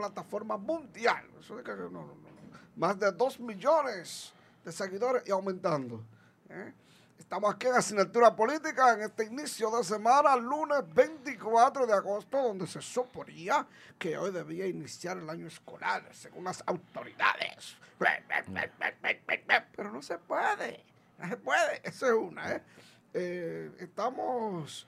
[0.00, 1.24] plataforma mundial.
[2.76, 4.32] Más de 2 millones
[4.64, 6.02] de seguidores y aumentando.
[6.48, 6.72] ¿eh?
[7.18, 12.66] Estamos aquí en Asignatura Política en este inicio de semana, lunes 24 de agosto, donde
[12.66, 13.66] se suponía
[13.98, 17.76] que hoy debía iniciar el año escolar, según las autoridades.
[19.76, 20.82] Pero no se puede,
[21.18, 22.52] no se puede, eso es una.
[22.52, 22.62] ¿eh?
[23.12, 24.86] Eh, estamos,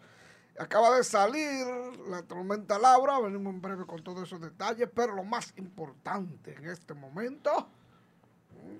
[0.59, 1.67] acaba de salir
[2.09, 6.67] la tormenta Laura, venimos en breve con todos esos detalles, pero lo más importante en
[6.67, 7.69] este momento,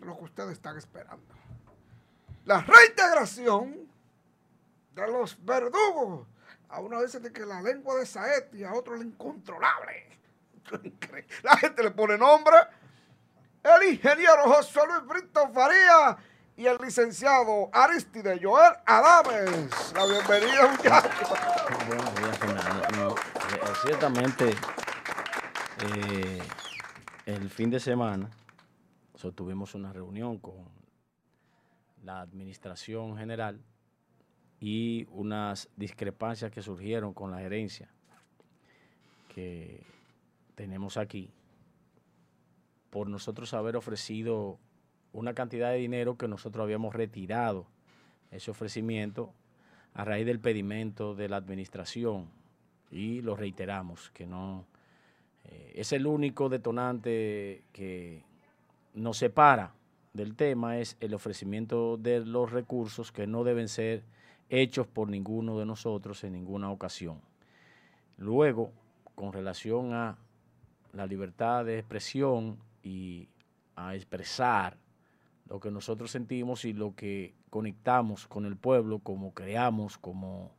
[0.01, 1.43] lo que ustedes están esperando
[2.45, 3.89] la reintegración
[4.95, 6.27] de los verdugos.
[6.69, 10.09] A uno dice que la lengua de Saet y a otro la incontrolable.
[11.43, 12.57] La gente le pone nombre.
[13.63, 16.17] El ingeniero José Luis Brito Faría
[16.57, 19.93] y el licenciado Aristide Joel Adames.
[19.95, 21.39] La bienvenida, muchachos.
[21.87, 23.15] Buenos días, Fernando.
[23.17, 24.55] Eh, ciertamente,
[25.81, 26.43] eh,
[27.27, 28.31] el fin de semana
[29.31, 30.65] tuvimos una reunión con
[32.03, 33.61] la administración general
[34.59, 37.89] y unas discrepancias que surgieron con la gerencia
[39.33, 39.85] que
[40.57, 41.33] tenemos aquí
[42.91, 44.59] por nosotros haber ofrecido
[45.13, 47.67] una cantidad de dinero que nosotros habíamos retirado
[48.31, 49.33] ese ofrecimiento
[49.95, 52.31] a raíz del pedimento de la administración
[52.91, 54.67] y lo reiteramos que no
[55.45, 58.23] eh, es el único detonante que
[58.95, 59.75] nos separa
[60.13, 64.05] del tema es el ofrecimiento de los recursos que no deben ser
[64.51, 67.21] hechos por ninguno de nosotros en ninguna ocasión.
[68.19, 68.73] Luego,
[69.15, 70.19] con relación a
[70.93, 73.29] la libertad de expresión y
[73.75, 74.77] a expresar
[75.53, 80.57] lo que nosotros sentimos y lo que conectamos con el pueblo, como creamos, como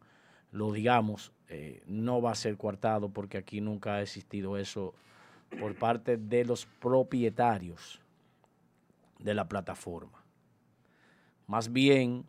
[0.52, 4.94] lo digamos, eh, no va a ser coartado porque aquí nunca ha existido eso
[5.60, 8.02] por parte de los propietarios
[9.18, 10.24] de la plataforma.
[11.48, 12.28] Más bien,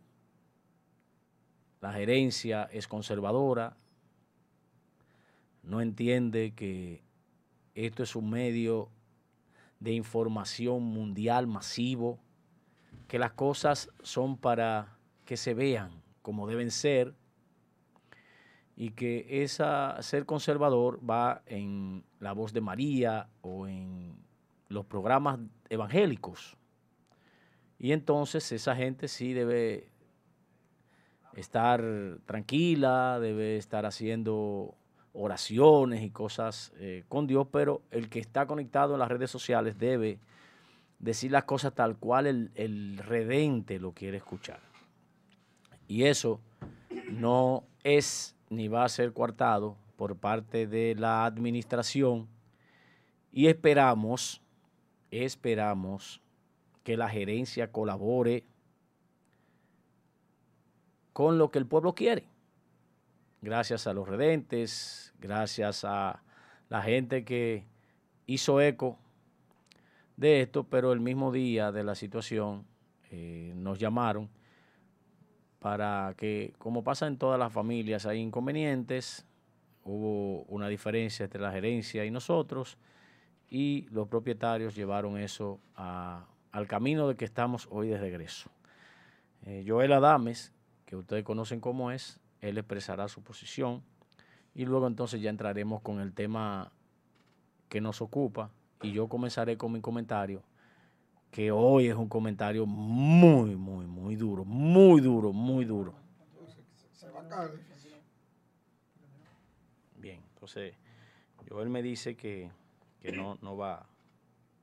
[1.82, 3.76] la gerencia es conservadora,
[5.62, 7.02] no entiende que
[7.74, 8.88] esto es un medio
[9.80, 12.24] de información mundial masivo,
[13.14, 17.14] que las cosas son para que se vean como deben ser
[18.74, 24.16] y que esa ser conservador va en la voz de María o en
[24.68, 25.38] los programas
[25.68, 26.56] evangélicos.
[27.78, 29.92] Y entonces esa gente sí debe
[31.34, 31.84] estar
[32.26, 34.74] tranquila, debe estar haciendo
[35.12, 39.78] oraciones y cosas eh, con Dios, pero el que está conectado en las redes sociales
[39.78, 40.18] debe
[41.04, 44.60] decir las cosas tal cual el, el redente lo quiere escuchar.
[45.86, 46.40] Y eso
[47.10, 52.26] no es ni va a ser coartado por parte de la administración
[53.30, 54.40] y esperamos,
[55.10, 56.22] esperamos
[56.82, 58.44] que la gerencia colabore
[61.12, 62.26] con lo que el pueblo quiere.
[63.42, 66.22] Gracias a los redentes, gracias a
[66.70, 67.66] la gente que
[68.26, 68.98] hizo eco
[70.16, 72.66] de esto, pero el mismo día de la situación
[73.10, 74.28] eh, nos llamaron
[75.58, 79.26] para que, como pasa en todas las familias, hay inconvenientes,
[79.82, 82.76] hubo una diferencia entre la gerencia y nosotros,
[83.48, 88.50] y los propietarios llevaron eso al camino de que estamos hoy de regreso.
[89.46, 90.52] Eh, Joel Adames,
[90.86, 93.82] que ustedes conocen cómo es, él expresará su posición
[94.54, 96.72] y luego entonces ya entraremos con el tema
[97.68, 98.50] que nos ocupa
[98.82, 100.42] y yo comenzaré con mi comentario,
[101.30, 105.94] que hoy es un comentario muy, muy, muy duro, muy duro, muy duro.
[109.96, 110.74] Bien, entonces
[111.48, 112.50] Joel me dice que,
[113.00, 113.86] que no, no va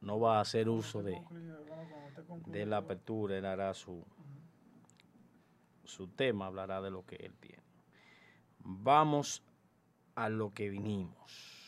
[0.01, 1.22] no va a hacer uso de,
[2.47, 4.03] de la apertura, él hará su,
[5.85, 7.61] su tema, hablará de lo que él tiene.
[8.59, 9.43] Vamos
[10.16, 11.60] a lo que vinimos.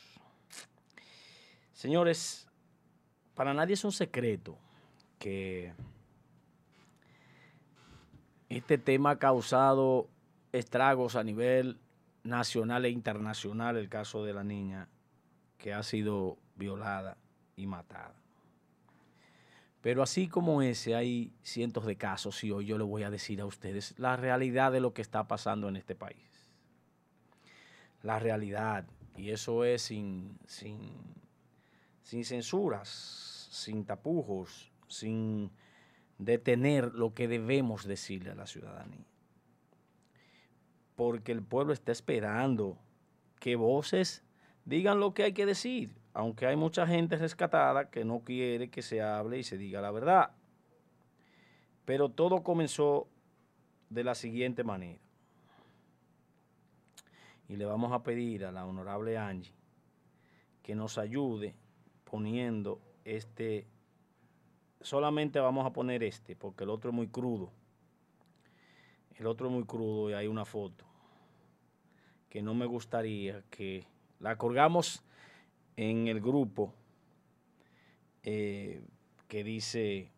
[1.84, 2.48] Señores,
[3.36, 4.58] para nadie es un secreto
[5.20, 5.74] que
[8.48, 10.08] este tema ha causado
[10.54, 11.82] estragos a nivel
[12.24, 14.88] nacional e internacional, el caso de la niña
[15.58, 17.18] que ha sido violada
[17.58, 18.16] y matada.
[19.82, 23.42] Pero así como ese, hay cientos de casos y hoy yo le voy a decir
[23.42, 26.50] a ustedes la realidad de lo que está pasando en este país.
[28.04, 28.86] La realidad.
[29.18, 31.23] Y eso es sin, sin,
[32.04, 32.90] sin censuras,
[33.52, 35.52] sin tapujos, sin
[36.18, 39.06] detener lo que debemos decirle a la ciudadanía.
[40.96, 42.78] Porque el pueblo está esperando
[43.40, 44.24] que voces
[44.66, 45.96] digan lo que hay que decir.
[46.16, 49.90] aunque hay mucha gente rescatada que no quiere que se hable y se diga la
[49.90, 50.30] verdad.
[51.86, 53.08] Pero todo comenzó
[53.90, 55.02] de la siguiente manera.
[57.50, 59.56] Y le vamos a pedir a la honorable Angie
[60.62, 61.56] que nos ayude
[62.14, 63.66] poniendo este,
[64.82, 67.52] solamente vamos a poner este, porque el otro es muy crudo.
[69.16, 70.86] El otro es muy crudo y hay una foto
[72.30, 73.88] que no me gustaría que
[74.20, 75.04] la colgamos
[75.76, 76.76] en el grupo
[78.22, 78.84] eh,
[79.28, 80.12] que dice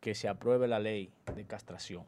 [0.00, 2.04] que se apruebe la ley de castración.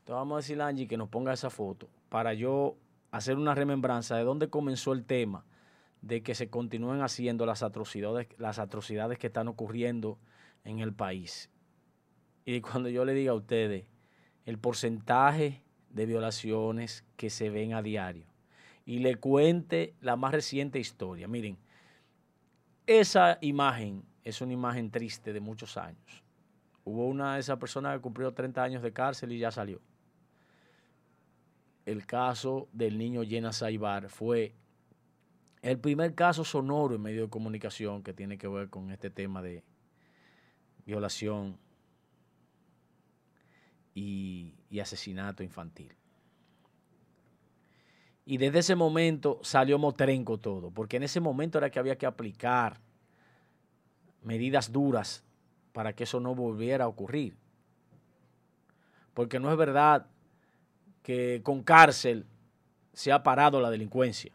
[0.00, 2.74] Entonces vamos a decirle a Angie que nos ponga esa foto para yo
[3.12, 5.44] hacer una remembranza de dónde comenzó el tema
[6.06, 10.18] de que se continúen haciendo las atrocidades, las atrocidades que están ocurriendo
[10.64, 11.50] en el país.
[12.44, 13.86] Y cuando yo le diga a ustedes
[14.44, 18.26] el porcentaje de violaciones que se ven a diario
[18.84, 21.26] y le cuente la más reciente historia.
[21.26, 21.58] Miren,
[22.86, 26.22] esa imagen es una imagen triste de muchos años.
[26.84, 29.80] Hubo una de esas personas que cumplió 30 años de cárcel y ya salió.
[31.84, 34.54] El caso del niño Llena Saibar fue
[35.66, 39.42] el primer caso sonoro en medio de comunicación que tiene que ver con este tema
[39.42, 39.64] de
[40.84, 41.58] violación
[43.92, 45.92] y, asesinato infantil.
[48.26, 52.06] Y desde ese momento salió motrenco todo, porque en ese momento era que había que
[52.06, 52.78] aplicar
[54.22, 55.24] medidas duras
[55.72, 57.36] para que eso no volviera a ocurrir.
[59.14, 60.06] Porque no es verdad
[61.02, 62.26] que con cárcel
[62.92, 64.32] se ha parado la delincuencia.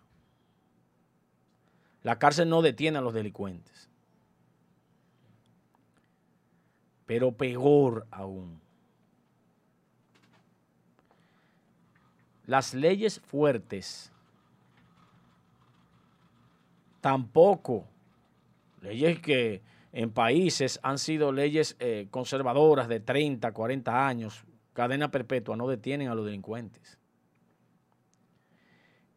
[2.04, 3.90] La cárcel no detiene a los delincuentes.
[7.06, 8.60] Pero peor aún.
[12.46, 14.12] Las leyes fuertes
[17.02, 17.88] tampoco,
[18.82, 19.62] leyes que
[19.92, 24.44] en países han sido leyes eh, conservadoras de 30, 40 años,
[24.74, 26.98] cadena perpetua, no detienen a los delincuentes.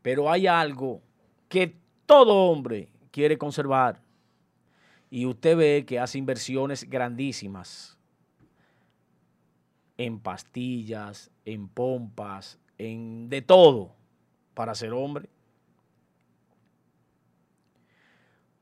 [0.03, 1.01] Pero hay algo
[1.49, 4.01] que todo hombre quiere conservar.
[5.11, 7.97] Y usted ve que hace inversiones grandísimas
[9.97, 13.95] en pastillas, en pompas, en de todo
[14.55, 15.29] para ser hombre.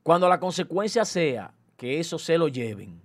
[0.03, 3.01] Cuando la consecuencia sea que eso se lo lleven,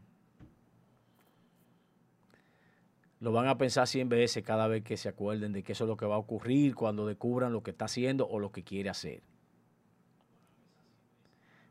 [3.20, 5.88] lo van a pensar 100 veces cada vez que se acuerden de que eso es
[5.88, 8.90] lo que va a ocurrir cuando descubran lo que está haciendo o lo que quiere
[8.90, 9.22] hacer.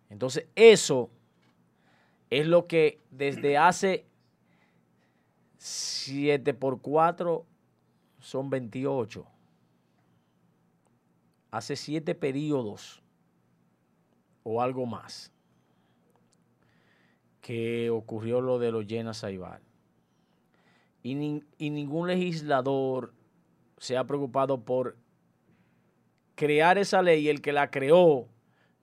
[0.09, 1.09] Entonces, eso
[2.29, 4.05] es lo que desde hace
[5.57, 7.45] 7 por 4
[8.19, 9.25] son 28.
[11.51, 13.01] Hace 7 periodos
[14.43, 15.31] o algo más
[17.41, 19.61] que ocurrió lo de los llenas Saibar.
[21.01, 23.13] Y, y ningún legislador
[23.77, 24.97] se ha preocupado por
[26.35, 27.29] crear esa ley.
[27.29, 28.27] El que la creó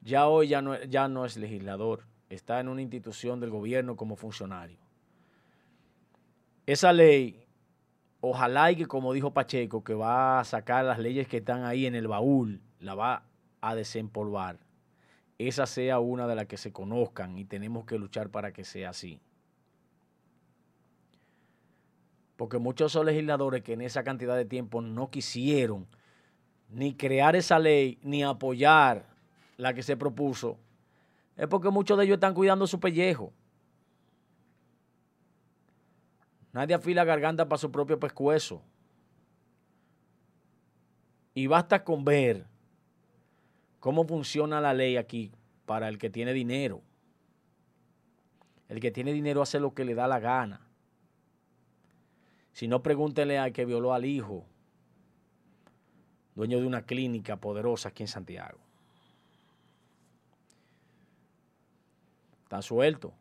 [0.04, 4.16] ya hoy ya no, ya no es legislador, está en una institución del gobierno como
[4.16, 4.78] funcionario.
[6.66, 7.46] Esa ley,
[8.20, 11.86] ojalá y que como dijo Pacheco, que va a sacar las leyes que están ahí
[11.86, 13.24] en el baúl, la va
[13.62, 14.58] a desempolvar.
[15.38, 18.90] Esa sea una de las que se conozcan y tenemos que luchar para que sea
[18.90, 19.20] así.
[22.36, 25.86] Porque muchos son legisladores que en esa cantidad de tiempo no quisieron
[26.68, 29.13] ni crear esa ley, ni apoyar
[29.56, 30.58] la que se propuso,
[31.36, 33.32] es porque muchos de ellos están cuidando su pellejo.
[36.52, 38.62] Nadie afila garganta para su propio pescuezo.
[41.34, 42.46] Y basta con ver
[43.80, 45.32] cómo funciona la ley aquí
[45.66, 46.80] para el que tiene dinero.
[48.68, 50.60] El que tiene dinero hace lo que le da la gana.
[52.52, 54.46] Si no, pregúntele al que violó al hijo,
[56.36, 58.63] dueño de una clínica poderosa aquí en Santiago.
[62.62, 63.12] Suelto.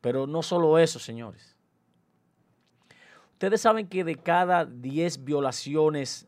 [0.00, 1.56] Pero no solo eso, señores.
[3.32, 6.26] Ustedes saben que de cada 10 violaciones,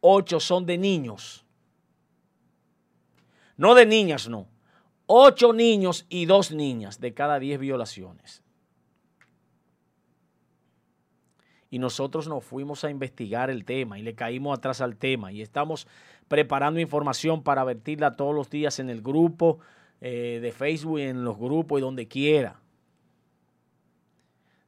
[0.00, 1.44] 8 son de niños.
[3.56, 4.48] No de niñas, no.
[5.06, 8.42] 8 niños y 2 niñas de cada 10 violaciones.
[11.70, 15.40] Y nosotros nos fuimos a investigar el tema y le caímos atrás al tema y
[15.40, 15.86] estamos
[16.30, 19.58] preparando información para vertirla todos los días en el grupo
[20.00, 22.60] eh, de Facebook, en los grupos y donde quiera.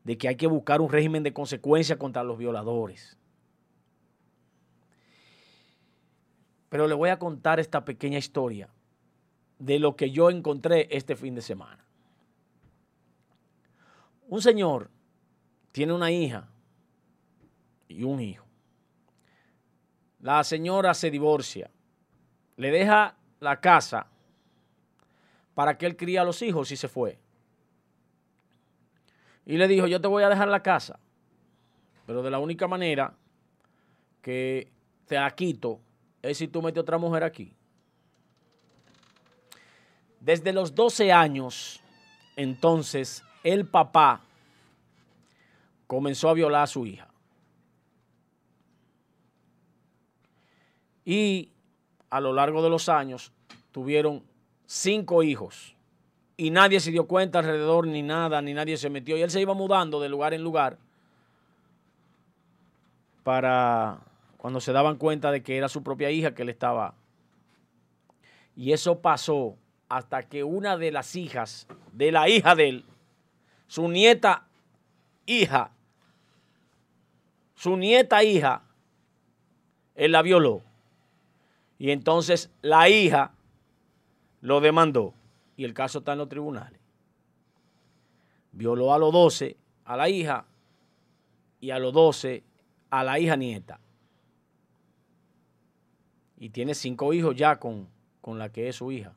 [0.02, 3.16] De que hay que buscar un régimen de consecuencia contra los violadores.
[6.68, 8.68] Pero le voy a contar esta pequeña historia
[9.60, 11.86] de lo que yo encontré este fin de semana.
[14.26, 14.90] Un señor
[15.70, 16.48] tiene una hija
[17.86, 18.51] y un hijo.
[20.22, 21.70] La señora se divorcia,
[22.56, 24.06] le deja la casa
[25.54, 27.18] para que él críe a los hijos y se fue.
[29.44, 30.98] Y le dijo, yo te voy a dejar la casa,
[32.06, 33.14] pero de la única manera
[34.22, 34.72] que
[35.06, 35.80] te la quito
[36.22, 37.52] es si tú metes otra mujer aquí.
[40.20, 41.82] Desde los 12 años,
[42.36, 44.20] entonces, el papá
[45.88, 47.11] comenzó a violar a su hija.
[51.04, 51.50] Y
[52.10, 53.32] a lo largo de los años
[53.72, 54.22] tuvieron
[54.66, 55.76] cinco hijos.
[56.36, 59.16] Y nadie se dio cuenta alrededor, ni nada, ni nadie se metió.
[59.16, 60.78] Y él se iba mudando de lugar en lugar
[63.22, 64.00] para
[64.36, 66.94] cuando se daban cuenta de que era su propia hija que le estaba.
[68.56, 69.56] Y eso pasó
[69.88, 72.84] hasta que una de las hijas de la hija de él,
[73.66, 74.48] su nieta
[75.26, 75.70] hija,
[77.54, 78.62] su nieta hija,
[79.94, 80.62] él la violó.
[81.82, 83.34] Y entonces la hija
[84.40, 85.14] lo demandó
[85.56, 86.78] y el caso está en los tribunales.
[88.52, 90.46] Violó a los 12 a la hija
[91.58, 92.44] y a los 12
[92.88, 93.80] a la hija nieta
[96.38, 97.88] y tiene cinco hijos ya con,
[98.20, 99.12] con la que es su hija.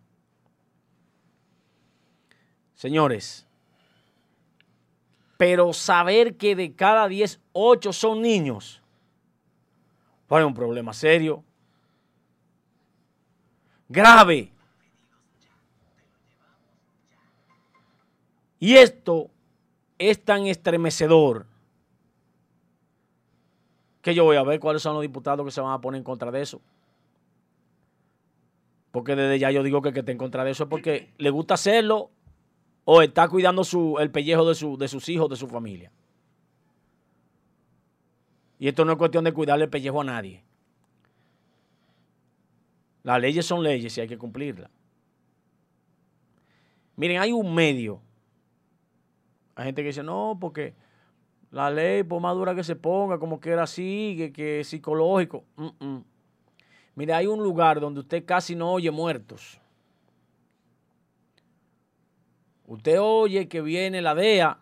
[2.73, 3.45] Señores,
[5.37, 8.81] pero saber que de cada 10, 8 son niños,
[10.25, 11.43] pues es un problema serio,
[13.89, 14.51] grave.
[18.59, 19.29] Y esto
[19.97, 21.45] es tan estremecedor
[24.01, 26.03] que yo voy a ver cuáles son los diputados que se van a poner en
[26.03, 26.61] contra de eso.
[28.91, 31.29] Porque desde ya yo digo que que te en contra de eso es porque le
[31.29, 32.11] gusta hacerlo
[32.85, 35.91] o está cuidando su, el pellejo de, su, de sus hijos, de su familia.
[38.57, 40.44] Y esto no es cuestión de cuidarle el pellejo a nadie.
[43.05, 44.71] Las leyes son leyes y hay que cumplirlas.
[46.95, 48.01] Miren, hay un medio.
[49.53, 50.73] Hay gente que dice, no, porque
[51.51, 54.67] la ley, por más dura que se ponga, como que era así, que, que es
[54.69, 55.43] psicológico.
[56.95, 59.61] Mire, hay un lugar donde usted casi no oye muertos.
[62.65, 64.57] Usted oye que viene la DEA,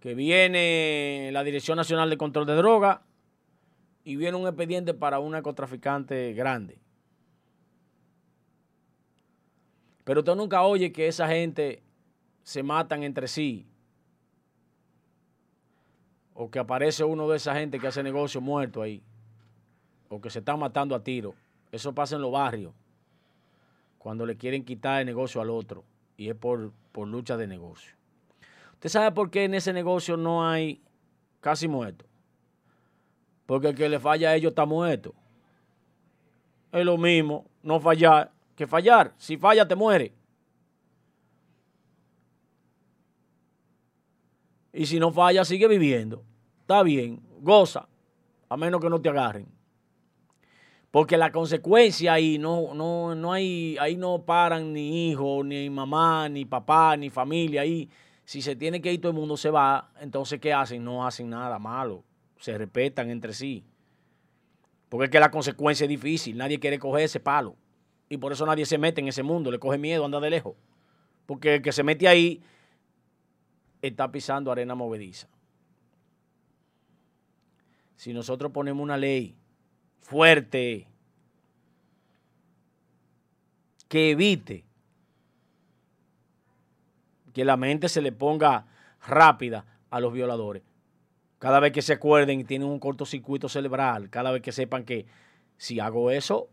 [0.00, 2.98] que viene la Dirección Nacional de Control de Drogas
[4.04, 6.78] y viene un expediente para un narcotraficante grande.
[10.04, 11.82] Pero usted nunca oye que esa gente
[12.42, 13.66] se matan entre sí.
[16.34, 19.02] O que aparece uno de esa gente que hace negocio muerto ahí
[20.10, 21.34] o que se están matando a tiro.
[21.72, 22.74] Eso pasa en los barrios,
[23.98, 25.84] cuando le quieren quitar el negocio al otro,
[26.16, 27.94] y es por, por lucha de negocio.
[28.74, 30.82] ¿Usted sabe por qué en ese negocio no hay
[31.40, 32.09] casi muertos?
[33.50, 35.12] Porque el que le falla a ellos está muerto.
[36.70, 39.12] Es lo mismo, no fallar, que fallar.
[39.16, 40.12] Si falla, te muere.
[44.72, 46.22] Y si no falla, sigue viviendo.
[46.60, 47.88] Está bien, goza,
[48.48, 49.48] a menos que no te agarren.
[50.92, 56.28] Porque la consecuencia ahí no, no, no hay, ahí no paran ni hijos, ni mamá,
[56.28, 57.62] ni papá, ni familia.
[57.62, 57.90] Ahí,
[58.24, 60.84] si se tiene que ir todo el mundo se va, entonces ¿qué hacen?
[60.84, 62.04] No hacen nada malo.
[62.40, 63.64] Se respetan entre sí.
[64.88, 66.36] Porque es que la consecuencia es difícil.
[66.36, 67.54] Nadie quiere coger ese palo.
[68.08, 69.52] Y por eso nadie se mete en ese mundo.
[69.52, 70.56] Le coge miedo, anda de lejos.
[71.26, 72.42] Porque el que se mete ahí
[73.80, 75.28] está pisando arena movediza.
[77.94, 79.36] Si nosotros ponemos una ley
[80.00, 80.88] fuerte,
[83.88, 84.64] que evite
[87.32, 88.66] que la mente se le ponga
[89.06, 90.62] rápida a los violadores.
[91.40, 95.06] Cada vez que se acuerden y tienen un cortocircuito cerebral, cada vez que sepan que
[95.56, 96.48] si hago eso,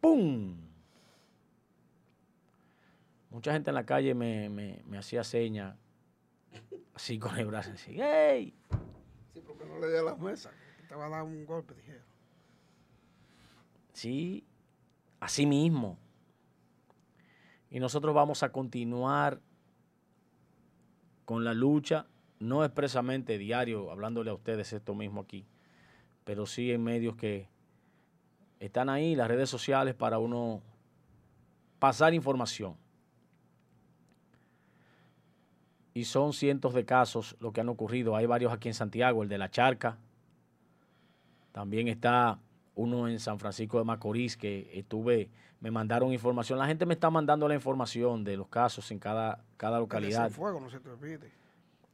[0.00, 0.56] ¡pum!
[3.28, 5.76] Mucha gente en la calle me, me hacía señas
[6.94, 8.54] así con el brazo así, ¡hey!
[9.32, 10.52] Sí, porque no le di a las mesas.
[10.88, 12.02] Te va a dar un golpe, dijeron.
[13.92, 14.46] Sí,
[15.20, 15.98] así mismo.
[17.70, 19.40] Y nosotros vamos a continuar
[21.32, 22.04] con la lucha,
[22.40, 25.46] no expresamente diario, hablándole a ustedes esto mismo aquí,
[26.24, 27.48] pero sí en medios que
[28.60, 30.60] están ahí, las redes sociales, para uno
[31.78, 32.76] pasar información.
[35.94, 38.14] y son cientos de casos lo que han ocurrido.
[38.14, 39.98] Hay varios aquí en Santiago, el de la charca,
[41.52, 42.38] También está
[42.74, 45.30] uno en San Francisco de Macorís que estuve,
[45.62, 46.58] me mandaron información.
[46.58, 50.26] La gente me está mandando la información de los casos en cada, cada localidad.
[50.26, 51.32] El de Cienfuegos, no se te olvide.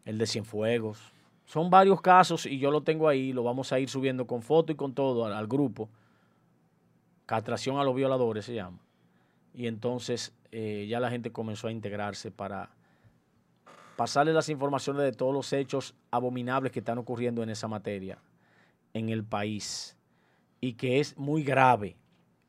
[0.07, 1.13] El de Cienfuegos.
[1.45, 4.73] Son varios casos y yo lo tengo ahí, lo vamos a ir subiendo con foto
[4.73, 5.91] y con todo al, al grupo.
[7.27, 8.79] Castración a los violadores se llama.
[9.53, 12.71] Y entonces eh, ya la gente comenzó a integrarse para
[13.97, 18.19] pasarle las informaciones de todos los hechos abominables que están ocurriendo en esa materia
[18.95, 19.95] en el país
[20.61, 21.97] y que es muy grave.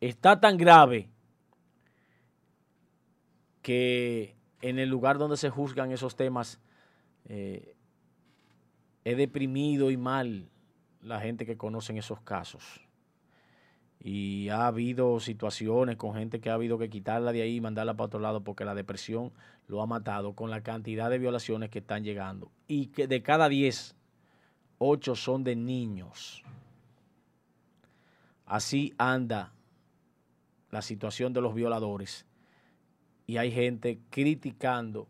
[0.01, 1.10] Está tan grave
[3.62, 6.60] que en el lugar donde se juzgan esos temas
[7.25, 7.75] eh,
[9.03, 10.50] he deprimido y mal
[11.01, 12.82] la gente que conoce esos casos.
[14.01, 17.96] Y ha habido situaciones con gente que ha habido que quitarla de ahí y mandarla
[17.96, 19.34] para otro lado porque la depresión
[19.68, 22.51] lo ha matado con la cantidad de violaciones que están llegando.
[22.68, 23.96] Y que de cada 10,
[24.77, 26.44] 8 son de niños.
[28.46, 29.53] Así anda
[30.72, 32.26] la situación de los violadores.
[33.26, 35.08] Y hay gente criticando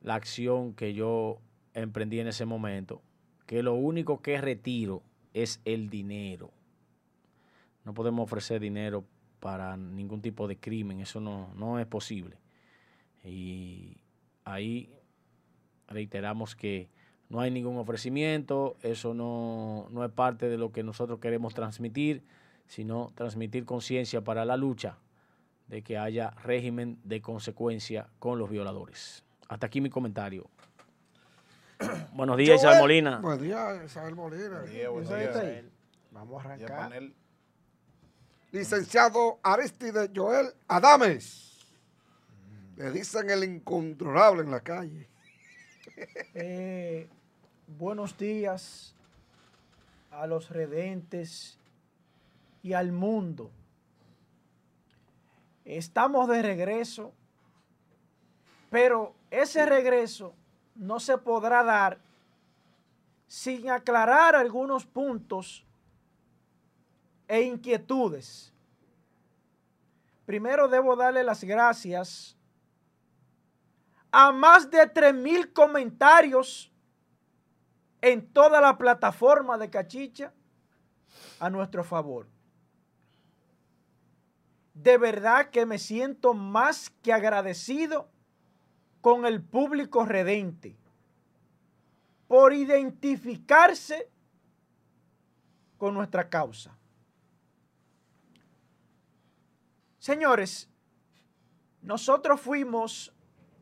[0.00, 1.38] la acción que yo
[1.74, 3.02] emprendí en ese momento,
[3.46, 5.02] que lo único que retiro
[5.34, 6.50] es el dinero.
[7.84, 9.04] No podemos ofrecer dinero
[9.40, 12.36] para ningún tipo de crimen, eso no, no es posible.
[13.24, 13.98] Y
[14.44, 14.92] ahí
[15.88, 16.88] reiteramos que
[17.28, 22.22] no hay ningún ofrecimiento, eso no, es parte de lo que nosotros queremos transmitir,
[22.70, 24.96] sino transmitir conciencia para la lucha
[25.66, 29.24] de que haya régimen de consecuencia con los violadores.
[29.48, 30.48] Hasta aquí mi comentario.
[32.12, 33.18] Buenos días, Isabel Molina.
[33.18, 34.62] Buenos días, Isabel Molina.
[36.12, 36.92] Vamos a arrancar.
[38.52, 41.66] Licenciado Aristide Joel Adames.
[42.76, 45.08] Le dicen el incontrolable en la calle.
[46.32, 47.08] Eh,
[47.66, 48.94] buenos días
[50.10, 51.59] a los redentes
[52.62, 53.50] y al mundo.
[55.64, 57.12] Estamos de regreso,
[58.70, 60.34] pero ese regreso
[60.74, 61.98] no se podrá dar
[63.26, 65.64] sin aclarar algunos puntos
[67.28, 68.52] e inquietudes.
[70.26, 72.36] Primero debo darle las gracias
[74.10, 76.72] a más de 3.000 comentarios
[78.00, 80.32] en toda la plataforma de Cachicha
[81.38, 82.26] a nuestro favor.
[84.82, 88.08] De verdad que me siento más que agradecido
[89.02, 90.74] con el público redente
[92.26, 94.10] por identificarse
[95.76, 96.74] con nuestra causa.
[99.98, 100.70] Señores,
[101.82, 103.12] nosotros fuimos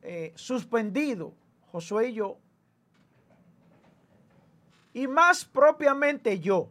[0.02, 1.32] eh, suspendidos,
[1.72, 2.38] Josué y yo,
[4.92, 6.70] y más propiamente yo,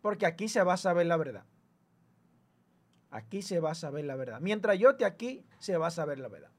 [0.00, 1.44] porque aquí se va a saber la verdad.
[3.12, 4.40] Aquí se va a saber la verdad.
[4.40, 6.50] Mientras yo esté aquí, se va a saber la verdad.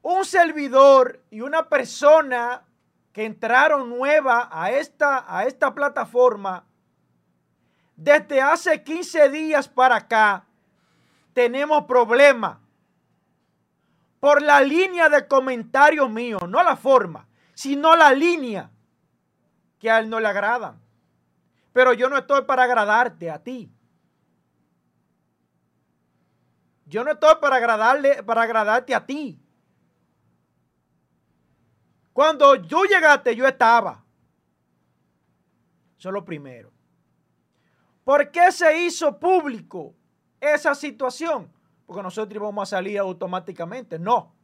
[0.00, 2.62] Un servidor y una persona
[3.12, 6.64] que entraron nueva a esta, a esta plataforma,
[7.94, 10.46] desde hace 15 días para acá,
[11.34, 12.58] tenemos problemas
[14.18, 18.70] por la línea de comentarios míos, no la forma, sino la línea
[19.78, 20.76] que a él no le agrada.
[21.76, 23.70] Pero yo no estoy para agradarte a ti.
[26.86, 29.38] Yo no estoy para agradarle, para agradarte a ti.
[32.14, 34.02] Cuando tú llegaste, yo estaba.
[35.98, 36.72] Eso es lo primero.
[38.04, 39.94] ¿Por qué se hizo público
[40.40, 41.52] esa situación?
[41.84, 43.98] porque nosotros íbamos a salir automáticamente.
[43.98, 44.34] No.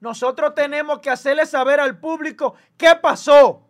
[0.00, 3.65] Nosotros tenemos que hacerle saber al público qué pasó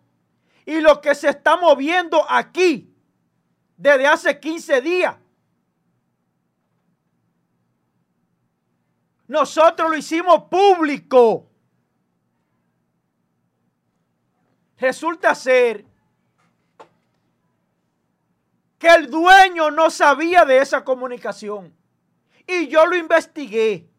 [0.67, 2.93] y lo que se está moviendo aquí
[3.77, 5.15] desde hace 15 días.
[9.27, 11.49] Nosotros lo hicimos público.
[14.75, 15.85] Resulta ser
[18.77, 21.73] que el dueño no sabía de esa comunicación.
[22.45, 23.89] Y yo lo investigué.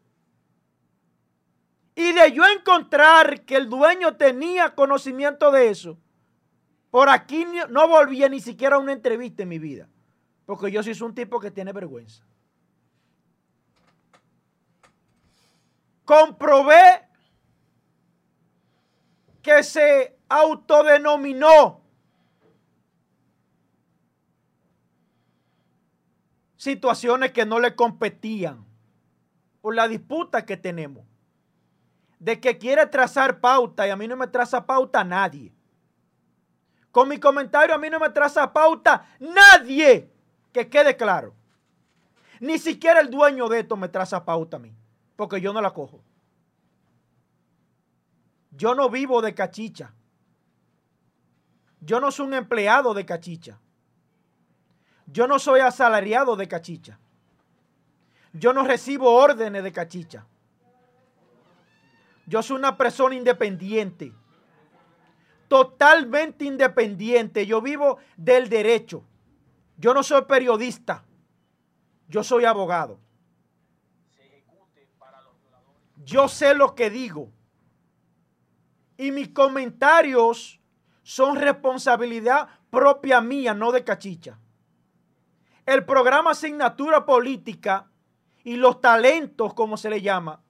[1.95, 5.97] Y de yo encontrar que el dueño tenía conocimiento de eso,
[6.91, 9.87] por aquí no volvía ni siquiera a una entrevista en mi vida.
[10.45, 12.25] Porque yo soy un tipo que tiene vergüenza.
[16.05, 17.07] Comprobé
[19.41, 21.81] que se autodenominó
[26.57, 28.65] situaciones que no le competían
[29.61, 31.05] por la disputa que tenemos.
[32.19, 35.53] de que quiere trazar pauta y a mí no me traza pauta nadie.
[36.91, 40.09] Con mi comentario a mí no me traza pauta nadie.
[40.51, 41.33] Que quede claro.
[42.39, 44.73] Ni siquiera el dueño de esto me traza pauta a mí.
[45.15, 46.01] Porque yo no la cojo.
[48.51, 49.93] Yo no vivo de cachicha.
[51.81, 53.59] Yo no soy un empleado de cachicha.
[55.05, 56.99] Yo no soy asalariado de cachicha.
[58.33, 60.25] Yo no recibo órdenes de cachicha.
[62.25, 64.13] Yo soy una persona independiente.
[65.49, 67.45] Totalmente independiente.
[67.45, 69.03] Yo vivo del derecho.
[69.77, 71.03] Yo no soy periodista.
[72.07, 72.99] Yo soy abogado.
[76.05, 77.31] Yo sé lo que digo.
[78.95, 80.59] Y mis comentarios
[81.03, 84.39] son responsabilidad propia mía, no de cachicha.
[85.65, 87.89] El programa Asignatura Política
[88.43, 90.43] y los talentos, como se le llama,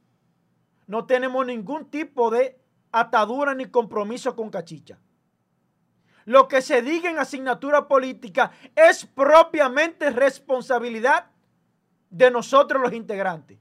[0.88, 2.59] no tenemos ningún tipo de
[2.92, 4.98] atadura ni compromiso con cachicha.
[6.26, 11.28] Lo que se diga en asignatura política es propiamente responsabilidad
[12.10, 13.58] de nosotros los integrantes.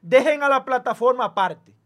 [0.00, 1.76] Dejen a la plataforma aparte.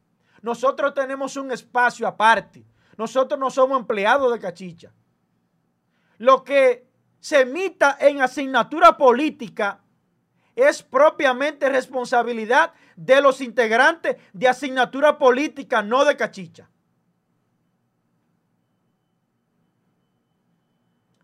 [0.42, 2.64] Nosotros tenemos un espacio aparte.
[2.96, 4.92] Nosotros no somos empleados de cachicha.
[6.18, 6.86] Lo que
[7.18, 9.80] se emita en asignatura política
[10.54, 16.69] es propiamente responsabilidad de los integrantes de asignatura política, no de cachicha.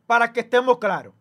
[0.07, 1.15] Para que estemos claros.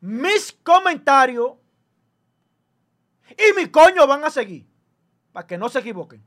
[0.00, 1.52] Mis comentarios
[3.30, 4.66] y mi coño van a seguir.
[5.32, 6.24] Para que no se equivoquen.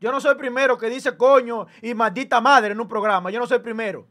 [0.00, 3.30] Yo no soy el primero que dice coño y maldita madre en un programa.
[3.30, 4.06] Yo no soy el primero.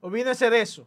[0.00, 0.86] Olvídense de eso.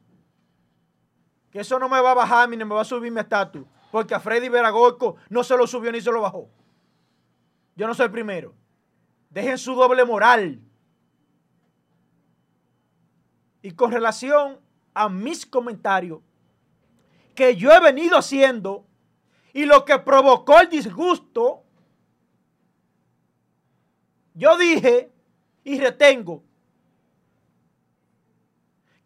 [1.52, 3.66] Que eso no me va a bajar ni me va a subir mi estatus.
[3.92, 6.50] Porque a Freddy Veragoico no se lo subió ni se lo bajó.
[7.76, 8.54] Yo no soy el primero.
[9.30, 10.60] Dejen su doble moral.
[13.62, 14.60] Y con relación
[14.94, 16.22] a mis comentarios
[17.36, 18.86] que yo he venido haciendo
[19.54, 21.64] y lo que provocó el disgusto,
[24.34, 25.12] yo dije
[25.64, 26.44] y retengo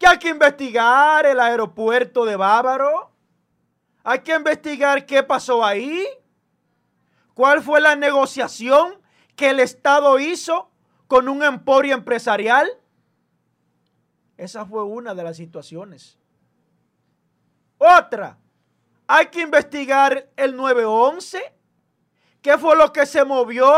[0.06, 3.12] hay que investigar el aeropuerto de Bávaro.
[4.04, 6.06] Hay que investigar qué pasó ahí.
[7.34, 9.02] ¿Cuál fue la negociación
[9.36, 10.70] que el Estado hizo
[11.08, 12.70] con un emporio empresarial?
[14.38, 16.18] Esa fue una de las situaciones.
[17.78, 18.38] Otra,
[19.08, 21.54] hay que investigar el 911.
[22.42, 23.72] ¿Qué fue lo que se movió?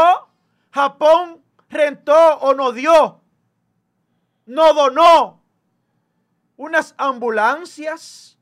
[0.72, 3.22] Japón rentó o no dio.
[4.46, 5.42] No donó
[6.58, 8.38] unas ambulancias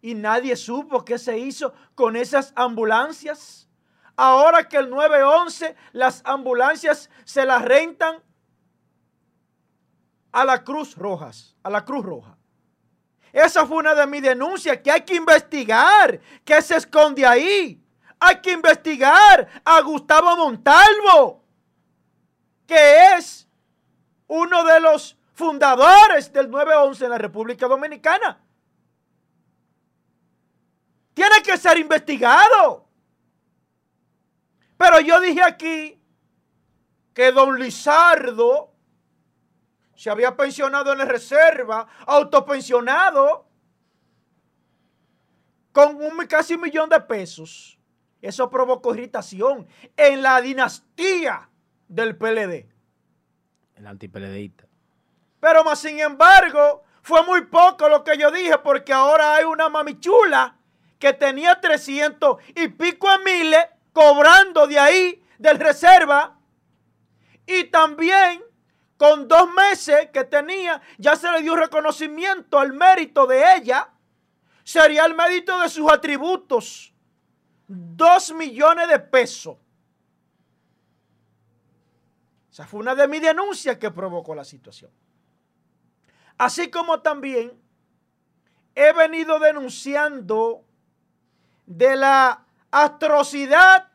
[0.00, 3.67] y nadie supo qué se hizo con esas ambulancias.
[4.20, 8.20] Ahora que el 911, las ambulancias se las rentan
[10.32, 12.36] a la Cruz Rojas, a la Cruz Roja.
[13.32, 17.80] Esa fue una de mis denuncias, que hay que investigar qué se esconde ahí.
[18.18, 21.44] Hay que investigar a Gustavo Montalvo,
[22.66, 23.46] que es
[24.26, 28.40] uno de los fundadores del 911 en la República Dominicana.
[31.14, 32.87] Tiene que ser investigado.
[34.78, 36.00] Pero yo dije aquí
[37.12, 38.72] que don Lizardo
[39.96, 43.48] se había pensionado en la reserva, autopensionado,
[45.72, 47.76] con un, casi un millón de pesos.
[48.22, 51.50] Eso provocó irritación en la dinastía
[51.88, 52.66] del PLD.
[53.74, 54.66] El antipeledeísta.
[55.40, 59.68] Pero más sin embargo, fue muy poco lo que yo dije porque ahora hay una
[59.68, 60.56] mamichula
[61.00, 63.66] que tenía 300 y pico de miles
[63.98, 66.38] cobrando de ahí, del reserva.
[67.44, 68.44] Y también
[68.96, 73.88] con dos meses que tenía, ya se le dio reconocimiento al mérito de ella.
[74.62, 76.94] Sería el mérito de sus atributos.
[77.66, 79.56] Dos millones de pesos.
[82.52, 84.92] Esa fue una de mis denuncias que provocó la situación.
[86.36, 87.60] Así como también
[88.76, 90.64] he venido denunciando
[91.66, 93.87] de la atrocidad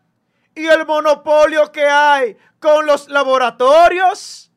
[0.55, 4.51] y el monopolio que hay con los laboratorios.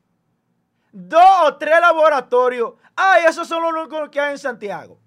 [0.91, 2.73] Dos o tres laboratorios.
[2.95, 4.99] Ay, esos son los únicos que hay en Santiago.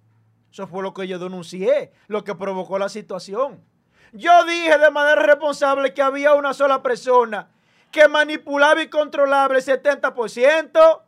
[0.50, 3.64] Eso fue lo que yo denuncié, lo que provocó la situación.
[4.12, 7.48] Yo dije de manera responsable que había una sola persona
[7.90, 11.02] que manipulaba y controlaba el 70%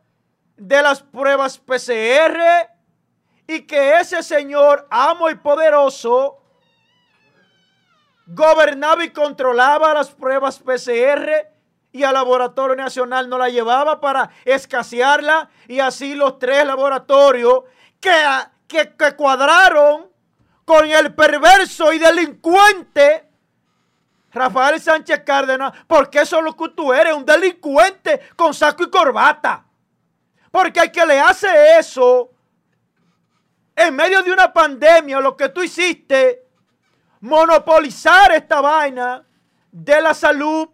[0.57, 2.39] de las pruebas PCR
[3.47, 6.42] y que ese Señor amo y poderoso
[8.25, 11.53] gobernaba y controlaba las pruebas PCR
[11.91, 17.63] y al laboratorio nacional no la llevaba para escasearla y así los tres laboratorios
[17.99, 18.11] que,
[18.67, 20.09] que, cuadraron
[20.65, 23.29] con el perverso y delincuente
[24.31, 28.89] Rafael Sánchez Cárdenas, porque eso es lo que tú eres, un delincuente con saco y
[28.89, 29.63] corbata.
[30.49, 32.31] Porque el que le hace eso
[33.75, 36.42] en medio de una pandemia, lo que tú hiciste,
[37.23, 39.25] monopolizar esta vaina
[39.71, 40.67] de la salud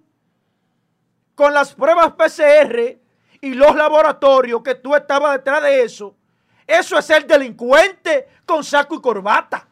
[1.35, 2.99] con las pruebas PCR
[3.39, 6.15] y los laboratorios que tú estabas detrás de eso,
[6.65, 9.67] eso es ser delincuente con saco y corbata.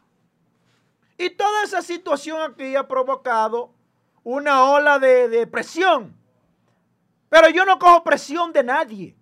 [1.16, 3.74] Y toda esa situación aquí ha provocado
[4.22, 6.16] una ola de, presión.
[7.28, 9.16] Pero yo no cojo presión de nadie.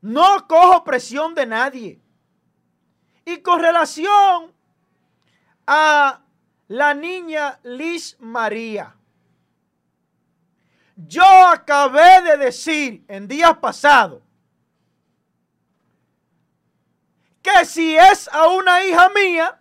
[0.00, 2.01] No cojo presión de nadie.
[3.24, 4.52] Y con relación
[5.66, 6.20] a
[6.68, 8.94] la niña Liz María,
[10.96, 14.22] yo acabé de decir en días pasados
[17.42, 19.58] que si es a una hija mía,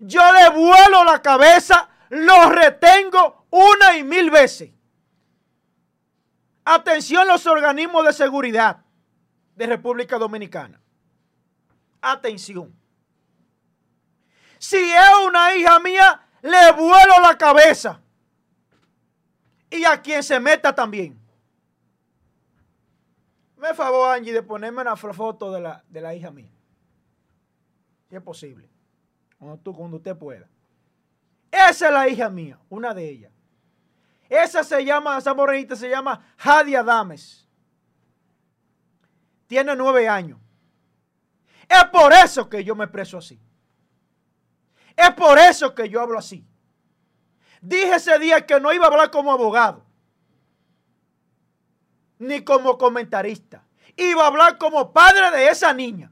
[0.00, 4.70] yo le vuelo la cabeza, lo retengo una y mil veces.
[6.64, 8.82] Atención los organismos de seguridad
[9.54, 10.80] de República Dominicana.
[12.00, 12.74] Atención.
[14.58, 18.00] Si es una hija mía, le vuelo la cabeza.
[19.70, 21.18] Y a quien se meta también.
[23.56, 26.50] Me favor, Angie, de ponerme una foto de la, de la hija mía.
[28.08, 28.70] Si es posible
[29.38, 30.48] cuando, tú, cuando usted pueda.
[31.50, 33.32] Esa es la hija mía, una de ellas.
[34.28, 37.48] Esa se llama, esa morenita se llama Jadia Dames.
[39.46, 40.38] Tiene nueve años.
[41.70, 43.40] Es por eso que yo me expreso así.
[44.96, 46.44] Es por eso que yo hablo así.
[47.60, 49.86] Dije ese día que no iba a hablar como abogado,
[52.18, 53.62] ni como comentarista.
[53.96, 56.10] Iba a hablar como padre de esa niña.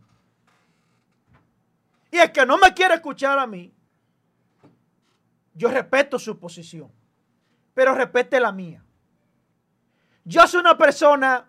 [2.13, 3.75] Y el que no me quiere escuchar a mí,
[5.55, 6.93] yo respeto su posición,
[7.75, 8.85] pero respete la mía.
[10.25, 11.49] Yo soy una persona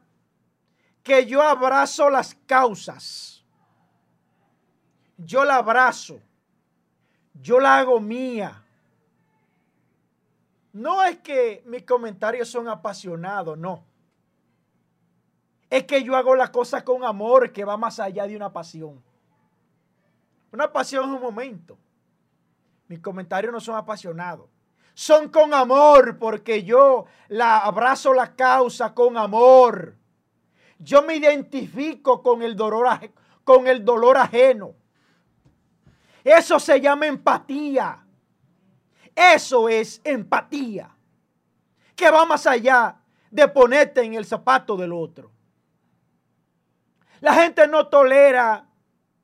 [1.03, 3.38] que yo abrazo las causas.
[5.19, 6.19] Yo la abrazo.
[7.33, 8.63] Yo la hago mía.
[10.71, 13.83] No es que mis comentarios son apasionados, no.
[15.69, 19.01] Es que yo hago las cosas con amor que va más allá de una pasión.
[20.51, 21.77] Una pasión es un momento.
[22.87, 24.47] Mis comentarios no son apasionados.
[24.93, 29.95] Son con amor porque yo la abrazo la causa con amor.
[30.79, 33.11] Yo me identifico con el dolor,
[33.43, 34.78] con el dolor ajeno.
[36.23, 38.05] Eso se llama empatía.
[39.15, 40.89] Eso es empatía.
[41.95, 42.97] Que va más allá
[43.29, 45.31] de ponerte en el zapato del otro.
[47.21, 48.69] La gente no tolera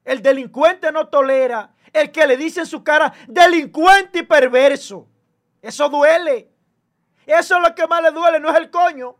[0.05, 5.07] el delincuente no tolera el que le dice en su cara delincuente y perverso.
[5.61, 6.51] Eso duele.
[7.25, 9.15] Eso es lo que más le duele, no es el coño.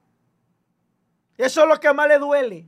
[1.38, 2.68] Eso es lo que más le duele.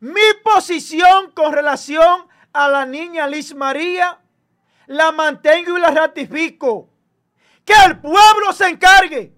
[0.00, 4.20] Mi posición con relación a la niña Liz María
[4.86, 6.88] la mantengo y la ratifico.
[7.64, 9.36] Que el pueblo se encargue.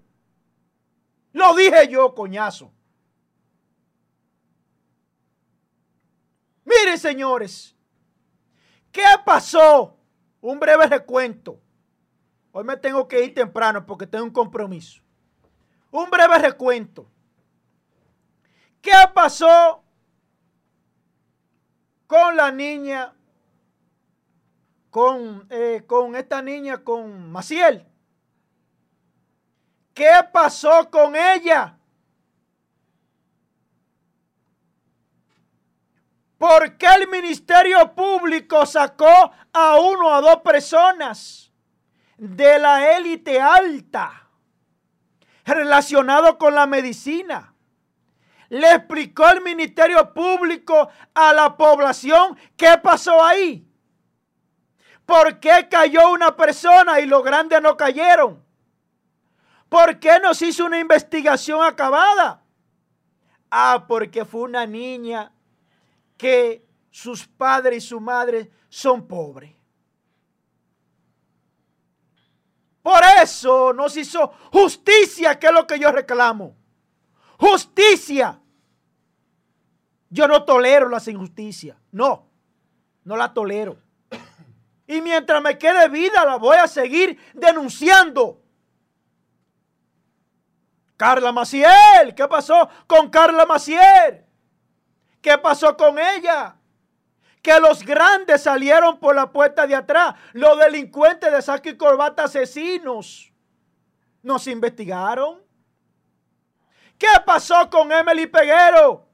[1.33, 2.71] Lo dije yo, coñazo.
[6.63, 7.75] Miren, señores,
[8.91, 9.97] ¿qué pasó?
[10.41, 11.59] Un breve recuento.
[12.51, 15.01] Hoy me tengo que ir temprano porque tengo un compromiso.
[15.91, 17.09] Un breve recuento.
[18.81, 19.84] ¿Qué pasó
[22.07, 23.13] con la niña,
[24.89, 27.85] con, eh, con esta niña, con Maciel?
[29.93, 31.77] ¿Qué pasó con ella?
[36.37, 41.51] ¿Por qué el Ministerio Público sacó a uno o dos personas
[42.17, 44.29] de la élite alta
[45.45, 47.54] relacionado con la medicina?
[48.49, 53.67] Le explicó el Ministerio Público a la población qué pasó ahí.
[55.05, 58.43] ¿Por qué cayó una persona y los grandes no cayeron?
[59.69, 62.41] ¿Por qué no se hizo una investigación acabada?
[63.51, 65.31] Ah, porque fue una niña
[66.17, 69.53] que sus padres y su madre son pobres.
[72.81, 76.55] Por eso nos hizo justicia, que es lo que yo reclamo.
[77.37, 78.39] Justicia.
[80.09, 82.27] Yo no tolero las injusticias, no.
[83.03, 83.77] No la tolero.
[84.87, 88.41] Y mientras me quede vida, la voy a seguir denunciando.
[90.97, 94.25] Carla Maciel, ¿qué pasó con Carla Maciel?
[95.21, 96.55] ¿Qué pasó con ella?
[97.41, 100.15] Que los grandes salieron por la puerta de atrás.
[100.33, 103.31] Los delincuentes de saco y corbata asesinos.
[104.23, 105.44] ¿Nos investigaron?
[106.97, 109.05] ¿Qué pasó con Emily Peguero?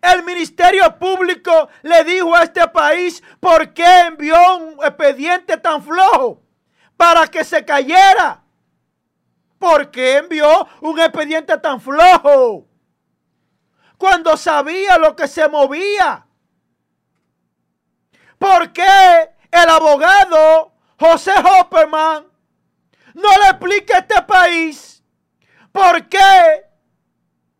[0.00, 6.42] El Ministerio Público le dijo a este país por qué envió un expediente tan flojo
[6.96, 8.42] para que se cayera.
[9.58, 12.68] ¿Por qué envió un expediente tan flojo?
[13.96, 16.26] Cuando sabía lo que se movía.
[18.38, 22.26] ¿Por qué el abogado José Hopperman
[23.14, 24.93] no le explica a este país
[25.74, 26.66] por qué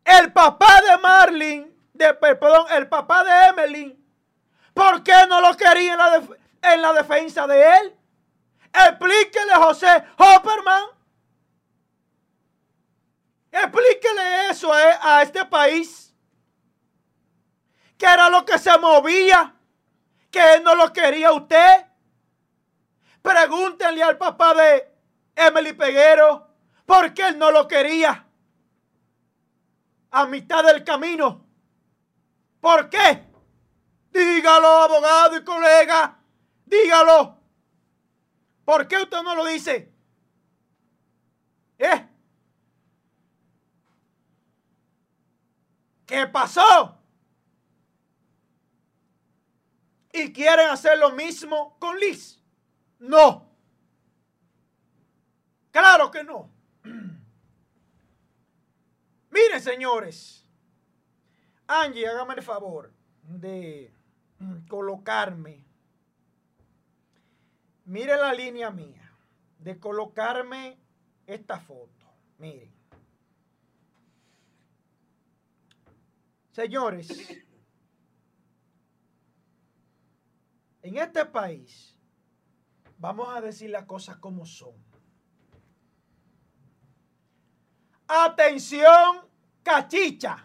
[0.05, 3.99] el papá de Marlin perdón, el papá de Emily,
[4.73, 6.23] ¿por qué no lo quería en la,
[6.63, 7.97] en la defensa de él?
[8.73, 10.85] Explíquele José Hopperman.
[13.51, 16.15] Explíquele eso a, a este país.
[17.99, 19.55] Que era lo que se movía.
[20.31, 21.87] Que él no lo quería usted.
[23.23, 24.93] Pregúntenle al papá de
[25.37, 26.54] Emily Peguero
[26.87, 28.27] por qué él no lo quería.
[30.11, 31.45] A mitad del camino
[32.65, 33.23] ¿Por qué?
[34.11, 36.19] Dígalo, abogado y colega.
[36.65, 37.39] Dígalo.
[38.65, 39.93] ¿Por qué usted no lo dice?
[41.77, 42.09] ¿Eh?
[46.07, 46.97] ¿Qué pasó?
[50.11, 52.41] ¿Y quieren hacer lo mismo con Liz?
[53.01, 53.47] No.
[55.71, 56.54] Claro que no.
[59.35, 60.47] Miren, señores.
[61.67, 63.93] Angie, hágame el favor de
[64.69, 65.67] colocarme.
[67.85, 69.13] Mire la línea mía.
[69.59, 70.79] De colocarme
[71.27, 72.07] esta foto.
[72.39, 72.73] Miren.
[76.53, 77.09] Señores,
[80.83, 81.99] en este país
[82.99, 84.84] vamos a decir las cosas como son.
[88.07, 89.29] Atención,
[89.63, 90.45] cachicha.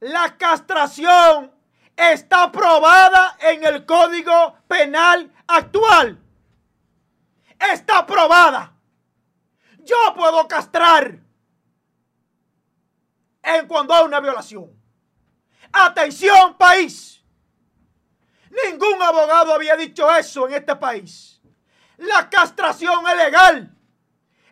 [0.00, 1.52] La castración
[1.96, 6.18] está aprobada en el Código Penal actual.
[7.58, 8.72] Está aprobada.
[9.78, 11.18] Yo puedo castrar
[13.42, 14.70] en cuando hay una violación.
[15.72, 17.22] Atención país.
[18.64, 21.40] Ningún abogado había dicho eso en este país.
[21.96, 23.74] La castración es legal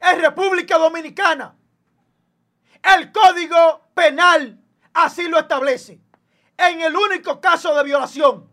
[0.02, 1.54] en República Dominicana.
[2.82, 4.62] El Código Penal
[4.92, 6.00] Así lo establece.
[6.56, 8.48] En el único caso de violación.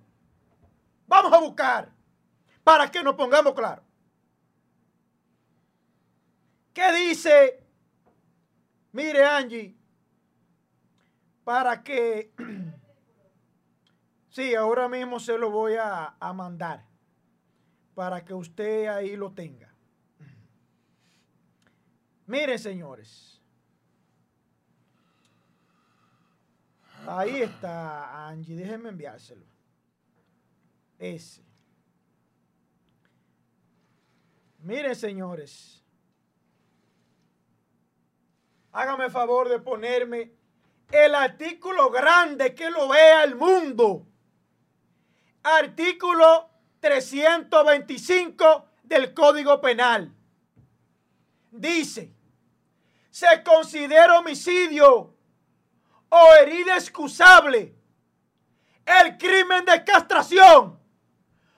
[1.07, 1.91] Vamos a buscar
[2.63, 3.83] para que nos pongamos claro.
[6.73, 7.63] ¿Qué dice?
[8.91, 9.75] Mire, Angie,
[11.43, 12.31] para que...
[14.29, 16.85] sí, ahora mismo se lo voy a, a mandar
[17.95, 19.68] para que usted ahí lo tenga.
[22.29, 23.41] Miren, señores.
[27.07, 28.55] Ahí está, Angie.
[28.55, 29.43] Déjenme enviárselo.
[30.99, 31.43] Ese.
[34.59, 35.83] Miren, señores.
[38.73, 40.31] Hágame favor de ponerme
[40.91, 44.05] el artículo grande que lo vea el mundo.
[45.41, 46.47] Artículo
[46.79, 50.13] 325 del Código Penal.
[51.49, 52.18] Dice,
[53.19, 55.13] se considera homicidio
[56.07, 57.75] o herida excusable
[58.85, 60.79] el crimen de castración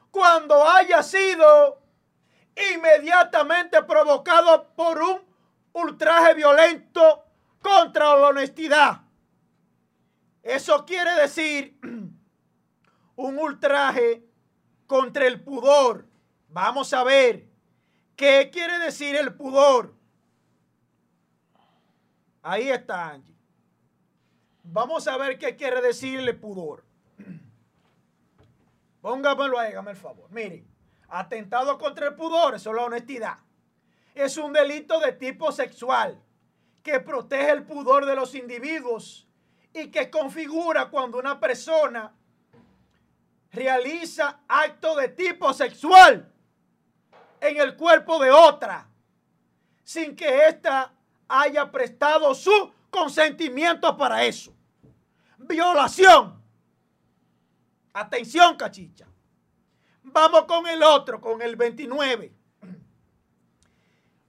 [0.10, 1.84] cuando haya sido
[2.74, 5.22] inmediatamente provocado por un
[5.74, 7.26] ultraje violento
[7.62, 9.02] contra la honestidad.
[10.42, 11.80] Eso quiere decir
[13.16, 14.26] un ultraje
[14.88, 16.08] contra el pudor.
[16.48, 17.48] Vamos a ver
[18.16, 20.01] qué quiere decir el pudor.
[22.42, 23.36] Ahí está Angie.
[24.64, 26.84] Vamos a ver qué quiere decirle pudor.
[29.02, 30.30] Póngamelo ahí, hágame el favor.
[30.32, 30.68] Miren,
[31.08, 33.38] atentado contra el pudor, eso es la honestidad.
[34.16, 36.22] Es un delito de tipo sexual
[36.84, 39.28] que protege el pudor de los individuos
[39.74, 42.14] y que configura cuando una persona
[43.52, 46.32] realiza acto de tipo sexual
[47.40, 48.88] en el cuerpo de otra
[49.84, 50.94] sin que ésta
[51.32, 54.54] haya prestado su consentimiento para eso.
[55.38, 56.42] Violación
[57.94, 59.06] Atención, cachicha.
[60.04, 62.34] Vamos con el otro, con el 29.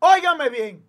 [0.00, 0.84] Óigame bien.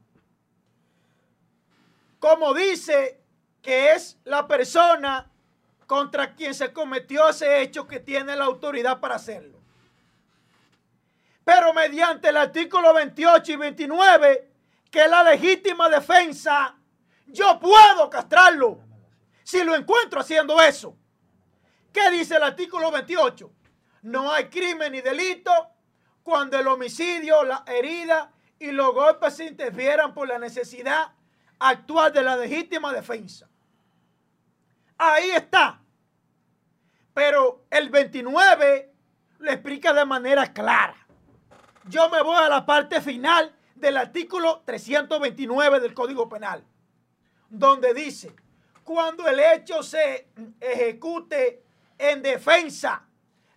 [2.20, 3.22] Como dice
[3.62, 5.30] que es la persona
[5.86, 9.60] contra quien se cometió ese hecho que tiene la autoridad para hacerlo.
[11.44, 14.52] Pero mediante el artículo 28 y 29,
[14.94, 16.76] que es la legítima defensa,
[17.26, 18.80] yo puedo castrarlo
[19.44, 20.96] si lo encuentro haciendo eso.
[21.92, 23.52] ¿Qué dice el artículo 28?
[24.04, 25.52] No hay crimen ni delito
[26.22, 31.12] cuando el homicidio, la herida y los golpes se interfieran por la necesidad
[31.58, 33.50] actual de la legítima defensa.
[35.00, 35.82] Ahí está.
[37.16, 38.94] Pero el 29
[39.40, 41.08] lo explica de manera clara.
[41.86, 46.64] Yo me voy a la parte final del artículo 329 del Código Penal,
[47.50, 48.34] donde dice,
[48.82, 50.30] cuando el hecho se
[50.62, 51.62] ejecute
[51.98, 53.06] en defensa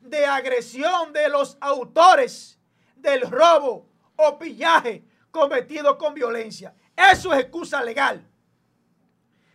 [0.01, 2.59] de agresión de los autores
[2.97, 6.74] del robo o pillaje cometido con violencia.
[6.97, 8.27] Eso es excusa legal.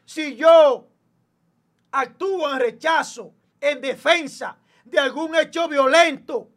[0.06, 0.88] Si yo
[1.92, 6.50] actúo en rechazo, en defensa de algún hecho violento,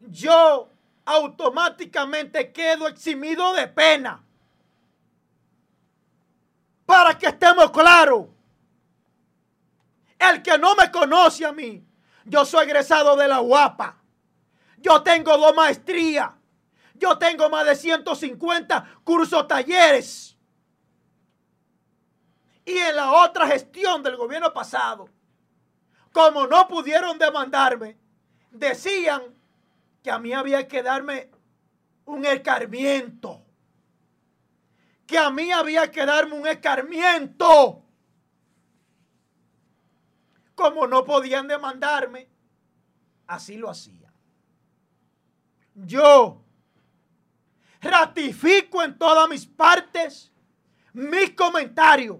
[0.00, 0.71] yo
[1.04, 4.22] automáticamente quedo eximido de pena.
[6.86, 8.26] Para que estemos claros.
[10.18, 11.84] El que no me conoce a mí,
[12.24, 13.96] yo soy egresado de la guapa.
[14.78, 16.30] Yo tengo dos maestrías.
[16.94, 20.36] Yo tengo más de 150 cursos talleres.
[22.64, 25.08] Y en la otra gestión del gobierno pasado,
[26.12, 27.98] como no pudieron demandarme,
[28.50, 29.22] decían
[30.02, 31.30] que a mí había que darme
[32.04, 33.44] un escarmiento.
[35.06, 37.84] Que a mí había que darme un escarmiento.
[40.54, 42.28] Como no podían demandarme,
[43.26, 44.12] así lo hacía.
[45.74, 46.44] Yo
[47.80, 50.32] ratifico en todas mis partes
[50.92, 52.18] mis comentarios.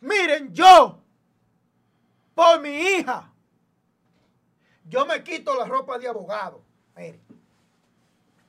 [0.00, 1.00] Miren, yo,
[2.34, 3.31] por mi hija,
[4.92, 6.62] yo me quito la ropa de abogado.
[6.94, 7.18] Miren,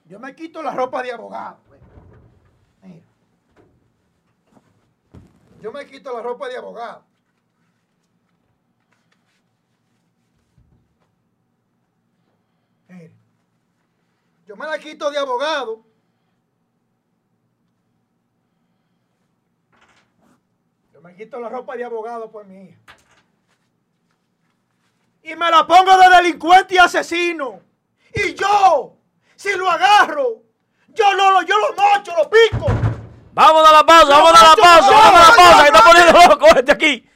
[0.05, 1.57] yo me quito la ropa de abogado.
[2.81, 3.05] Miren.
[5.61, 7.05] Yo me quito la ropa de abogado.
[12.89, 13.17] Miren.
[14.45, 15.85] Yo me la quito de abogado.
[20.91, 22.79] Yo me quito la ropa de abogado por mi hija.
[25.23, 27.61] Y me la pongo de delincuente y asesino.
[28.13, 28.97] Y yo,
[29.35, 30.41] si lo agarro,
[30.89, 32.67] yo lo, yo lo mocho, lo pico.
[33.31, 36.27] Vamos a la pausa, vamos a la pausa, vamos a la pausa, que está poniendo
[36.27, 37.09] loco este aquí.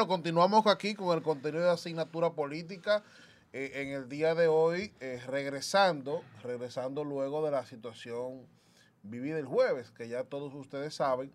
[0.00, 3.02] Bueno, continuamos aquí con el contenido de asignatura política.
[3.52, 8.46] Eh, en el día de hoy, eh, regresando, regresando luego de la situación
[9.02, 11.30] vivida el jueves, que ya todos ustedes saben,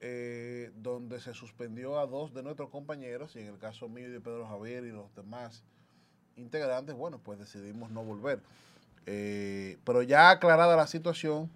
[0.00, 4.12] eh, donde se suspendió a dos de nuestros compañeros, y en el caso mío y
[4.12, 5.64] de Pedro Javier y los demás
[6.36, 8.42] integrantes, bueno, pues decidimos no volver.
[9.06, 11.50] Pero ya aclarada la situación,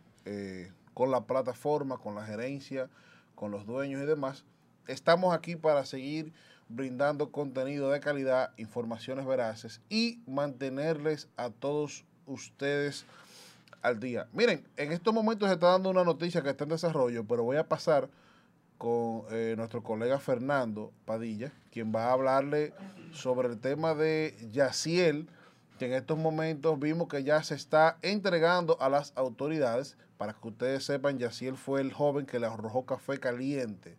[0.95, 2.89] con la plataforma, con la gerencia,
[3.35, 4.47] con los dueños y demás,
[4.87, 6.33] estamos aquí para seguir
[6.69, 13.07] brindando contenido de calidad, informaciones veraces y mantenerles a todos ustedes
[13.83, 14.27] al día.
[14.33, 17.57] Miren, en estos momentos se está dando una noticia que está en desarrollo, pero voy
[17.57, 18.09] a pasar
[18.79, 22.75] con eh, nuestro colega Fernando Padilla, quien va a hablarle
[23.13, 25.29] sobre el tema de Yaciel,
[25.79, 29.97] que en estos momentos vimos que ya se está entregando a las autoridades.
[30.17, 33.97] Para que ustedes sepan, Yaciel fue el joven que le arrojó café caliente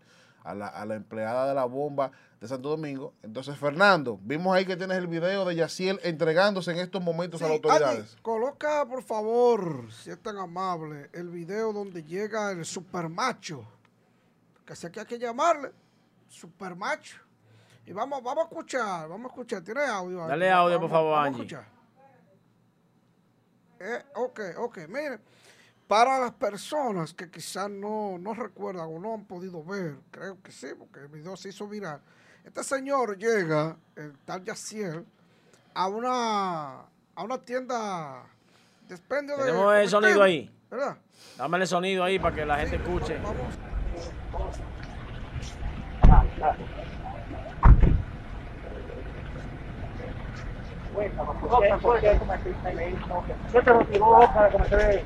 [0.50, 3.14] a la, a la empleada de la bomba de Santo Domingo.
[3.24, 7.46] Entonces, Fernando, vimos ahí que tienes el video de Yaciel entregándose en estos momentos a
[7.46, 8.12] las autoridades.
[8.12, 13.66] Andy, coloca, por favor, si es tan amable, el video donde llega el supermacho.
[14.66, 15.72] Que sé que hay que llamarle
[16.30, 17.18] supermacho.
[17.86, 19.62] Y vamos, vamos a escuchar, vamos a escuchar.
[19.64, 20.28] ¿Tiene audio?
[20.28, 21.42] Dale audio, por Vamos- favor, vamos a Angie.
[21.56, 21.78] escuchar.
[23.80, 25.20] Eh, ok, ok, mire.
[25.88, 30.52] Para las personas que quizás no, no recuerdan o no han podido ver, creo que
[30.52, 32.02] sí, porque el video se hizo viral.
[32.44, 35.06] Este señor llega, el tal Yaciel,
[35.74, 36.80] a una,
[37.16, 38.24] a una tienda
[38.88, 39.46] de expendio de.
[39.46, 40.54] Tenemos el sonido ahí.
[40.70, 40.98] ¿Verdad?
[41.38, 43.18] Dame el sonido ahí para que la gente escuche.
[43.20, 43.56] Vamos.
[53.52, 55.06] ¿Qué te motivó para cometer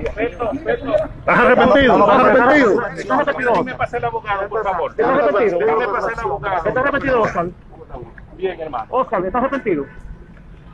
[0.00, 1.96] ¿Estás arrepentido?
[1.96, 2.86] ¿Estás arrepentido?
[2.86, 3.50] ¿Estás arrepentido?
[3.52, 4.90] Déjame pasar el abogado, por favor.
[4.90, 5.58] ¿Estás arrepentido?
[5.58, 6.56] Déjame pasar el abogado.
[6.56, 7.48] ¿Estás arrepentido, Oscar?
[8.36, 8.86] Bien, hermano.
[8.90, 9.86] Oscar, ¿estás arrepentido?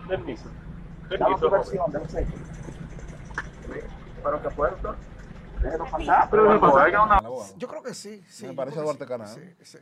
[0.08, 0.48] Permiso.
[1.08, 1.50] Permiso.
[4.22, 4.48] Pero que
[6.08, 6.28] Ah,
[7.56, 8.22] Yo creo que sí.
[8.28, 9.28] sí Me parece Duarte Canal.
[9.28, 9.78] Sí, sí.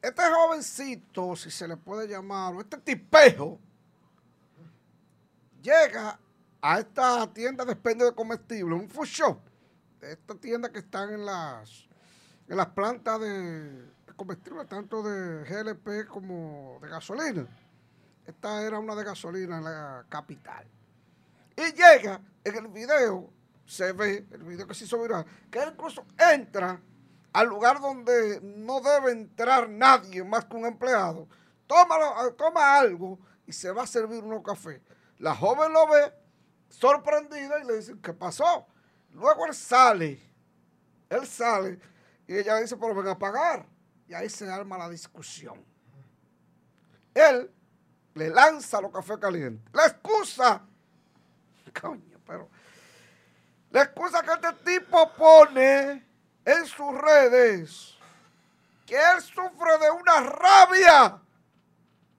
[0.00, 3.58] Este jovencito, si se le puede llamar, o este tipejo,
[5.66, 6.18] llega
[6.62, 9.40] a esta tienda de expendio de comestibles, un food shop,
[10.00, 11.88] de esta tienda que están en las,
[12.48, 17.46] en las plantas de, de comestibles, tanto de GLP como de gasolina.
[18.24, 20.66] Esta era una de gasolina en la capital.
[21.56, 23.30] Y llega, en el video,
[23.64, 26.80] se ve, el video que se hizo viral, que él incluso entra
[27.32, 31.28] al lugar donde no debe entrar nadie más que un empleado,
[31.66, 31.96] toma,
[32.36, 34.80] toma algo y se va a servir unos café.
[35.18, 36.12] La joven lo ve
[36.68, 38.66] sorprendida y le dice, ¿qué pasó?
[39.12, 40.20] Luego él sale,
[41.08, 41.78] él sale
[42.26, 43.66] y ella dice, pero ven a pagar.
[44.08, 45.64] Y ahí se arma la discusión.
[47.14, 47.50] Él
[48.14, 49.72] le lanza los cafés calientes.
[49.72, 50.62] La excusa
[51.80, 52.48] Coño, pero.
[53.70, 56.06] La excusa que este tipo pone
[56.44, 57.94] en sus redes
[58.86, 61.20] que él sufre de una rabia.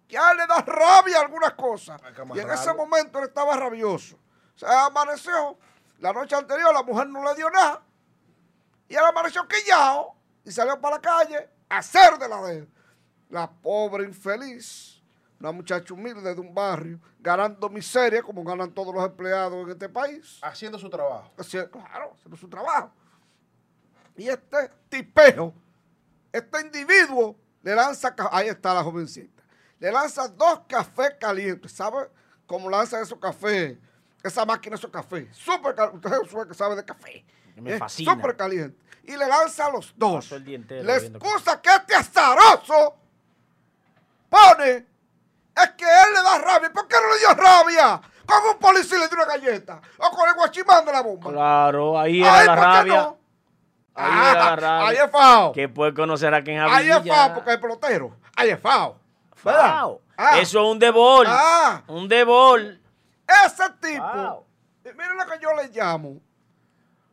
[0.07, 2.01] Que a él le da rabia algunas cosas.
[2.33, 4.17] Y en ese momento él estaba rabioso.
[4.55, 5.57] Se amaneció.
[5.99, 7.81] La noche anterior la mujer no le dio nada.
[8.87, 12.69] Y él amaneció quillado y salió para la calle a hacer de la de él.
[13.29, 15.03] La pobre infeliz,
[15.39, 19.89] una muchacha humilde de un barrio, ganando miseria como ganan todos los empleados en este
[19.89, 20.39] país.
[20.41, 21.31] Haciendo su trabajo.
[21.37, 22.91] Así claro, haciendo su trabajo.
[24.15, 25.53] Y este tipeo,
[26.31, 29.36] este individuo, le lanza, ahí está la jovencita,
[29.79, 31.71] le lanza dos cafés calientes.
[31.71, 32.09] ¿Sabe
[32.45, 33.77] cómo lanza esos cafés?
[34.23, 35.27] Esa máquina, esos cafés.
[35.35, 36.07] Súper caliente.
[36.07, 37.25] Usted es que sabe de café.
[37.55, 37.77] Me ¿eh?
[37.77, 38.13] fascina.
[38.13, 38.77] Súper caliente.
[39.03, 40.31] Y le lanza a los dos.
[40.31, 42.95] Entero La excusa que este azaroso
[44.29, 44.85] pone
[45.55, 46.71] es que él le da rabia.
[46.73, 48.01] ¿Por qué no le dio rabia?
[48.25, 49.81] Con un policía le dio una galleta.
[49.97, 51.31] O con el guachimán de la bomba.
[51.31, 52.95] Claro, ahí era Ay, la ¿por qué rabia.
[53.01, 53.17] no?
[53.95, 54.87] Ahí Ah, era la rabia.
[54.89, 55.51] Ahí es fao.
[55.53, 58.17] Que puede conocer a quien Ahí es fao porque es pelotero.
[58.35, 58.99] Ahí es fao.
[59.43, 59.69] ¿Verdad?
[59.69, 60.01] Fao.
[60.17, 60.39] Ah.
[60.39, 61.25] Eso es un debol.
[61.29, 62.79] Ah, Un debol.
[63.45, 64.45] ese tipo.
[64.85, 66.19] Y Miren lo que yo le llamo.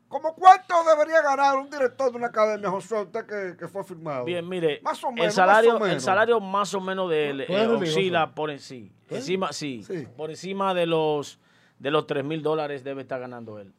[0.09, 4.25] Como cuánto debería ganar un director de una academia, José, usted que, que fue firmado.
[4.25, 6.03] Bien, mire, Más o el menos, salario, más o el menos.
[6.05, 10.07] salario más o menos de él ¿Tú eh, oscila por en sí, encima, sí, Sí.
[10.17, 11.41] por encima de los
[11.81, 13.75] de los 3 mil dólares debe estar ganando él.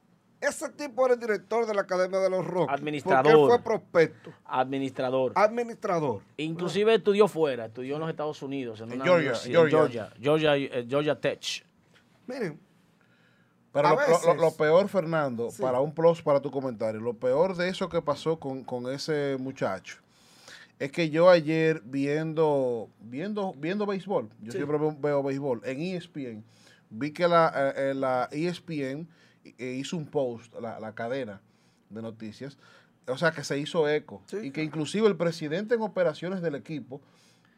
[0.48, 2.78] Ese tipo era el director de la Academia de los Rockies.
[2.80, 3.24] Administrador.
[3.24, 4.34] Porque él fue prospecto.
[4.46, 5.32] Administrador.
[5.36, 6.22] Administrador.
[6.38, 9.78] Inclusive estudió fuera, estudió en los Estados Unidos, en, En una Georgia, Georgia.
[9.80, 11.66] Georgia, Georgia, eh, Georgia Tech.
[12.28, 12.60] Miren,
[13.72, 15.62] Pero lo, lo- veces- lo- lo peor, Fernando, Sí.
[15.62, 19.36] para un plus para tu comentario, lo peor de eso que pasó con, con ese
[19.40, 19.98] muchacho
[20.80, 24.58] es que yo ayer viendo viendo viendo béisbol, yo Sí.
[24.58, 26.44] siempre veo, béisbol, en ESPN,
[26.90, 29.08] vi que la, eh, eh, la ESPN
[29.60, 31.42] hizo un post, la, la cadena
[31.90, 32.58] de noticias,
[33.08, 36.56] o sea que se hizo eco Sí, y que inclusive el presidente en operaciones del
[36.56, 37.02] equipo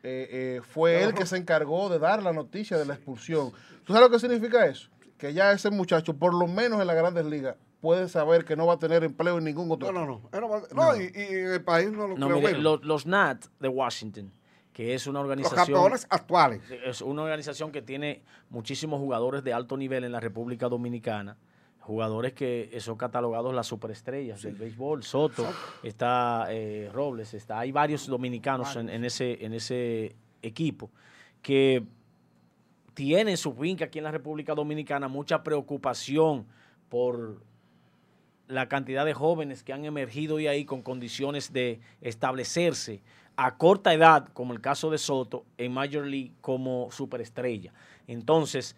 [0.04, 0.28] eh,
[0.58, 1.10] eh, fue Claro.
[1.10, 3.52] él que se encargó de dar la noticia de la expulsión.
[3.84, 4.90] ¿Tú sabes lo que significa eso?
[5.18, 8.68] Que ya ese muchacho, por lo menos en las grandes ligas, puede saber que no
[8.68, 9.92] va a tener empleo en ningún otro.
[9.92, 10.62] no, no, no.
[10.74, 13.68] No y, y en el país no lo No, creo mire, los, los Nat de
[13.70, 14.32] Washington,
[14.74, 16.62] que es una Los organización campeones actuales.
[16.86, 21.38] es una organización que tiene muchísimos jugadores de alto nivel en la República Dominicana,
[21.88, 25.04] jugadores que son catalogados las superestrellas del béisbol.
[25.04, 25.48] Soto,
[25.82, 30.92] está eh, Robles, está, hay varios dominicanos en, en ese, en ese equipo
[31.42, 31.86] que
[32.94, 36.46] tienen su finca aquí en la República Dominicana, mucha preocupación
[36.90, 37.42] por
[38.50, 43.02] la cantidad de jóvenes que han emergido de ahí con condiciones de establecerse
[43.38, 47.72] a corta edad, como el caso de Soto, en Major League como superestrella.
[48.08, 48.76] Entonces,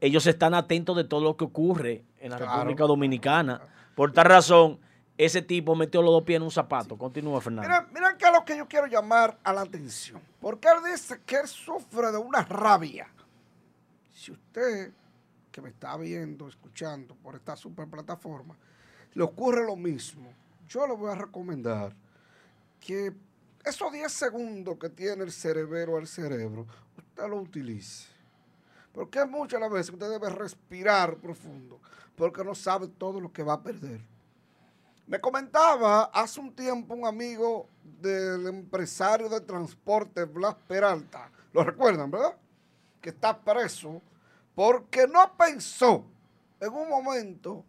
[0.00, 2.52] ellos están atentos de todo lo que ocurre en la Claro.
[2.58, 3.60] República Dominicana.
[3.94, 4.78] Por tal razón,
[5.16, 6.98] ese tipo metió los dos pies en un zapato.
[6.98, 7.68] Continúa, Fernando.
[7.92, 10.20] Miren qué es lo que yo quiero llamar a la atención.
[10.40, 13.08] Porque él dice que él sufre de una rabia.
[14.12, 14.92] Si usted,
[15.50, 18.56] que me está viendo, escuchando por esta super plataforma,
[19.14, 20.30] le ocurre lo mismo,
[20.68, 21.94] yo le voy a recomendar
[22.80, 23.12] que
[23.64, 26.66] esos 10 segundos que tiene el cerebro al cerebro,
[26.96, 28.08] usted lo utilice.
[28.96, 31.78] Porque muchas las veces usted debe respirar profundo,
[32.16, 34.00] porque no sabe todo lo que va a perder.
[35.06, 37.68] Me comentaba hace un tiempo un amigo
[38.00, 42.38] del empresario de transporte Blas Peralta, lo recuerdan, ¿verdad?
[43.02, 44.00] Que está preso
[44.54, 46.06] porque no pensó
[46.58, 47.66] en un momento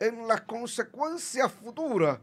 [0.00, 2.18] en las consecuencias futuras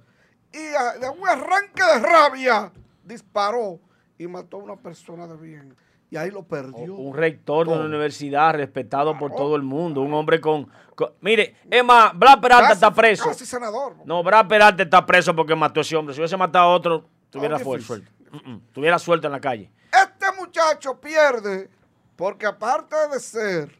[0.51, 2.71] y a- de un arranque de rabia
[3.03, 3.79] disparó
[4.17, 5.77] y mató a una persona de bien.
[6.11, 6.95] Y ahí lo perdió.
[6.95, 10.67] Un rector de una universidad respetado por todo el mundo, un hombre con...
[10.95, 13.25] con- mire, es más, Brad Peralta Casi- está preso.
[13.25, 13.95] Casi senador.
[14.05, 16.15] No, Brad Peralta está preso porque mató a ese hombre.
[16.15, 19.71] Si hubiese matado a otro, tuviera mm, Tuviera suelto en la calle.
[19.91, 21.69] Este muchacho pierde
[22.15, 23.79] porque aparte de ser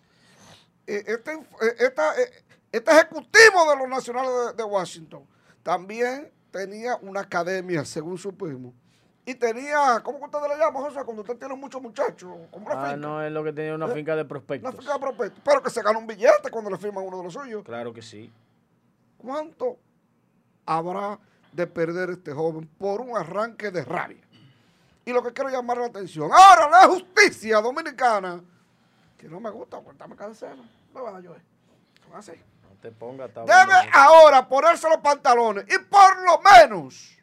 [0.86, 5.24] eh, este, eh, este ejecutivo de los nacionales de, de Washington,
[5.64, 8.74] también tenía una academia, según supimos.
[9.30, 11.02] Y tenía, ¿cómo que ustedes le llaman, José?
[11.06, 12.96] Cuando usted tiene muchos muchachos, como una Ah, finca.
[12.98, 14.76] no, es lo que tenía una Eh, finca de Una prospectos.
[14.76, 15.42] finca de prospecto.
[15.46, 17.64] Pero que se gana un billete cuando le firman uno de los suyos.
[17.64, 18.34] Claro que sí.
[19.20, 19.78] ¿Cuánto
[20.66, 21.20] habrá
[21.52, 24.18] de perder este joven por un arranque de rabia?
[25.06, 28.42] Y lo que quiero llamar la atención, ahora la justicia dominicana,
[29.16, 31.36] que no me gusta cortarme cancela, no va a yo
[32.08, 32.32] son así.
[32.64, 37.16] No te pongas Debe ahora ponerse los pantalones y por lo menos,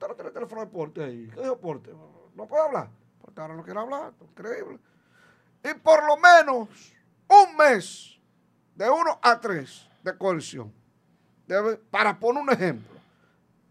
[0.00, 1.90] usted no tiene el teléfono de porte ahí, ¿qué dijo porte?
[2.34, 2.88] No puede hablar,
[3.20, 4.78] porque ahora no quiere hablar, increíble.
[5.62, 6.68] Y por lo menos
[7.28, 8.18] un mes,
[8.74, 10.72] de uno a tres, de coerción.
[11.90, 12.98] Para poner un ejemplo.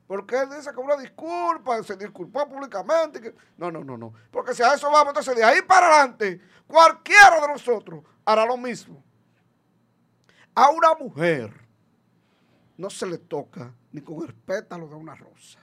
[0.05, 3.19] Porque él dice que una disculpa, se disculpó públicamente.
[3.21, 4.13] que- no, no, no, no.
[4.31, 8.57] Porque si a eso vamos, entonces de ahí para adelante, cualquiera de nosotros hará lo
[8.57, 9.01] mismo.
[10.53, 11.51] A una mujer
[12.77, 15.59] no se le toca ni con el pétalo de una rosa.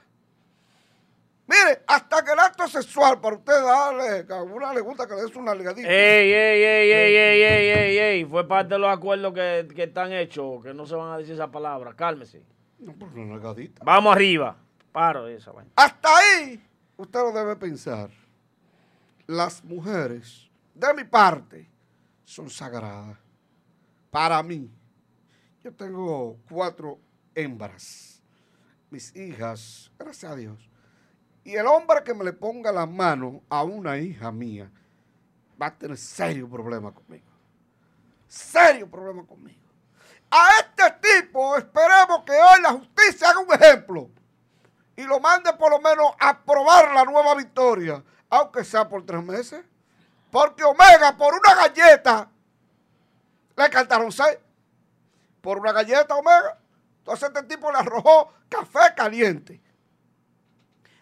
[1.47, 5.15] Mire, hasta que el acto sexual, para usted darle, que a una le gusta que
[5.15, 5.87] le des una ligadita.
[5.87, 8.25] Ey, ey, ey, ey, ey, ey, ey, ey.
[8.25, 11.35] Fue parte de los acuerdos que, que están hechos, que no se van a decir
[11.35, 11.93] esa palabra.
[11.95, 12.43] Cálmese.
[12.79, 13.81] No, pero una ligadita.
[13.85, 14.57] Vamos arriba.
[14.91, 15.71] Paro de esa vaina.
[15.75, 16.61] Hasta ahí
[16.97, 18.09] usted lo debe pensar.
[19.25, 21.69] Las mujeres, de mi parte,
[22.25, 23.17] son sagradas.
[24.09, 24.69] Para mí,
[25.63, 26.99] yo tengo cuatro
[27.35, 28.21] hembras,
[28.89, 30.69] mis hijas, gracias a Dios.
[31.47, 34.69] Y el hombre que me le ponga la mano a una hija mía
[35.59, 37.25] va a tener serio problema conmigo.
[38.27, 39.61] Serio problema conmigo.
[40.29, 44.09] A este tipo esperemos que hoy la justicia haga un ejemplo
[44.97, 49.23] y lo mande por lo menos a probar la nueva victoria, aunque sea por tres
[49.23, 49.63] meses.
[50.29, 52.29] Porque Omega, por una galleta,
[53.55, 54.37] le cantaron seis.
[55.39, 56.59] Por una galleta, Omega.
[56.97, 59.61] Entonces este tipo le arrojó café caliente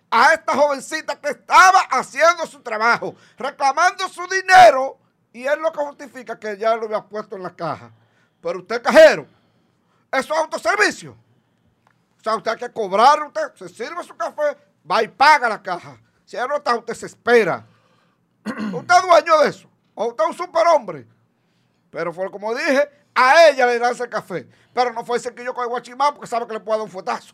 [0.10, 4.98] a esta jovencita que estaba haciendo su trabajo, reclamando su dinero,
[5.34, 7.92] y él lo que justifica que ya lo había puesto en la caja.
[8.42, 9.28] Pero usted, cajero,
[10.12, 11.12] eso es autoservicio.
[11.12, 14.58] O sea, usted hay que cobrar, usted se sirve su café,
[14.90, 16.00] va y paga la caja.
[16.24, 17.66] Si ya no está, usted se espera.
[18.46, 19.70] usted es dueño de eso.
[19.94, 21.08] O usted es un superhombre.
[21.90, 24.48] Pero fue como dije, a ella le dan el café.
[24.74, 26.86] Pero no fue ese que yo con el guachimán porque sabe que le puede dar
[26.86, 27.34] un fuetazo.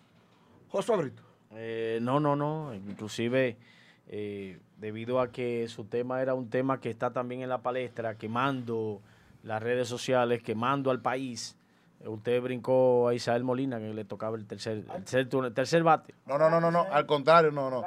[0.70, 1.31] José Brito.
[1.56, 2.74] Eh, no, no, no.
[2.74, 3.58] Inclusive,
[4.08, 8.16] eh, debido a que su tema era un tema que está también en la palestra,
[8.16, 9.02] quemando
[9.44, 11.56] las redes sociales, quemando al país,
[12.02, 15.54] eh, usted brincó a Isabel Molina, que le tocaba el tercer, el tercer, turno- el
[15.54, 16.14] tercer bate.
[16.26, 17.84] No, no, no, no, no, al contrario, no, no.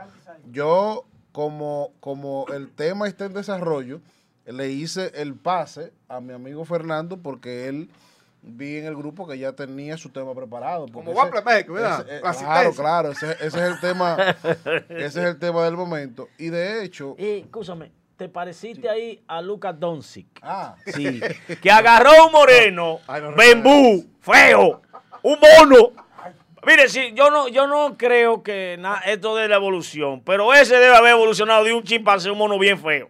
[0.51, 4.01] Yo, como, como el tema está en desarrollo,
[4.47, 7.89] le hice el pase a mi amigo Fernando porque él
[8.47, 10.87] vi en el grupo que ya tenía su tema preparado.
[10.93, 12.01] Como Guaple ¿verdad?
[12.07, 14.17] ese- eh, La claro, claro, ese, ese es el tema,
[14.91, 16.29] ese es el tema del momento.
[16.39, 20.27] Y de hecho, Eh, escúchame, te pareciste ahí a Lucas Doncic.
[20.43, 21.21] Ah, Sí,
[21.63, 24.83] que agarró un moreno, Ay, no bembú, feo,
[25.23, 25.91] un mono.
[26.67, 30.77] Mire, sí, yo no, yo no creo que na- esto de la evolución, pero ese
[30.77, 33.09] debe haber evolucionado de un chimpancé a un mono bien feo.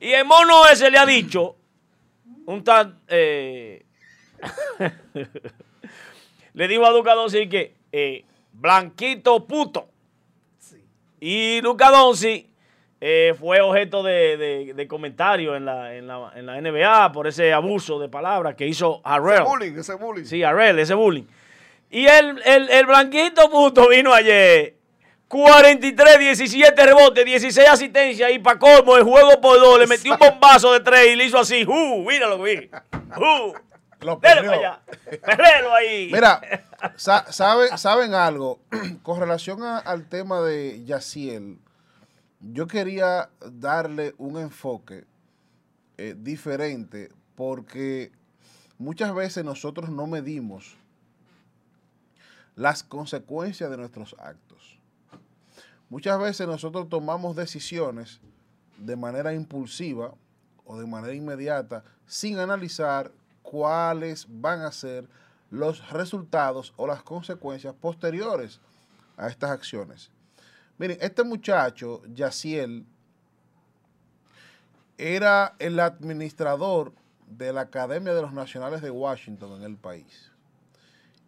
[0.00, 1.56] Y el mono ese le ha dicho,
[2.46, 3.85] un tal, eh,
[6.54, 9.88] le dijo a Luca Doncic que, eh, blanquito puto.
[11.20, 12.46] Y Luca Doncic
[13.00, 17.26] eh, fue objeto de, de, de comentarios en la, en, la, en la NBA por
[17.26, 19.42] ese abuso de palabras que hizo Ese Harrell.
[19.44, 20.24] bullying, ese bullying.
[20.24, 21.24] Sí, Harrell, ese bullying.
[21.90, 24.74] Y el, el, el blanquito puto vino ayer.
[25.28, 30.18] 43, 17 rebotes, 16 asistencias y para colmo el juego por dos le metió un
[30.20, 32.04] bombazo de tres y le hizo así, ¡uh!
[32.08, 32.70] Míralo, vi.
[33.16, 33.52] ¡Uh!
[34.00, 34.50] Lo Dele perdió.
[34.50, 34.82] para allá.
[35.24, 36.08] Perrelo ahí.
[36.12, 36.40] Mira,
[36.96, 38.60] sa- sabe- ¿saben algo?
[39.02, 41.58] Con relación a- al tema de Yaciel,
[42.40, 45.04] yo quería darle un enfoque
[45.96, 48.12] eh, diferente porque
[48.78, 50.76] muchas veces nosotros no medimos
[52.54, 54.78] las consecuencias de nuestros actos.
[55.88, 58.20] Muchas veces nosotros tomamos decisiones
[58.78, 60.14] de manera impulsiva
[60.64, 63.12] o de manera inmediata sin analizar
[63.46, 65.08] cuáles van a ser
[65.50, 68.60] los resultados o las consecuencias posteriores
[69.16, 70.10] a estas acciones.
[70.78, 72.84] Miren, este muchacho, Yaciel,
[74.98, 76.92] era el administrador
[77.28, 80.32] de la Academia de los Nacionales de Washington en el país.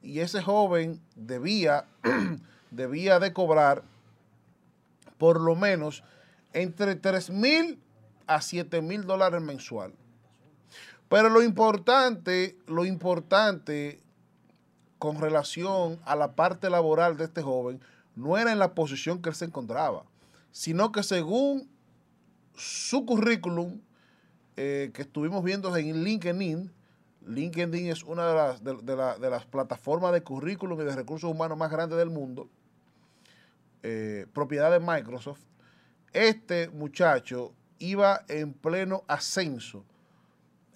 [0.02, 1.86] Y ese joven debía,
[2.72, 3.84] debía de cobrar
[5.18, 6.02] por lo menos
[6.52, 7.78] entre 3 mil
[8.26, 9.92] a 7 mil dólares mensual.
[11.09, 14.00] Pero lo importante, lo importante
[14.98, 17.80] con relación a la parte laboral de este joven
[18.16, 20.04] no era en la posición que él se encontraba,
[20.50, 21.68] sino que según
[22.54, 23.80] su currículum
[24.56, 26.72] eh, que estuvimos viendo en LinkedIn,
[27.26, 31.30] LinkedIn es una de las, de, la- de las plataformas de currículum y de recursos
[31.30, 32.48] humanos más grandes del mundo,
[33.84, 35.40] eh, propiedad de Microsoft,
[36.12, 39.84] este muchacho iba en pleno ascenso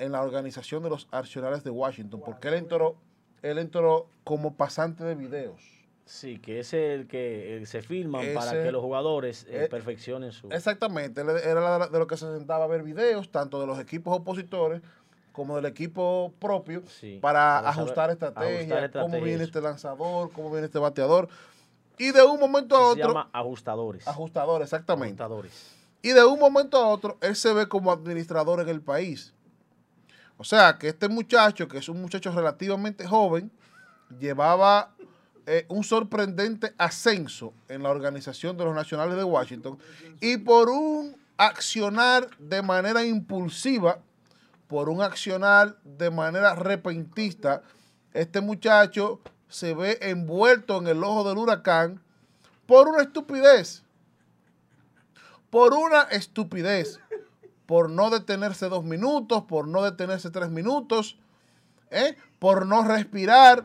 [0.03, 2.97] en la organización de los Arsenales de Washington, porque él entró,
[3.43, 5.63] él entró como pasante de videos.
[6.05, 10.49] Sí, que es el que se filman para que los jugadores eh, eh, perfeccionen su...
[10.49, 14.83] Exactamente, era de lo que se sentaba a ver videos, tanto de los equipos opositores
[15.31, 19.49] como del equipo propio, Sí, para ajustar estrategia, ajustar cómo viene estrategias.
[19.49, 21.29] este lanzador, cómo viene este bateador.
[21.99, 24.07] Y de un momento a se otro, llama ajustadores.
[24.09, 25.23] ajustador, exactamente.
[25.23, 25.77] Ajustadores.
[26.03, 29.33] Y de un momento a otro, él se ve como administrador en el país.
[30.43, 33.49] O sea, que este muchacho, que es un muchacho relativamente joven,
[34.19, 34.93] llevaba
[35.47, 39.79] eh, un sorprendente ascenso en la organización de los Nacionales de Washington
[40.21, 44.01] y por un accionar de manera impulsiva,
[44.67, 47.63] por un accionar de manera repentista,
[48.13, 52.03] este muchacho se ve envuelto en el ojo del huracán
[52.67, 53.85] por una estupidez
[55.53, 56.99] por una estupidez,
[57.73, 61.17] por no detenerse dos minutos, por no detenerse tres minutos,
[61.91, 62.19] ¿eh?
[62.39, 63.65] por no respirar,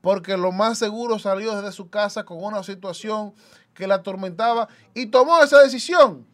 [0.00, 3.34] porque lo más seguro salió desde su casa con una situación
[3.74, 6.26] que la atormentaba y tomó esa decisión.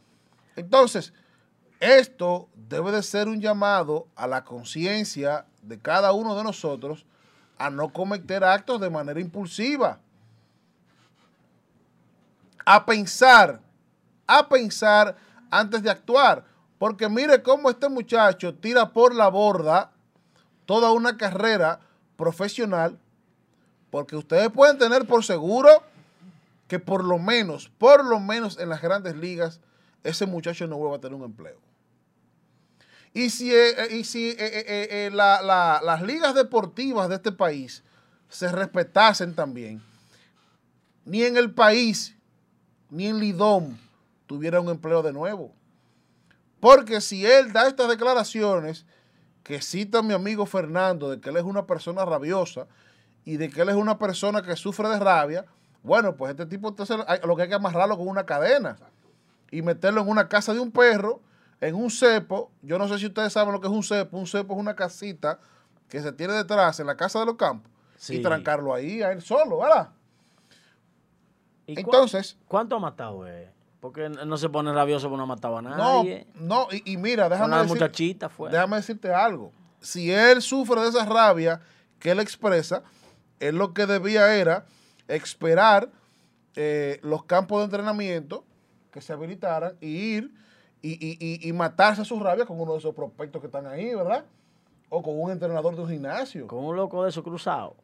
[0.55, 1.13] Entonces,
[1.81, 7.07] esto debe de ser un llamado a la conciencia de cada uno de nosotros
[7.59, 9.99] a no cometer actos de manera impulsiva,
[12.65, 13.63] a pensar
[14.29, 15.17] a pensar
[15.51, 16.45] antes de actuar.
[16.79, 19.91] Porque mire cómo este muchacho tira por la borda
[20.67, 21.81] toda una carrera
[22.17, 22.99] profesional.
[23.91, 25.69] Porque ustedes pueden tener por seguro
[26.69, 29.61] que por lo menos, por lo menos en las grandes ligas,
[30.05, 31.57] ese muchacho no vuelva a tener un empleo.
[33.15, 37.83] Y si, eh, eh, y si eh, la- la- las ligas deportivas de este país
[38.29, 39.83] se respetasen también,
[41.07, 42.15] ni en el país,
[42.91, 43.79] ni en Lidón,
[44.27, 45.55] tuviera un empleo de nuevo.
[46.61, 48.87] Porque si él da estas declaraciones
[49.43, 52.67] que cita mi amigo Fernando de que él es una persona rabiosa
[53.25, 55.47] y de que él es una persona que sufre de rabia,
[55.83, 58.77] bueno, pues este tipo entonces lo que hay que amarrarlo con una cadena
[59.51, 61.21] y meterlo en una casa de un perro,
[61.61, 62.51] en un cepo.
[62.63, 64.19] Yo no sé si ustedes saben lo que es un cepo.
[64.19, 65.41] Un cepo es una casita
[65.89, 67.71] que se tiene detrás en la casa de los campos
[68.09, 69.91] y trancarlo ahí a él solo, ¿verdad?
[71.67, 73.51] ¿Y Entonces, ¿Cuánto ha matado él?
[73.81, 76.27] Porque no se pone rabioso porque no ha matado a no, nadie.
[76.35, 78.51] no, y, y mira, déjame Una decir- muchachita fue.
[78.51, 79.53] Déjame decirte algo.
[79.81, 81.61] Si él sufre de esa rabia
[82.01, 82.83] que él expresa,
[83.39, 84.67] él lo que debía era
[85.07, 85.91] esperar
[86.57, 88.45] eh, los campos de entrenamiento
[88.91, 90.35] que se habilitaran y ir
[90.83, 93.67] y, y- y- y matarse a su rabia con uno de esos prospectos que están
[93.67, 94.25] ahí, ¿verdad?
[94.89, 96.47] O con un entrenador de un gimnasio.
[96.49, 97.75] Con un loco de esos cruzados.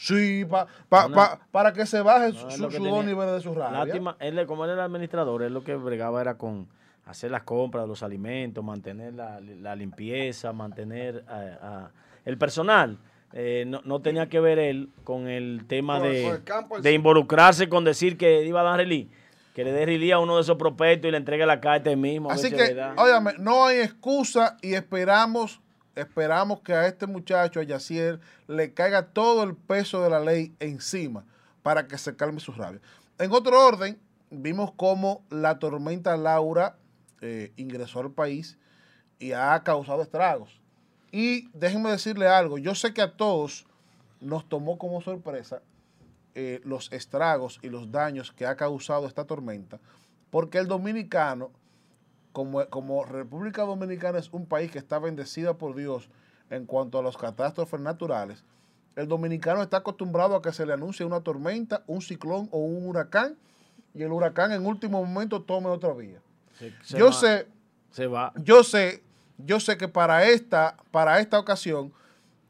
[0.00, 3.84] Sí, pa- pa- pa- para que se baje No, su, su niveles de su rabia.
[3.84, 6.68] Lástima, él, como él era administrador, él lo que bregaba era con
[7.04, 11.90] hacer las compras de los alimentos, mantener la, la limpieza, mantener a-
[12.24, 12.98] el personal.
[13.32, 16.94] Eh, no, no tenía que ver él con el tema de, el campo de sí.
[16.94, 19.10] involucrarse con decir que iba a dar relí,
[19.54, 21.96] que le dé relí a uno de esos prospectos y le entregue la carta él
[21.98, 22.30] mismo.
[22.30, 25.60] Así que, óyame, no hay excusa y esperamos,
[26.00, 30.54] esperamos que a este muchacho, a Yacier, le caiga todo el peso de la ley
[30.60, 31.24] encima
[31.62, 32.80] para que se calme su rabia.
[33.18, 33.98] En otro orden,
[34.30, 36.76] vimos cómo la tormenta Laura
[37.20, 38.58] eh, ingresó al país
[39.18, 40.60] y ha causado estragos.
[41.10, 43.66] Y déjenme decirle algo, yo sé que a todos
[44.20, 45.62] nos tomó como sorpresa
[46.34, 49.80] eh, los estragos y los daños que ha causado esta tormenta,
[50.30, 51.50] porque el dominicano,
[52.38, 56.08] como, como República Dominicana es un país que está bendecida por Dios
[56.50, 58.44] en cuanto a las catástrofes naturales,
[58.94, 62.86] el dominicano está acostumbrado a que se le anuncie una tormenta, un ciclón o un
[62.86, 63.36] huracán,
[63.92, 66.20] y el huracán en último momento tome otra vía.
[66.60, 67.48] Se- se Yo va- sé,
[67.90, 68.32] Se va.
[68.36, 69.02] yo sé,
[69.38, 71.92] yo sé que para esta, para esta ocasión,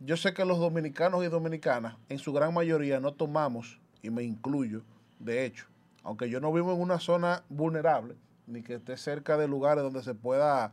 [0.00, 4.22] yo sé que los dominicanos y dominicanas, en su gran mayoría, no tomamos, y me
[4.22, 4.82] incluyo,
[5.18, 5.64] de hecho,
[6.02, 8.16] aunque yo no vivo en una zona vulnerable,
[8.48, 10.72] ni que esté cerca de lugares donde se pueda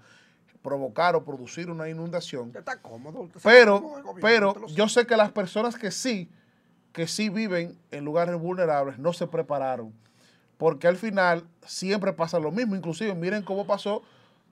[0.61, 3.29] provocar o producir una inundación, está cómodo.
[3.43, 6.29] pero, gobierno, pero yo sé que las personas que sí,
[6.91, 9.93] que sí viven en lugares vulnerables, no se prepararon.
[10.57, 12.75] Porque al final siempre pasa lo mismo.
[12.77, 14.01] Inclusive, miren cómo pasó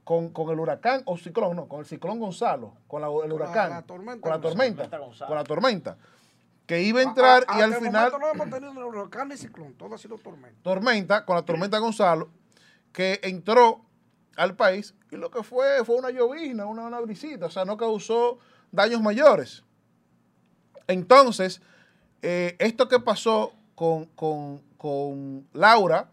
[0.03, 3.29] con, con el huracán o ciclón, no, con el ciclón Gonzalo, con la- el Con
[3.29, 4.89] la- huracán, la tormenta con la tormenta,
[5.25, 5.97] con la tormenta,
[6.67, 9.37] que iba a entrar A- a- y al final no hemos tenido ni huracán ni
[9.37, 10.59] ciclón, todo ha sido tormenta.
[10.61, 12.29] tormenta, con la tormenta Gonzalo,
[12.93, 13.81] que entró
[14.37, 17.75] al país y lo que fue fue una llovizna, una, una brisita, o sea, no
[17.75, 18.39] causó
[18.71, 19.63] daños mayores.
[20.87, 21.61] Entonces,
[22.21, 26.09] eh, esto que pasó con, con- con Laura,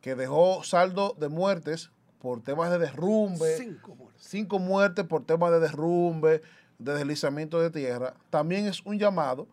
[0.00, 1.90] que dejó saldo de muertes
[2.20, 4.26] por temas de derrumbe, Cinco muertes.
[4.26, 6.42] cinco muertes por temas de derrumbe,
[6.78, 9.46] de deslizamiento de tierra, también es un llamado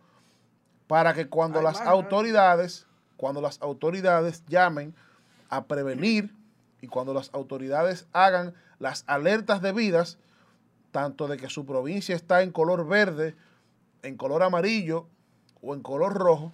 [0.87, 2.85] para que cuando Ay, las autoridades,
[3.17, 4.93] cuando las autoridades llamen
[5.49, 6.35] a prevenir
[6.83, 10.17] y cuando las autoridades hagan las alertas debidas,
[10.91, 13.37] tanto de que su provincia está en color verde,
[14.01, 15.07] en color amarillo
[15.61, 16.51] o en color rojo,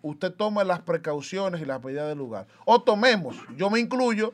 [0.00, 2.46] usted tome las precauciones y las medidas del lugar.
[2.64, 4.32] O tomemos, yo me incluyo,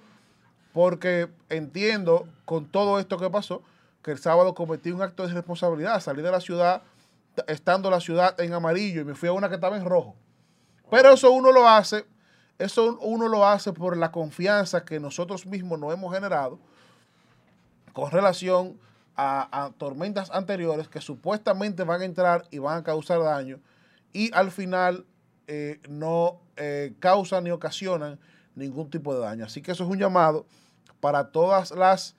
[0.75, 3.63] porque entiendo con todo esto que pasó,
[4.03, 6.83] que el sábado cometí un acto de responsabilidad, salí de la ciudad,
[7.47, 10.15] estando la ciudad en amarillo y me fui a una que estaba en rojo.
[10.91, 12.05] Pero eso uno lo hace,
[12.59, 16.59] eso uno lo hace por la confianza que nosotros mismos nos hemos generado
[17.93, 18.79] con relación
[19.17, 23.59] a, tormentas anteriores que supuestamente van a entrar y van a causar daño
[24.13, 25.05] y al final
[25.49, 28.19] eh, no eh, causan ni ocasionan
[28.55, 29.45] ningún tipo de daño.
[29.45, 30.47] Así que eso es un llamado
[31.01, 32.15] para todas las,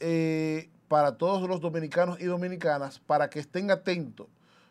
[0.00, 4.26] eh, para todos los dominicanos y dominicanas para que estén atentos.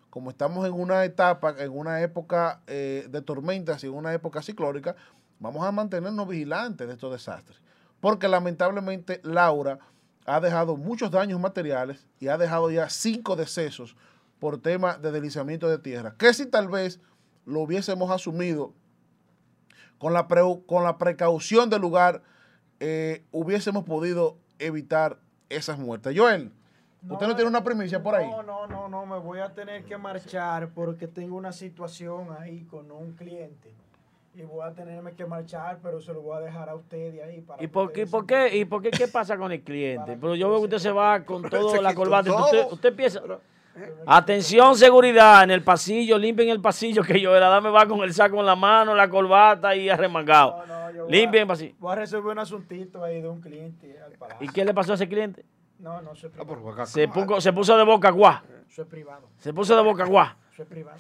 [0.10, 4.42] Como estamos en una etapa, en una época eh, de tormentas y en una época
[4.42, 4.96] ciclónica,
[5.40, 7.62] vamos a mantenernos vigilantes de estos desastres.
[8.00, 9.80] Porque lamentablemente Laura
[10.26, 13.96] ha dejado muchos daños materiales y ha dejado ya cinco decesos
[14.40, 16.16] por tema de deslizamiento de tierra.
[16.18, 17.00] Que si tal vez
[17.46, 18.74] lo hubiésemos asumido
[19.98, 22.24] con la, con la precaución del lugar,
[22.80, 26.18] eh, hubiésemos podido evitar esas muertes.
[26.18, 26.52] Joel,
[27.08, 28.30] ¿usted no tiene una primicia por ahí?
[28.30, 32.64] No, no, no, no, me voy a tener que marchar porque tengo una situación ahí
[32.66, 33.74] con un cliente.
[34.36, 37.24] Y voy a tenerme que marchar, pero se lo voy a dejar a usted de
[37.24, 39.62] ahí para ¿Y por qué, ustedes por qué, y por qué, qué pasa con el
[39.62, 40.18] cliente?
[40.22, 42.32] Pero yo veo que usted se va con toda la corbata.
[42.34, 43.22] Usted, usted piensa,
[44.06, 48.14] atención seguridad en el pasillo, limpien el pasillo que yo la dame va con el
[48.14, 50.58] saco en la mano, la corbata y arremangado.
[50.60, 51.76] No, no, yo voy Limpien a- el pasillo.
[51.80, 54.46] Voy a resolver un asuntito ahí de un cliente al palacio.
[54.46, 55.44] ¿Y qué le pasó a ese cliente?
[55.80, 56.86] No, no, eso es Ah, privado.
[56.86, 58.44] Se, puso- se puso de boca guá.
[58.70, 59.30] Eso es privado.
[59.40, 60.38] Se puso de boca guá.
[60.54, 61.00] Eso es privado.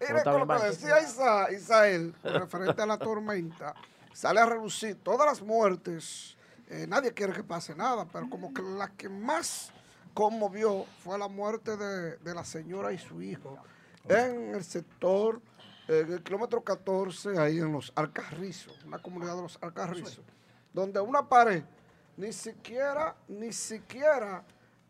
[0.00, 3.74] Mire, con lo que decía Isa- Isael, referente a la tormenta,
[4.12, 6.36] sale a reducir todas las muertes.
[6.68, 9.70] eh, nadie quiere que pase nada, pero como que la que más
[10.14, 13.58] conmovió fue la muerte de, de la señora y su hijo
[14.08, 15.40] en el sector,
[15.88, 20.20] eh, en el kilómetro 14, ahí en los Alcarrizos, una comunidad de los Alcarrizos,
[20.72, 21.62] donde una pared,
[22.16, 24.42] ni siquiera, ni siquiera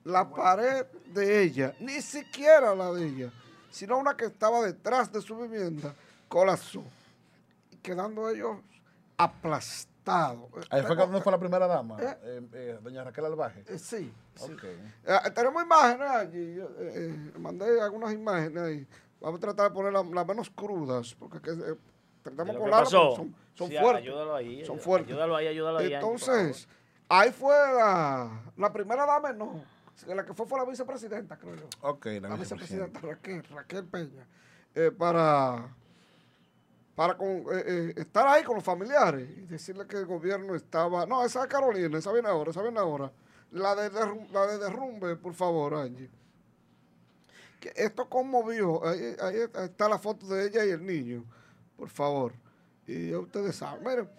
[0.05, 3.31] la pared de ella, ni siquiera la de ella,
[3.71, 5.95] sino una que estaba detrás de su vivienda,
[6.29, 6.83] colapsó,
[7.71, 8.59] y quedando ellos
[9.17, 10.49] aplastados.
[10.71, 12.19] Ahí fue cuando fue la primera dama, ¿Eh?
[12.23, 13.65] eh, eh, doña Raquel Albaje.
[13.69, 14.13] eh, sí.
[14.65, 16.55] Eh, tenemos imágenes allí.
[16.55, 16.93] yo, eh,
[17.35, 18.87] eh, mandé algunas imágenes ahí.
[19.21, 21.75] Vamos a tratar de poner las las menos crudas, porque que, eh,
[22.23, 24.03] tratamos porque son, son Sí, fuertes.
[24.03, 24.65] Ayúdalo ahí.
[24.65, 25.11] Son ayú- fuertes.
[25.13, 25.85] Ayúdalo ahí, ayúdalo ahí.
[25.85, 26.69] Angie, Entonces,
[27.21, 29.63] ahí fue la, la primera dama, no.
[30.07, 31.69] La que fue fue la vicepresidenta, creo yo.
[31.83, 32.99] Ok, la, La vicepresidenta.
[33.01, 34.27] vicepresidenta Raquel, Raquel Peña.
[34.75, 35.69] eh, para
[36.97, 41.07] para con- eh, eh, estar ahí con los familiares y decirle que el gobierno estaba.
[41.07, 43.11] No, esa es Carolina, esa viene ahora, esa viene ahora.
[43.53, 46.11] La de, derrum- la de derrumbe, por favor, Angie.
[47.61, 48.85] Que esto conmovió.
[48.87, 51.25] Ahí, ahí está la foto de ella y el niño,
[51.77, 52.33] por favor.
[52.87, 53.85] Y ya ustedes saben.
[53.85, 54.11] Miren,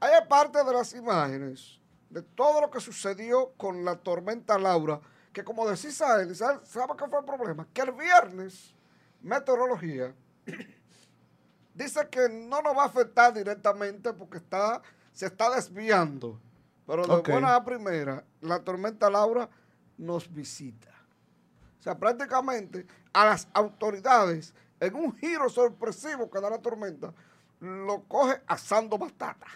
[0.00, 1.79] hay parte de las imágenes
[2.10, 5.00] de todo lo que sucedió con la tormenta Laura,
[5.32, 7.66] que como decía Isael, Isael, ¿sabe qué fue el problema?
[7.72, 8.74] Que el viernes,
[9.22, 10.14] meteorología
[11.74, 14.82] dice que no nos va a afectar directamente porque está,
[15.12, 16.40] se está desviando.
[16.86, 17.28] Pero de Ok.
[17.28, 19.48] buena a primera, la tormenta Laura
[19.96, 20.88] nos visita.
[21.78, 27.14] O sea, prácticamente a las autoridades, en un giro sorpresivo que da la tormenta,
[27.60, 29.46] lo coge asando batata.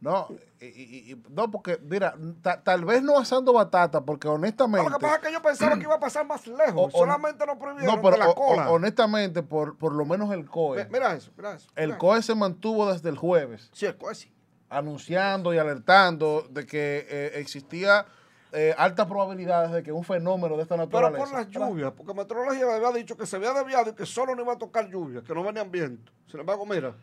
[0.00, 0.28] No,
[0.60, 4.88] y- y- y- no, porque, mira, ta- tal vez no asando batata, porque No, honestamente.
[4.88, 6.90] lo que pasa es que yo pensaba que iba a pasar más lejos.
[6.94, 8.70] O- solamente nos prohibieron no, pero la o- cola.
[8.70, 10.86] honestamente, por, por lo menos el COE.
[10.86, 11.68] Mi- Mira eso, mira eso.
[11.76, 13.68] el COE se mantuvo desde el jueves.
[13.74, 14.32] Sí, el COE sí.
[14.70, 18.06] anunciando y alertando de que eh, existía
[18.52, 21.24] eh, altas probabilidades de que un fenómeno de esta Pero naturaleza.
[21.24, 24.34] por las lluvias, porque Meteorología me había dicho que se había desviado y que solo
[24.34, 26.10] no iba a tocar lluvia, que no venían viento.
[26.26, 26.94] Sin embargo, mira,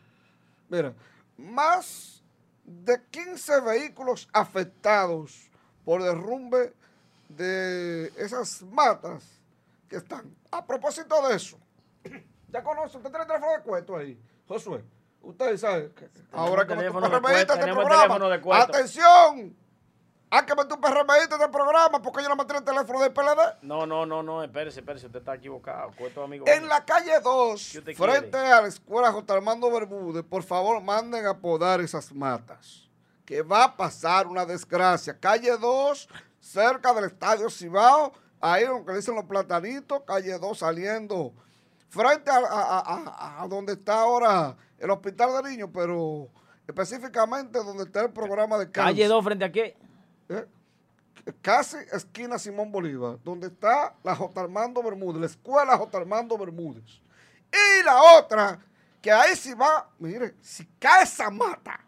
[0.68, 0.92] mira,
[1.36, 2.17] más
[2.68, 5.50] de 15 vehículos afectados
[5.84, 6.74] por derrumbe
[7.28, 9.24] de esas matas
[9.88, 10.34] que están.
[10.50, 11.58] A propósito de eso,
[12.48, 14.84] ya conoce, usted tiene el teléfono de cuesto ahí, Josué.
[15.22, 18.02] Usted sabe que ahora que de este Cueto, tenemos el programa.
[18.02, 18.62] teléfono de Cueto.
[18.64, 19.56] Atención,
[20.30, 23.00] hay que meter un PRMista en este programa porque yo no me tiene el teléfono
[23.00, 23.62] del PLD.
[23.62, 25.90] No, no, no, no, espérese, espérese, usted está equivocado.
[26.22, 26.44] Amigo.
[26.46, 28.52] En la calle 2, ¿Qué usted frente quiere?
[28.52, 29.32] a la escuela J.
[29.34, 32.88] Armando Bermúdez, por favor, manden a podar esas matas.
[33.24, 35.18] Que va a pasar una desgracia.
[35.18, 36.08] Calle 2,
[36.40, 41.32] cerca del Estadio Cibao, ahí donde dicen los platanitos, calle 2 saliendo,
[41.88, 46.28] frente a, a- a- a donde está ahora el Hospital de Niños, pero
[46.66, 48.94] específicamente donde está el programa de cáncer.
[48.94, 49.76] Calle 2 frente a qué?
[50.28, 50.46] ¿Eh?
[51.42, 54.40] casi esquina Simón Bolívar, donde está la J.
[54.40, 55.98] Armando Bermúdez, la escuela J.
[55.98, 57.00] Armando Bermúdez.
[57.52, 58.60] Y la otra,
[59.00, 61.80] que ahí sí va, mire, si cae esa mata.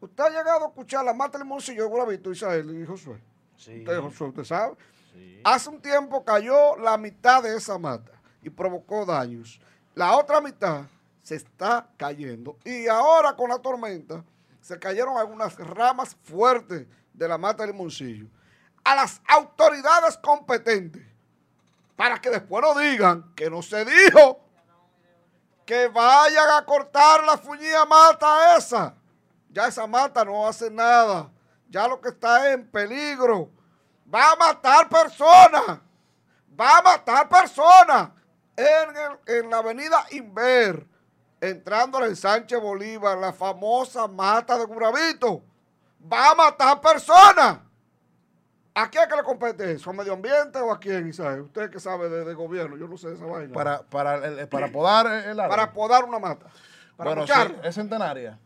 [0.00, 3.20] Usted ha llegado a escuchar la mata del Limoncillo de Guravito, Isael y Josué.
[3.56, 3.78] Sí.
[3.80, 4.76] Usted, Josué, usted sabe.
[5.12, 5.40] sí.
[5.44, 8.12] Hace un tiempo cayó la mitad de esa mata
[8.42, 9.60] y provocó daños.
[9.94, 10.84] La otra mitad
[11.22, 12.58] se está cayendo.
[12.64, 14.24] Y ahora con la tormenta
[14.60, 18.26] se cayeron algunas ramas fuertes de la mata Limoncillo.
[18.84, 21.02] A las autoridades competentes,
[21.96, 24.40] para que después no digan que no se dijo
[25.64, 28.94] que vayan a cortar la fuñía mata esa.
[29.50, 31.30] Ya esa mata no hace nada.
[31.68, 33.50] Ya lo que está en peligro.
[34.14, 35.80] Va a matar personas.
[36.58, 38.10] Va a matar personas.
[38.56, 40.86] En, en la avenida Inver,
[41.40, 45.42] entrando en Sánchez Bolívar, la famosa mata de Guravito.
[46.00, 47.58] Va a matar personas.
[48.74, 49.88] ¿A quién que le compete eso?
[49.88, 51.40] ¿A medio ambiente o a quién, Isaías?
[51.40, 53.52] Usted que sabe de, de gobierno, yo no sé de esa vaina.
[53.54, 55.56] Para, para, el- para podar el árbol.
[55.56, 56.46] Para podar una mata.
[56.96, 58.38] Para bueno, sí, es centenaria.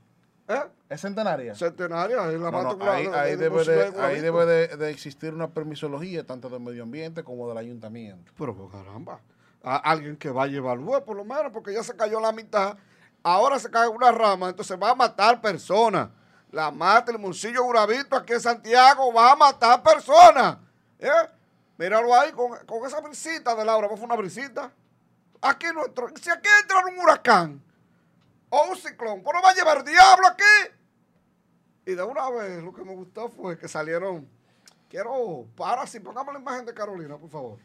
[0.47, 0.63] ¿Eh?
[0.89, 1.55] Es centenaria.
[1.57, 4.91] Centenaria, es la No, mata no, ahí, de- ahí de- debe, de- ahí debe de,
[4.91, 8.33] existir una permisología tanto del medio ambiente como del ayuntamiento.
[8.39, 9.21] Pero caramba,
[9.65, 12.77] a alguien que vaya y evalúe por lo menos, porque ya se cayó la mitad,
[13.25, 16.09] ahora se cae una rama, entonces va a matar personas.
[16.51, 20.59] La mata el Moncillo Guravito aquí en Santiago, va a matar personas.
[20.99, 21.11] ¿Eh?
[21.79, 24.73] Míralo ahí con, con esa brisita de Laura, fue una brisita.
[25.41, 27.63] Aquí no entró, si aquí entra un huracán
[28.51, 30.75] o un ciclón, pues no va a llevar diablo aquí.
[31.87, 34.29] Y de una vez lo que me gustó fue que salieron,
[34.89, 37.59] quiero, para así, pongamos la imagen de Carolina, por favor.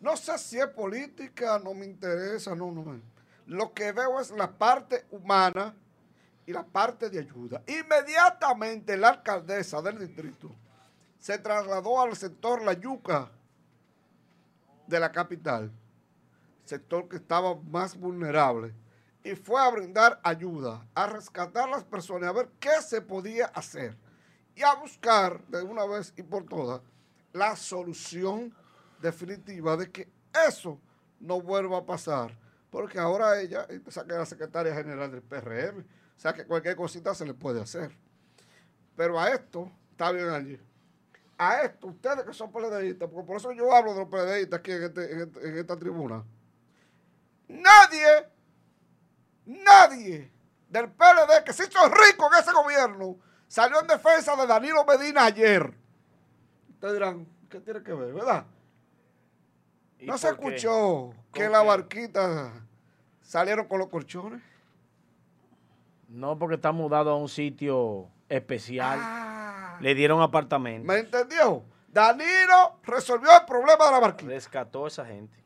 [0.00, 3.00] No sé si es política, no me interesa, no, no.
[3.46, 5.74] Lo que veo es la parte humana
[6.46, 7.62] y la parte de ayuda.
[7.66, 10.50] Inmediatamente la alcaldesa del distrito
[11.18, 13.30] se trasladó al sector La Yuca
[14.86, 15.72] de la capital,
[16.64, 18.74] sector que estaba más vulnerable,
[19.22, 23.46] y fue a brindar ayuda, a rescatar a las personas, a ver qué se podía
[23.46, 23.96] hacer
[24.54, 26.82] y a buscar de una vez y por todas
[27.32, 28.54] la solución
[29.02, 30.08] definitiva de que
[30.46, 30.80] eso
[31.20, 32.38] no vuelva a pasar.
[32.70, 35.84] Porque ahora ella, esa que es la secretaria general del PRM,
[36.16, 37.96] O sea que cualquier cosita se le puede hacer.
[38.96, 40.60] Pero a esto, está bien allí.
[41.36, 44.72] A esto, ustedes que son PLDistas, porque por eso yo hablo de los PLDistas aquí
[44.72, 46.24] en, este- en este- en esta tribuna.
[47.48, 48.28] Nadie,
[49.44, 50.30] nadie
[50.68, 55.26] del PLD que se hizo rico en ese gobierno salió en defensa de Danilo Medina
[55.26, 55.74] ayer.
[56.70, 58.46] Ustedes dirán, ¿qué tiene que ver, verdad?
[59.98, 60.46] ¿Y ¿No se por qué?
[60.56, 62.52] escuchó que ¿Con la barquita
[63.22, 64.42] salieron con los colchones?
[66.14, 69.00] No, porque está mudado a un sitio especial.
[69.02, 70.86] Ah, Le dieron apartamento.
[70.86, 71.64] ¿Me entendió?
[71.88, 74.30] Danilo resolvió el problema de la barquita.
[74.30, 75.36] Rescató a esa gente.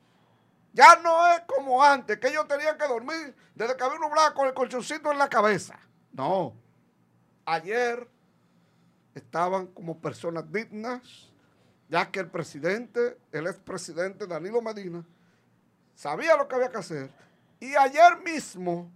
[0.74, 4.46] Ya no es como antes, que ellos tenían que dormir desde que había nublado con
[4.46, 5.78] el colchoncito en la cabeza.
[6.12, 6.54] No.
[7.46, 8.06] Ayer
[9.14, 11.32] estaban como personas dignas,
[11.88, 15.02] ya que el presidente, el expresidente Danilo Medina,
[15.94, 17.10] sabía lo que había que hacer.
[17.58, 18.92] Y ayer mismo,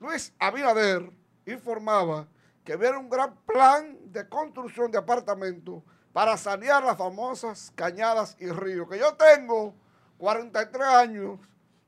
[0.00, 1.10] Luis Abinader
[1.46, 2.26] informaba
[2.64, 5.82] que había un gran plan de construcción de apartamentos
[6.12, 8.88] para sanear las famosas cañadas y ríos.
[8.88, 9.74] Que yo tengo
[10.18, 11.38] 43 años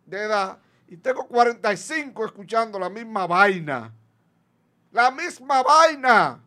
[0.06, 3.94] de edad y tengo 45 escuchando la misma vaina.
[4.92, 6.40] La misma vaina.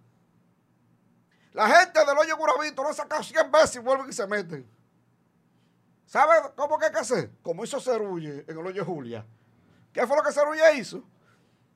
[1.54, 4.68] La gente del hoyo Guravito lo ha sacado 100 veces y vuelven y se meten.
[6.06, 7.32] ¿Sabe cómo que hay que hacer?
[7.42, 9.26] Como hizo Cerulle en el hoyo Julia.
[9.94, 11.04] ¿Qué fue lo que Cerulle hizo?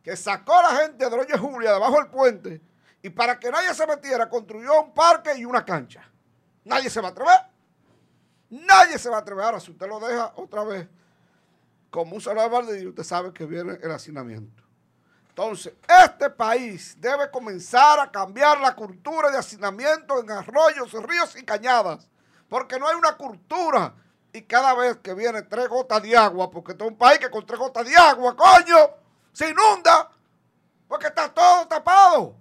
[0.05, 2.61] Que sacó a la gente del hoyo Julia debajo del puente
[3.01, 6.07] y para que nadie se metiera construyó un parque y una cancha.
[6.63, 7.39] Nadie se va a atrever.
[8.51, 9.45] Nadie se va a atrever.
[9.45, 10.87] Ahora, si usted lo deja otra vez
[11.89, 14.63] como un salón de baldío, usted sabe que viene el hacinamiento.
[15.29, 21.43] Entonces, este país debe comenzar a cambiar la cultura de hacinamiento en arroyos, ríos y
[21.43, 22.07] cañadas,
[22.47, 23.95] porque no hay una cultura.
[24.31, 27.31] Y cada vez que viene tres gotas de agua, porque este es un país que
[27.31, 29.04] con tres gotas de agua, coño,
[29.36, 30.09] se inunda,
[30.88, 32.38] porque está todo tapado.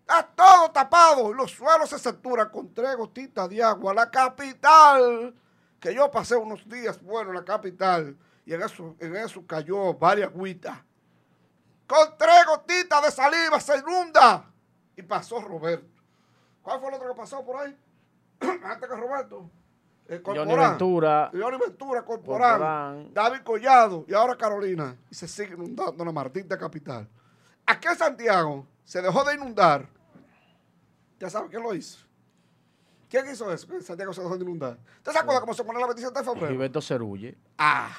[0.00, 3.94] Está todo tapado los suelos se saturan con tres gotitas de agua.
[3.94, 5.32] La capital,
[5.78, 9.94] que yo pasé unos días bueno en la capital y en eso, en eso cayó
[9.94, 10.76] varias agüitas.
[11.86, 14.50] Con tres gotitas de saliva se inunda.
[14.96, 16.02] Y pasó Roberto.
[16.62, 17.78] ¿Cuál fue el otro que pasó por ahí?
[18.40, 19.48] Antes que Roberto.
[20.08, 20.70] Eh, Johnny Corporán.
[20.70, 21.30] Ventura.
[21.32, 23.14] Johnny Ventura, Corporán, Corporán.
[23.14, 24.96] David Collado y ahora Carolina.
[25.10, 27.06] Y se sigue inundando la maldita capital.
[27.66, 29.86] Aquí en Santiago se dejó de inundar.
[31.20, 31.98] ¿Ya sabe quién lo hizo?
[33.10, 33.66] ¿Quién hizo eso?
[33.82, 34.78] Santiago se dejó de inundar.
[34.98, 36.48] ¿Usted se acuerda cómo se pone la 27 de febrero?
[36.48, 37.36] Gilberto Cerulle.
[37.58, 37.90] Ah,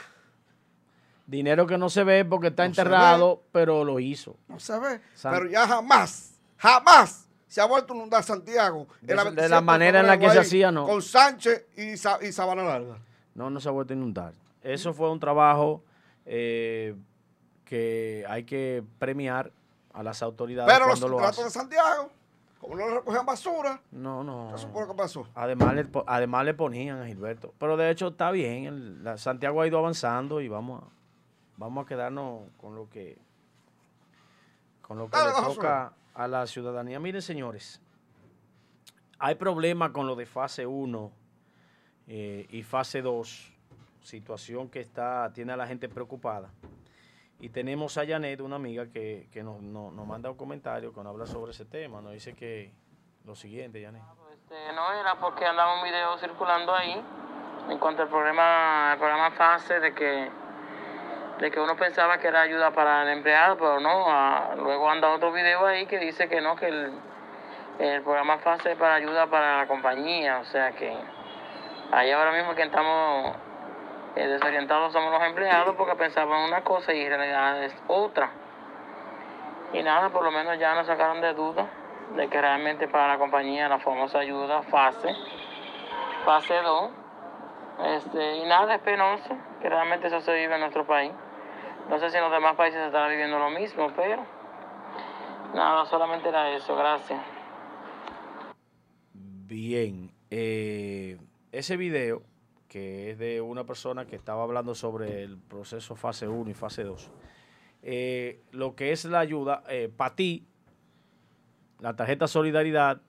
[1.28, 4.36] Dinero que no se ve porque está No enterrado, pero lo hizo.
[4.48, 5.00] no se ve.
[5.14, 8.88] San- Pero ya jamás, jamás se ha vuelto a inundar Santiago.
[9.02, 10.86] De la esa- de 27 la manera en la que se hacía, no.
[10.86, 12.98] Con Sánchez y, Sa- y Sabana Larga.
[13.36, 14.34] No, no se ha vuelto a inundar.
[14.64, 15.84] Eso fue un trabajo
[16.26, 16.96] eh,
[17.66, 19.52] que hay que premiar
[19.94, 21.50] a las autoridades Pero los cuando lo contratos de.
[21.52, 22.10] Santiago,
[22.60, 24.50] como no le recogían basura, No, no.
[24.54, 25.28] ¿qué supone que pasó?
[25.34, 27.54] Además le, además le ponían a Gilberto.
[27.58, 28.66] Pero de hecho está bien.
[28.66, 30.88] el- la- Santiago ha ido avanzando y vamos a,
[31.58, 33.18] vamos a quedarnos con lo que
[34.82, 35.64] con lo que Dale, le Josué.
[36.20, 37.00] A la ciudadanía.
[37.00, 37.82] Miren, señores,
[39.20, 41.12] hay problemas con lo de fase 1
[42.08, 43.54] eh, y fase 2,
[44.02, 46.50] situación que está tiene a la gente preocupada.
[47.40, 51.12] Y tenemos a Janet, una amiga que, que nos, nos- manda un comentario que nos
[51.14, 52.02] habla sobre ese tema.
[52.02, 52.74] Nos dice que
[53.24, 54.02] lo siguiente, Janet.
[54.34, 57.02] Este, no era porque andaba un video circulando ahí
[57.70, 60.30] en cuanto al programa, al programa FASE de que,
[61.40, 64.06] de que uno pensaba que era ayuda para el empleado, pero no.
[64.08, 66.92] ah, luego anda otro video ahí que dice que no, que el,
[67.80, 70.40] el programa FASE es para ayuda para la compañía.
[70.40, 70.94] O sea que
[71.92, 73.38] ahí ahora mismo que estamos
[74.16, 78.30] eh, desorientados somos los empleados porque pensaban una cosa y en realidad es otra.
[79.72, 81.68] Y nada, por lo menos ya nos sacaron de duda
[82.16, 85.16] de que realmente para la compañía la famosa ayuda fase,
[86.26, 86.92] fase 2.
[87.86, 91.14] Este, y nada, es penoso que realmente eso se vive en nuestro país.
[91.90, 94.24] No sé si en los demás países se viviendo lo mismo, pero
[95.56, 97.20] nada, solamente era eso, gracias.
[99.14, 101.18] Bien, eh,
[101.52, 102.22] ese video,
[102.68, 106.84] que es de una persona que estaba hablando sobre el proceso fase 1 y fase
[106.84, 107.12] 2,
[107.82, 109.64] eh, lo que es la ayuda,
[109.98, 110.46] para ti,
[111.80, 113.02] la tarjeta Solidaridad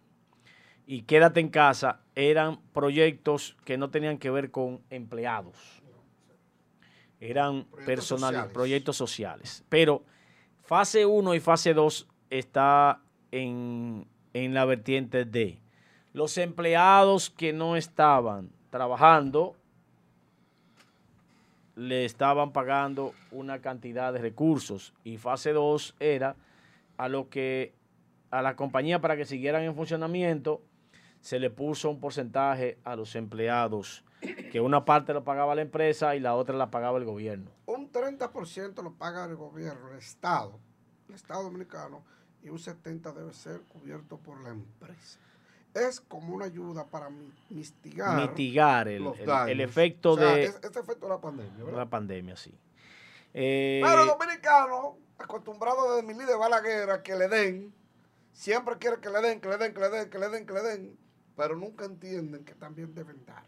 [0.86, 5.80] y Quédate en casa eran proyectos que no tenían que ver con empleados.
[7.21, 8.53] Eran personales, sociales.
[8.53, 9.65] proyectos sociales.
[9.69, 10.03] Pero
[10.65, 15.59] fase 1 y fase 2 está en, en la vertiente de
[16.13, 19.57] los empleados que no estaban trabajando
[21.77, 26.37] le estaban pagando una cantidad de recursos y fase 2 era
[26.99, 27.73] a lo que
[28.31, 30.61] a la compañía para que siguieran en funcionamiento
[31.21, 34.05] se le puso un porcentaje a los empleados,
[34.53, 37.51] que una parte lo pagaba la empresa y la otra la pagaba el gobierno.
[37.67, 40.59] Un 30% lo paga el gobierno, el Estado,
[41.09, 42.03] el Estado dominicano,
[42.43, 45.19] y un 70% debe ser cubierto por la empresa.
[45.75, 49.61] Es como una ayuda para mi- mitigar Mitigar el, los el- el daños.
[49.61, 51.79] efecto O sea, de es- este efecto de la pandemia, ¿verdad?
[51.79, 52.53] la pandemia, sí.
[53.33, 57.73] Eh, Pero el dominicano, acostumbrado desde mi líder Balaguer a que le den,
[58.33, 60.53] siempre quiere que le den, que le den, que le den, que le den, que
[60.55, 60.99] le den,
[61.41, 63.43] pero nunca entienden que también deben dar.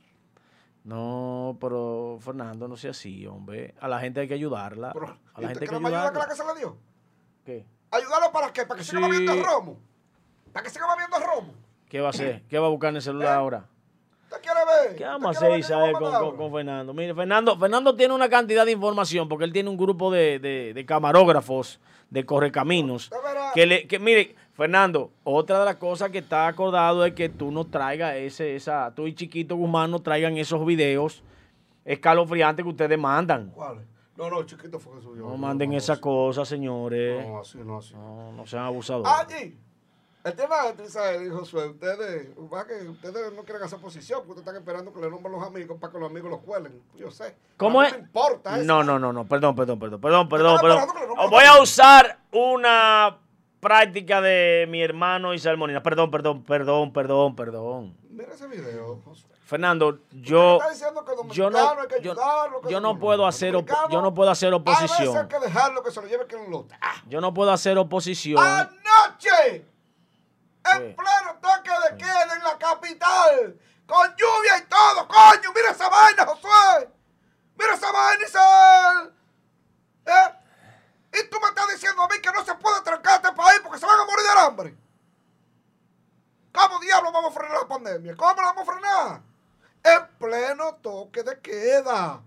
[0.85, 3.75] no, pero Fernando, no sea así, hombre.
[3.81, 4.93] A la gente hay que ayudarla.
[4.93, 6.29] Pero, a ¿y la gente hay que más ayuda que la ayudarla.
[6.29, 6.77] que se le dio?
[7.45, 7.67] ¿Qué?
[7.91, 8.65] ¿Ayudarlo para qué?
[8.67, 9.11] ¿Para que siga Sí.
[9.11, 9.79] bebiendo romo?
[10.53, 11.55] ¿Para que siga bebiendo romo?
[11.89, 12.43] ¿Qué va a hacer?
[12.49, 13.69] ¿Qué va a buscar en el celular ahora?
[14.25, 14.97] ¿Usted quiere ver?
[14.97, 16.95] ¿Qué ¿Usted vamos a hacer, yo con, con- Fernando?
[16.95, 20.73] Mire, Fernando, Fernando tiene una cantidad de información porque él tiene un grupo de, de-
[20.75, 23.11] de camarógrafos, de correcaminos.
[23.11, 23.53] De veras.
[23.53, 27.51] Que, le, que mire, Fernando, otra de las cosas que está acordado es que tú
[27.51, 31.23] no traigas ese, esa, tú y Chiquito Guzmán no traigan esos videos
[31.85, 33.51] escalofriantes que ustedes mandan.
[33.51, 33.85] ¿Cuáles?
[34.17, 35.27] No, no, chiquito fue que subió.
[35.27, 37.27] No manden esas cosas, señores.
[37.27, 37.95] No, así, no, así.
[37.95, 39.11] No, no sean abusadores.
[39.11, 39.59] Allí,
[40.23, 44.47] el tema de Israel y Josué, ustedes, que ustedes no quieren hacer oposición porque ustedes
[44.47, 46.81] están esperando que le nombren los amigos para que los amigos los cuelen.
[46.95, 47.35] Yo sé.
[47.57, 47.95] ¿Cómo A mí es?
[47.95, 48.65] No importa eso.
[48.65, 50.89] No, no, no, no, perdón, perdón, perdón, perdón, perdón, perdón.
[51.31, 53.19] Voy a usar una
[53.63, 55.85] práctica de mi hermano Isabel Molina.
[55.85, 57.97] Perdón, perdón, perdón, perdón, perdón.
[58.11, 59.31] Mira ese video, Josué.
[59.47, 60.59] Fernando, yo,
[61.31, 62.17] yo no, yo,
[62.69, 63.55] yo no puedo hacer,
[63.91, 65.29] yo no puedo hacer veces hay oposición.
[65.29, 66.67] que dejarlo que se lo lleve lo.
[66.81, 68.43] Ah, Yo no puedo hacer oposición.
[68.43, 69.65] Anoche,
[70.75, 73.57] en pleno toque de queda en la capital,
[73.87, 76.89] con lluvia y todo, coño, mira esa vaina, Josué.
[77.57, 79.13] Mira esa vaina, Isabel.
[80.07, 80.42] ¿Eh?
[81.13, 83.79] Y tú me estás diciendo a mí que no se puede trancar este país porque
[83.79, 84.75] se van a morir de hambre.
[86.53, 88.17] ¿Cómo diablos vamos a frenar la pandemia?
[88.17, 89.21] ¿Cómo la vamos a frenar?
[89.85, 92.21] En pleno toque de queda.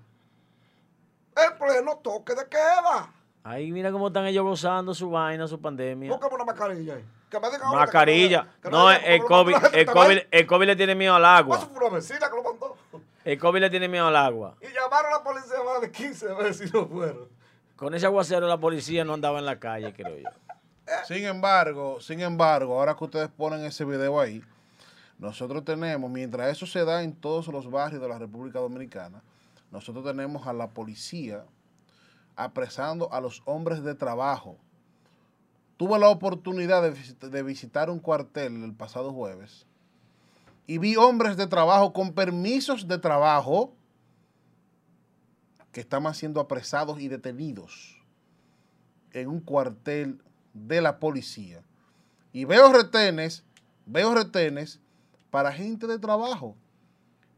[1.35, 3.11] En pleno toque de queda.
[3.43, 6.11] Ahí mira cómo están ellos gozando su vaina, su pandemia.
[6.11, 7.05] Búscame una mascarilla ahí.
[7.29, 8.47] Que me digan que Mascarilla.
[8.69, 11.57] no, el COVID, el COVID, el COVID le tiene miedo al agua.
[11.57, 12.77] Eso fue una vecina que lo mandó.
[13.23, 14.55] El COVID le tiene miedo al agua.
[14.61, 17.27] Y llamaron a la policía más de 15 veces y no fueron.
[17.75, 20.29] Con ese aguacero la policía no andaba en la calle, creo yo.
[21.07, 24.41] Sin embargo, sin embargo, ahora que ustedes ponen ese video ahí,
[25.17, 29.21] nosotros tenemos, mientras eso se da en todos los barrios de la República Dominicana,
[29.71, 31.43] nosotros tenemos a la policía
[32.35, 34.57] apresando a los hombres de trabajo.
[35.77, 39.65] Tuve la oportunidad de, visit- de visitar un cuartel el pasado jueves
[40.67, 43.73] y vi hombres de trabajo con permisos de trabajo
[45.75, 48.01] que estaban siendo apresados y detenidos
[49.11, 50.21] en un cuartel
[50.53, 51.65] de la policía.
[52.31, 53.43] Y veo retenes,
[53.85, 54.79] veo retenes
[55.31, 56.55] para gente de trabajo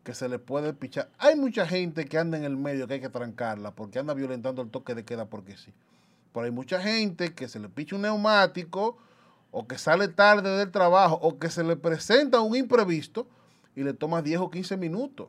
[0.04, 1.10] que se le puede pichar.
[1.18, 4.62] Hay mucha gente que anda en el medio que hay que trancarla porque anda violentando
[4.62, 5.74] el toque de queda porque sí.
[6.32, 9.00] Pero hay mucha gente que se le picha un neumático
[9.50, 13.28] o que sale tarde del trabajo o que se le presenta un imprevisto
[13.76, 15.28] y le toma 10 o 15 minutos.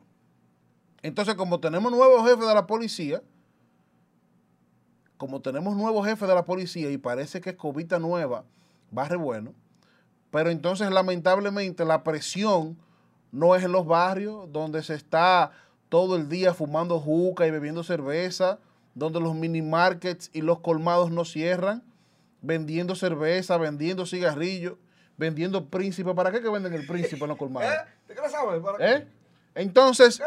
[1.01, 3.21] Entonces, como tenemos nuevo jefe de la policía,
[5.17, 8.45] como tenemos nuevo jefe de la policía y parece que es cobita nueva,
[8.97, 9.53] va re bueno.
[10.31, 12.77] Pero entonces, lamentablemente, la presión
[13.31, 15.51] no es en los barrios donde se está
[15.89, 18.59] todo el día fumando juca y bebiendo cerveza,
[18.93, 21.83] donde los mini markets y los colmados no cierran,
[22.41, 24.75] vendiendo cerveza, vendiendo cigarrillos,
[25.17, 26.13] vendiendo príncipe.
[26.13, 27.71] ¿Para qué que venden el príncipe en los colmados?
[27.73, 27.89] ¿Eh?
[28.07, 28.61] ¿Te quieres saber?
[28.61, 28.85] ¿Para qué?
[28.85, 29.07] ¿Eh?
[29.59, 30.21] Entonces,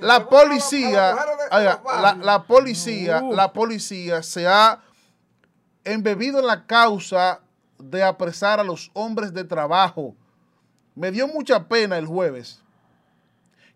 [0.00, 1.14] la policía,
[1.50, 3.34] la, la policía, Uh.
[3.34, 4.80] la policía se ha
[5.84, 7.40] embebido en la causa
[7.78, 10.14] de apresar a los hombres de trabajo.
[10.94, 12.62] Me dio mucha pena el jueves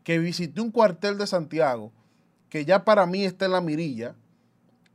[0.04, 1.92] que visité un cuartel de Santiago
[2.48, 4.14] que ya para mí está en la mirilla.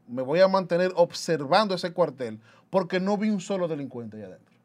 [0.08, 2.40] Me voy a mantener observando ese cuartel
[2.72, 4.56] porque no vi un solo delincuente allá adentro.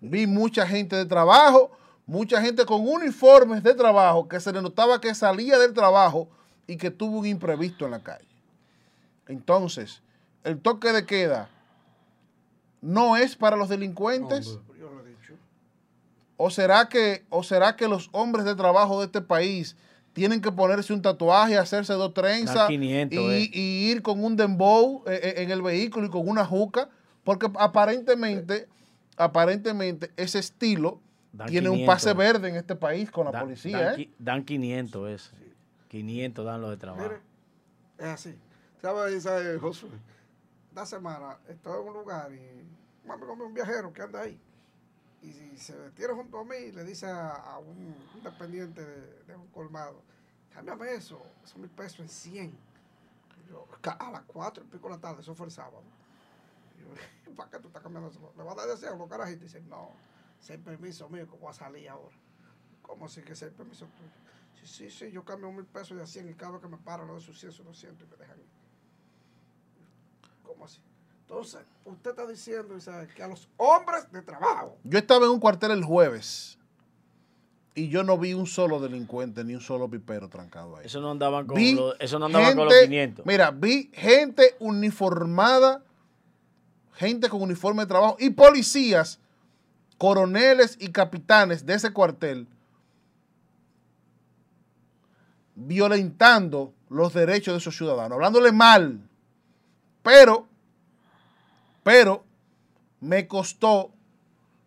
[0.00, 1.72] Vi mucha gente de trabajo,
[2.12, 6.28] mucha gente con uniformes de trabajo que se le notaba que salía del trabajo
[6.66, 8.28] y que tuvo un imprevisto en la calle.
[9.26, 10.02] Entonces,
[10.44, 11.48] el toque de queda
[12.82, 14.58] no es para los delincuentes.
[16.36, 19.76] ¿O será, que, ¿O será que los hombres de trabajo de este país
[20.12, 23.50] tienen que ponerse un tatuaje, hacerse dos trenzas Dar 500, y, eh.
[23.52, 26.90] y ir con un dembow eh, eh, en el vehículo y con una juca?
[27.24, 28.68] Porque aparentemente,
[29.16, 31.00] aparentemente ese estilo
[31.32, 31.94] Dan tiene un 500.
[31.94, 33.80] pase verde en este país con la Dan- policía.
[33.92, 34.10] dan, ¿eh?
[34.18, 35.36] dan 500 eso.
[35.88, 37.02] 500 dan los de trabajo.
[37.04, 37.20] Mire,
[37.98, 38.38] es así.
[38.80, 39.90] ¿Sabes, Isabel, Josué?
[40.70, 42.66] Esta semana estoy en un lugar y
[43.04, 44.38] un amigo mío, un viajero que anda ahí.
[45.22, 48.84] Y si se detiene junto a mí y le dice a, a un, un dependiente
[48.84, 50.00] de, de un colmado,
[50.52, 52.46] cámbiame eso, esos mil pesos en 100.
[52.46, 55.82] Y yo, "Ca- a las 4 y pico de la tarde, eso fue el sábado.
[56.76, 58.32] Y yo, ¿para qué tú estás cambiando eso?
[58.36, 59.42] ¿Le vas a dar deseo a los carajitos?
[59.42, 59.90] Y dicen, no,
[60.42, 62.16] ese permiso mío que voy a salir ahora.
[62.82, 64.10] ¿Cómo así que ese es el permiso tuyo?
[64.60, 66.76] Sí, sí, sí, yo cambio mil pesos de a 100 y cada vez que me
[66.78, 68.46] paran lo de sus 100, sus 200 y me dejan ir.
[70.42, 70.80] ¿Cómo así?
[71.22, 75.40] Entonces, usted está diciendo Isabel, que a los hombres de trabajo, Yo estaba en un
[75.40, 76.58] cuartel el jueves
[77.74, 80.86] y yo no vi un solo delincuente ni un solo pipero trancado ahí.
[80.86, 83.26] Eso no andaban con, Vi los, eso no andaban con los gente- 500.
[83.26, 85.82] Mira, vi gente uniformada,
[86.92, 89.18] gente con uniforme de trabajo y policías,
[90.02, 92.48] coroneles y capitanes de ese cuartel
[95.54, 99.00] violentando los derechos de esos ciudadanos, hablándole mal.
[100.02, 100.48] Pero,
[101.84, 102.24] pero,
[102.98, 103.92] me costó,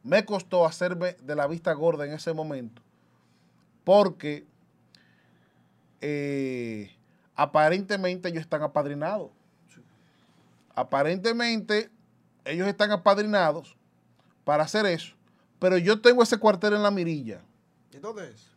[0.04, 2.82] me costó hacerme de la vista gorda en ese momento,
[3.84, 4.46] porque
[6.00, 6.96] eh,
[7.36, 9.32] aparentemente ellos están apadrinados.
[10.74, 11.90] Aparentemente
[12.46, 13.76] ellos están apadrinados
[14.46, 15.15] para hacer eso,
[15.66, 17.42] pero yo tengo ese cuartel en la mirilla.
[17.92, 18.52] ¿y dónde es?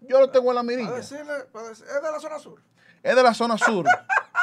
[0.00, 0.90] Yo lo tengo en la mirilla.
[0.92, 2.62] decirle, decir- es de la zona sur.
[3.02, 3.84] Es de la zona sur.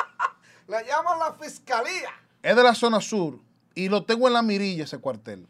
[0.67, 2.09] Le llaman la fiscalía.
[2.43, 3.39] es de la zona sur
[3.73, 5.47] y lo tengo en la mirilla ese cuartel.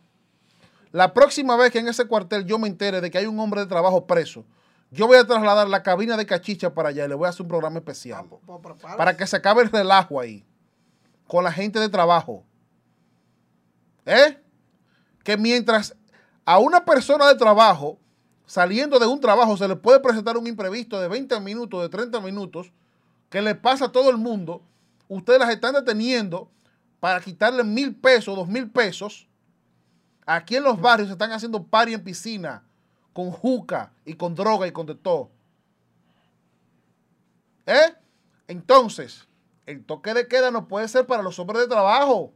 [0.94, 3.60] La próxima vez que en ese cuartel yo me entere de que hay un hombre
[3.60, 4.46] de trabajo preso,
[4.90, 7.42] yo voy a trasladar la cabina de cachicha para allá y le voy a hacer
[7.42, 8.22] un programa especial.
[8.24, 8.98] Ah, pues, pues, prepárese.
[8.98, 10.46] para que se acabe el relajo ahí
[11.28, 12.46] con la gente de trabajo.
[14.06, 14.42] ¿Eh?
[15.26, 15.94] Que mientras
[16.48, 18.00] a una persona de trabajo,
[18.46, 22.22] saliendo de un trabajo, se le puede presentar un imprevisto de 20 minutos, de 30
[22.22, 22.72] minutos,
[23.30, 24.62] que le pasa a todo el mundo,
[25.10, 26.50] ustedes las están deteniendo
[27.02, 29.28] para quitarle mil pesos, dos mil pesos.
[30.26, 32.64] Aquí en los barrios se están haciendo party en piscina,
[33.12, 35.30] con juca y con droga y con de todo.
[37.66, 37.94] ¿Eh?
[38.48, 39.28] Entonces,
[39.66, 42.32] el toque de queda no puede ser para los hombres de trabajo.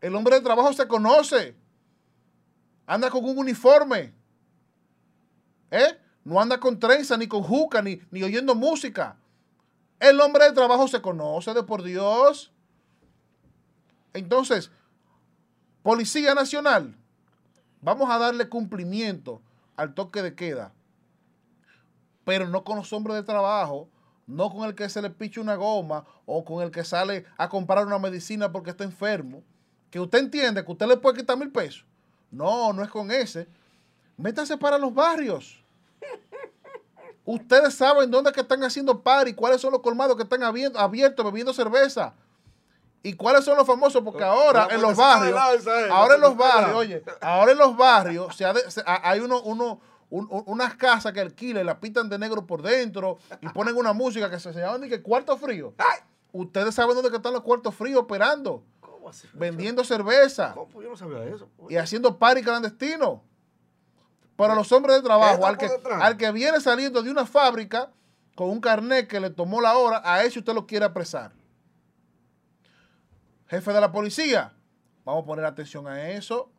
[0.00, 1.61] El hombre de trabajo se conoce.
[2.92, 4.12] Anda con un uniforme.
[5.70, 5.98] ¿Eh?
[6.24, 9.16] No anda con trenza, ni con juca, ni, ni oyendo música.
[9.98, 12.52] El hombre de trabajo se conoce de por Dios.
[14.12, 14.70] Entonces,
[15.82, 16.94] Policía Nacional,
[17.80, 19.40] vamos a darle cumplimiento
[19.74, 20.74] al toque de queda,
[22.26, 23.88] pero no con los hombres de trabajo,
[24.26, 27.48] no con el que se le picha una goma o con el que sale a
[27.48, 29.42] comprar una medicina porque está enfermo,
[29.90, 31.86] que usted entiende que usted le puede quitar mil pesos.
[32.32, 33.46] No, no es con ese.
[34.16, 35.62] Métase para los barrios.
[37.24, 40.76] Ustedes saben dónde es que están haciendo party, cuáles son los colmados que están abier-
[40.76, 42.14] abiertos bebiendo cerveza.
[43.04, 44.02] ¿Y cuáles son los famosos?
[44.02, 45.40] Porque ahora la en los barrios,
[45.90, 49.20] ahora en los barrios, oye, ahora en los barrios se ha de- se- ha- hay
[49.20, 49.80] uno, uno,
[50.10, 53.92] un- un- unas casas que alquilan, la pintan de negro por dentro y ponen una
[53.92, 55.74] música que se, se llama ni que cuarto frío.
[56.32, 58.62] Ustedes saben dónde que están los cuartos fríos operando,
[59.34, 60.82] Vendiendo cerveza ¿Cómo?
[60.82, 61.48] Yo no sabía eso.
[61.68, 63.22] y haciendo party clandestino.
[64.36, 65.68] Para los hombres de trabajo, al que,
[66.00, 67.90] al que viene saliendo de una fábrica
[68.34, 71.32] con un carnet que le tomó la hora, a ese usted lo quiere apresar.
[73.46, 74.54] Jefe de la policía,
[75.04, 76.50] vamos a poner atención a eso.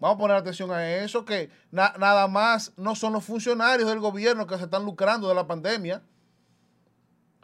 [0.00, 3.98] Vamos a poner atención a eso, que na- nada más no son los funcionarios del
[3.98, 6.02] gobierno que se están lucrando de la pandemia.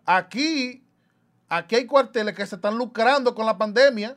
[0.07, 0.84] Aquí,
[1.57, 4.17] aquí hay cuarteles que se están lucrando con la pandemia,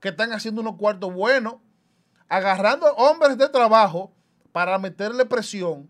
[0.00, 1.56] que están haciendo unos cuartos buenos,
[2.28, 4.12] agarrando hombres de trabajo
[4.52, 5.88] para meterle presión,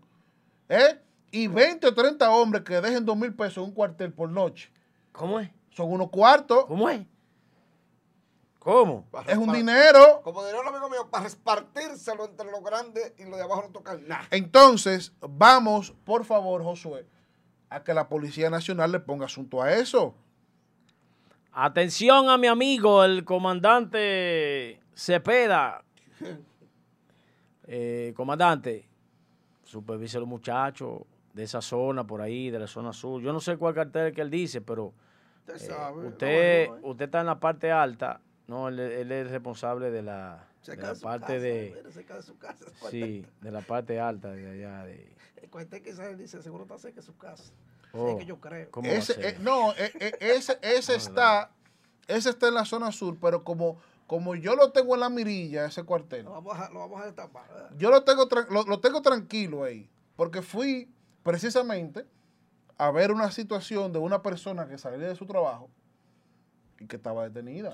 [0.69, 0.99] ¿eh?
[1.31, 4.71] Y 20 o 30 hombres que dejen 2 mil pesos en un cuartel por noche.
[5.11, 5.49] ¿Cómo es?
[5.71, 7.05] Son unos cuartos, ¿Cómo es?
[8.57, 9.05] ¿Cómo?
[9.09, 10.21] Para es un dinero.
[10.23, 13.69] Como diría un amigo mío, para repartírselo entre los grandes y los de abajo no
[13.69, 14.27] tocan nada.
[14.31, 17.05] Entonces, vamos, por favor, Josué,
[17.69, 20.13] a que la Policía Nacional le ponga asunto a eso.
[21.51, 25.83] Atención a mi amigo, el comandante Cepeda.
[27.71, 28.89] Eh, comandante,
[29.63, 31.03] supervise a los muchachos
[31.33, 33.21] de esa zona por ahí, de la zona sur.
[33.21, 34.91] Yo no sé cuál cartel que él dice, pero
[35.41, 36.07] Usted eh, sabe.
[36.07, 36.87] usted, no, no, no.
[36.87, 38.21] usted está en la parte alta.
[38.47, 41.73] No, él, él es responsable de la, de parte casa, de...
[41.75, 42.65] mire, cerca de su casa.
[42.89, 44.85] Sí, de la parte alta de allá.
[44.85, 45.13] De,
[45.43, 47.53] El cuartel que sale dice, seguro está cerca de su casa.
[47.93, 48.69] Oh, Es que yo creo.
[48.71, 51.51] ¿Cómo va a Ese, eh, no, eh, eh, ese, ese está,
[52.07, 55.65] ese está en la zona sur, pero como, como yo lo tengo en la mirilla,
[55.65, 57.47] ese cuartel, Lo vamos a, lo vamos a destapar.
[57.51, 57.71] ¿verdad?
[57.77, 60.91] yo lo tengo, tran- lo, lo tengo tranquilo ahí, porque fui
[61.23, 62.05] precisamente
[62.77, 65.69] a ver una situación de una persona que salía de su trabajo
[66.79, 67.73] y que estaba detenida.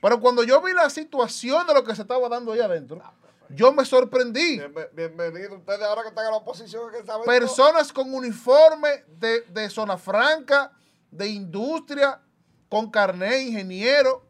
[0.00, 3.00] Pero cuando yo vi la situación de lo que se estaba dando ahí adentro,
[3.54, 4.58] yo me sorprendí.
[4.58, 5.56] Bien- bienvenido.
[5.56, 9.96] Ustedes ahora que están en la oposición que saben Personas con uniforme de, de zona
[9.98, 10.72] franca,
[11.10, 12.20] de industria,
[12.68, 14.24] con carnet, ingeniero.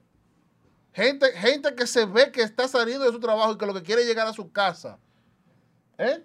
[0.93, 3.83] Gente, gente que se ve que está saliendo de su trabajo y que lo que
[3.83, 4.99] quiere es llegar a su casa.
[5.99, 6.23] ¿Eh?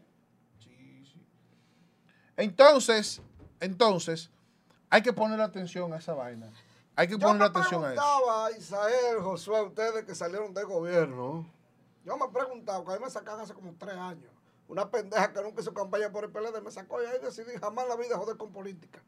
[2.36, 3.22] Entonces,
[3.60, 4.30] entonces,
[4.90, 6.52] hay que poner atención a esa vaina.
[6.96, 8.02] Hay que Yo poner atención a eso.
[8.02, 11.46] preguntaba, Isael, Josué, ustedes que salieron del gobierno,
[12.08, 14.32] yo me preguntaba, que a mí me sacaron hace como tres años,
[14.70, 17.86] una pendeja que nunca hizo campaña por el PLD, me sacó y ahí decidí jamás
[17.86, 19.04] la vida joder con política.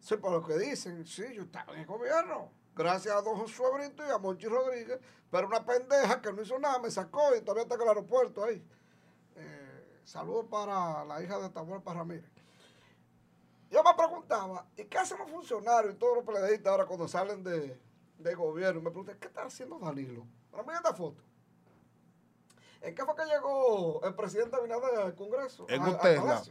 [0.00, 3.94] Sí, por lo que dicen, sí, yo estaba en el gobierno, gracias a don Josué
[3.96, 4.98] y a Monchi Rodríguez,
[5.30, 8.42] pero una pendeja que no hizo nada me sacó y todavía está en el aeropuerto
[8.42, 8.60] ahí.
[9.36, 12.28] Eh, saludos para la hija de Tabuelpa Ramírez.
[13.70, 17.44] Yo me preguntaba, ¿y qué hacen los funcionarios y todos los PLDistas ahora cuando salen
[17.44, 17.80] de,
[18.18, 18.80] de gobierno?
[18.80, 20.26] Me pregunté, ¿qué está haciendo Danilo?
[20.50, 21.22] Ahora mira esta foto.
[22.82, 25.66] ¿En qué fue que llegó el presidente Abinader al Congreso?
[25.68, 26.42] En un Tesla.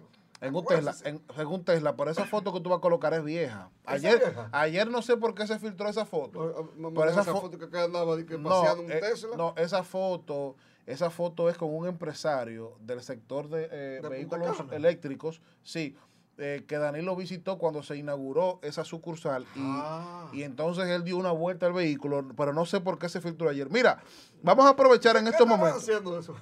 [0.42, 0.66] En un.
[0.66, 3.70] Tesla, en, en un Tesla, pero esa foto que tú vas a colocar es vieja.
[3.84, 4.50] ¿Esa Ayer, vieja?
[4.52, 6.70] ayer no sé por qué se filtró esa foto.
[6.76, 9.38] No, me Pero esa esa fo- foto que, andaba que No, paseando un eh, Tesla.
[9.38, 14.58] no, esa foto, esa foto es con un empresario del sector de, eh, ¿De vehículos
[14.72, 15.96] eléctricos, sí,
[16.38, 20.28] eh, que Danilo visitó cuando se inauguró esa sucursal y, Ah.
[20.34, 23.50] y entonces él dio una vuelta al vehículo, pero no sé por qué se filtró
[23.50, 23.70] ayer.
[23.70, 24.00] Mira,
[24.44, 25.82] vamos a aprovechar en ¿Qué estos momentos.
[25.84, 26.36] haciendo eso?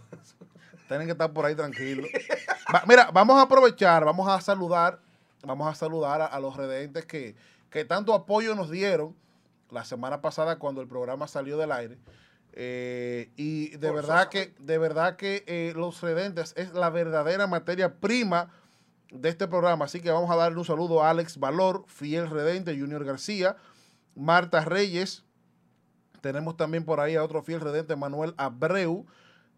[0.88, 2.08] Tienen que estar por ahí tranquilos.
[2.74, 5.00] Va- mira, vamos a aprovechar, vamos a saludar,
[5.46, 7.36] vamos a saludar a, a los redentes que,
[7.70, 9.16] que tanto apoyo nos dieron
[9.72, 11.98] la semana pasada cuando el programa salió del aire.
[12.56, 17.96] Eh, y de verdad que, de verdad que eh, los redentes es la verdadera materia
[17.96, 18.52] prima
[19.14, 19.86] de este programa.
[19.86, 23.56] Así que vamos a darle un saludo a Alex Valor, fiel redente, Junior García,
[24.16, 25.24] Marta Reyes.
[26.22, 29.06] Tenemos también por ahí a otro fiel redente, Manuel Abreu.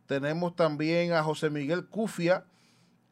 [0.08, 2.46] Tenemos también a José Miguel Cufia.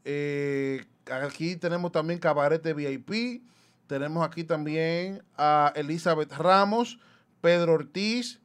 [0.06, 3.44] Eh, aquí tenemos también Cabarete VIP.
[3.88, 7.00] Tenemos aquí también a Elizabeth Ramos,
[7.42, 8.40] Pedro Ortiz.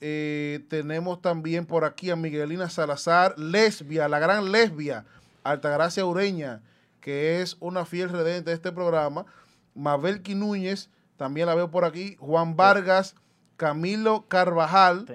[0.00, 5.04] Eh, tenemos también por aquí a Miguelina Salazar, lesbia, la gran lesbia,
[5.42, 6.62] Altagracia Ureña,
[7.00, 9.26] que es una fiel redente de este programa.
[9.74, 12.16] Mabel Núñez, también la veo por aquí.
[12.18, 13.14] Juan Vargas,
[13.56, 15.14] Camilo Carvajal, Sí.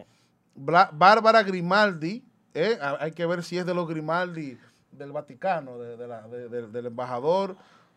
[0.56, 2.24] Bárbara Grimaldi,
[2.54, 2.78] ¿eh?
[3.00, 4.58] Hay que ver si es de los Grimaldi
[4.92, 7.56] del Vaticano, de- de la- de- de- del embajador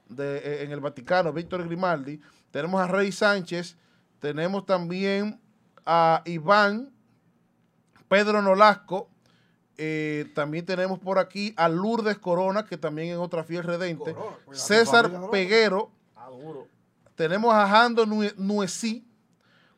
[0.08, 2.20] de, eh, en el Vaticano, Víctor Grimaldi.
[2.50, 3.76] Tenemos a Rey Sánchez,
[4.20, 5.40] tenemos también
[5.84, 6.90] a Iván,
[8.08, 9.10] Pedro Nolasco,
[9.78, 14.36] eh, también tenemos por aquí a Lourdes Corona, que también es otra fiel redente, Corona,
[14.52, 15.30] César.
[15.30, 16.66] Peguero, Ah, duro.
[17.14, 19.06] tenemos a Jando Nue- Nuecí,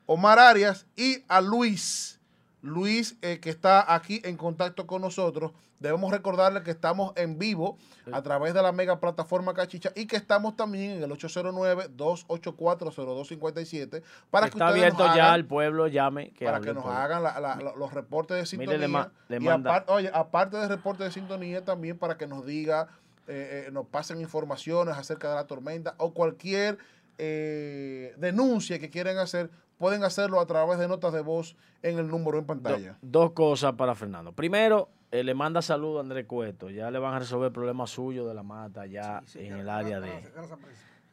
[0.07, 2.18] Omar Arias y a Luis.
[2.63, 5.53] Luis, eh, que está aquí en contacto con nosotros.
[5.81, 7.79] Debemos recordarle que estamos en vivo
[8.11, 14.47] a través de la mega plataforma Cachicha y que estamos también en el 809-284-0257 para
[14.47, 16.31] que Está ustedes abierto nos ya hagan, al pueblo, llame.
[16.33, 18.79] Que para que nos hagan la- la- la- los reportes de Mire, sintonía.
[18.79, 22.45] le ma- le y aparte, oye, aparte de reportes de sintonía, también para que nos
[22.45, 22.89] diga,
[23.27, 26.79] eh, eh, nos pasen informaciones acerca de la tormenta o cualquier
[27.19, 32.09] eh, denuncia que quieran hacer, pueden hacerlo a través de notas de voz en el
[32.09, 32.99] número en Do- pantalla.
[33.01, 34.33] dos cosas para Fernando.
[34.33, 36.69] Primero, eh, le manda saludo a Andrés Cueto.
[36.71, 39.55] Ya le van a resolver el problema suyo de la mata ya Sí, sí, en
[39.57, 40.11] el área de...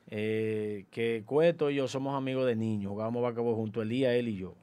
[0.08, 2.92] eh, que Cueto y yo somos amigos de niños.
[2.92, 4.56] Jugábamos basquetbol junto, Elías, él y yo.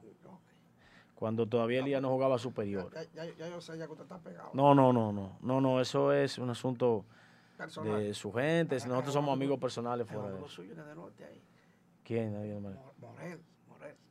[1.15, 2.91] Cuando todavía Elías no jugaba superior.
[2.93, 4.49] Ya, ya, ya yo sé ya que usted está pegado.
[4.53, 5.37] No, no, no, no.
[5.41, 7.05] No, no, eso es un asunto
[7.57, 8.01] Personal.
[8.01, 8.75] de su gente.
[8.75, 10.49] Nosotros somos amigos personales fuera de eso.
[10.49, 11.41] suyo que de norte ahí.
[12.03, 12.33] ¿Quién?
[12.99, 13.39] Morel.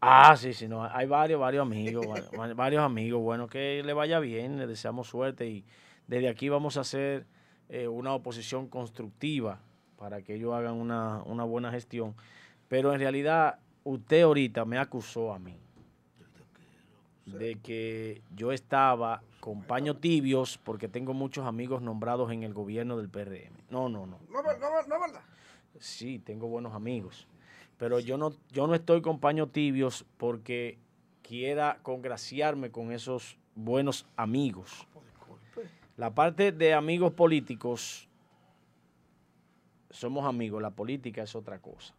[0.04, 3.92] Ah, sí, sí, no, hay varios, varios amigos, va- va- varios amigos, bueno, que le
[3.92, 5.64] vaya bien, le deseamos suerte y
[6.08, 7.24] desde aquí vamos a hacer
[7.68, 9.60] eh, una oposición constructiva
[9.96, 12.16] para que ellos hagan una, una buena gestión.
[12.68, 15.56] Pero en realidad, usted ahorita me acusó a mí
[17.26, 22.96] de que yo estaba con paños tibios porque tengo muchos amigos nombrados en el gobierno
[22.96, 23.54] del PRM.
[23.70, 24.18] No, no, no.
[24.28, 24.48] No, no,
[24.88, 25.22] no es verdad.
[25.78, 27.28] Sí, tengo buenos amigos.
[27.82, 30.78] Pero yo no, yo no estoy con paños tibios porque
[31.20, 34.86] quiera congraciarme con esos buenos amigos.
[35.96, 38.08] La parte de amigos políticos,
[39.90, 41.92] somos amigos, la política es otra cosa.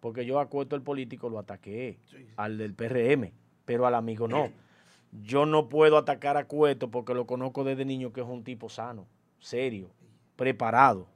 [0.00, 2.00] Porque yo a Cueto el político lo ataqué,
[2.34, 3.30] al del PRM,
[3.64, 4.50] pero al amigo no.
[5.22, 8.68] Yo no puedo atacar a Cueto porque lo conozco desde niño que es un tipo
[8.68, 9.06] sano,
[9.38, 9.92] serio,
[10.34, 11.06] preparado.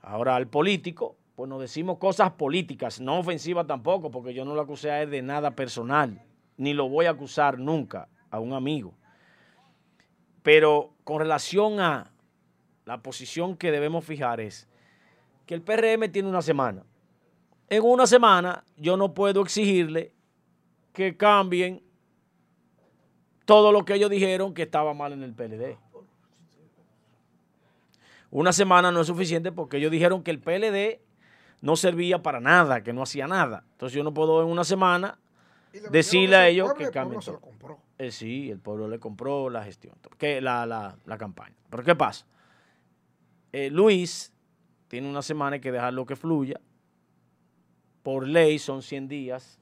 [0.00, 4.60] Ahora al político, pues nos decimos cosas políticas, no ofensivas tampoco, porque yo no lo
[4.60, 6.22] acusé a él de nada personal,
[6.58, 8.92] ni lo voy a acusar nunca a un amigo.
[10.42, 12.12] Pero con relación a
[12.84, 14.68] la posición que debemos fijar es
[15.46, 16.84] que el PRM tiene una semana.
[17.70, 20.12] En una semana yo no puedo exigirle
[20.92, 21.82] que cambien
[23.46, 25.78] todo lo que ellos dijeron que estaba mal en el PLD.
[28.30, 31.08] Una semana no es suficiente porque ellos dijeron que el PLD
[31.60, 33.64] no servía para nada, que no hacía nada.
[33.72, 35.18] Entonces yo no puedo en una semana
[35.72, 37.46] Y le decirle a ellos pueblo y que el pueblo cambien se lo todo.
[37.50, 37.78] compró.
[37.98, 41.54] Eh, sí, el pueblo le compró la gestión, que la, la- la campaña.
[41.68, 42.24] Pero ¿qué pasa?
[43.52, 44.32] Eh, Luis
[44.88, 46.58] tiene una semana hay que dejarlo que fluya.
[48.02, 49.58] Por ley son 100 días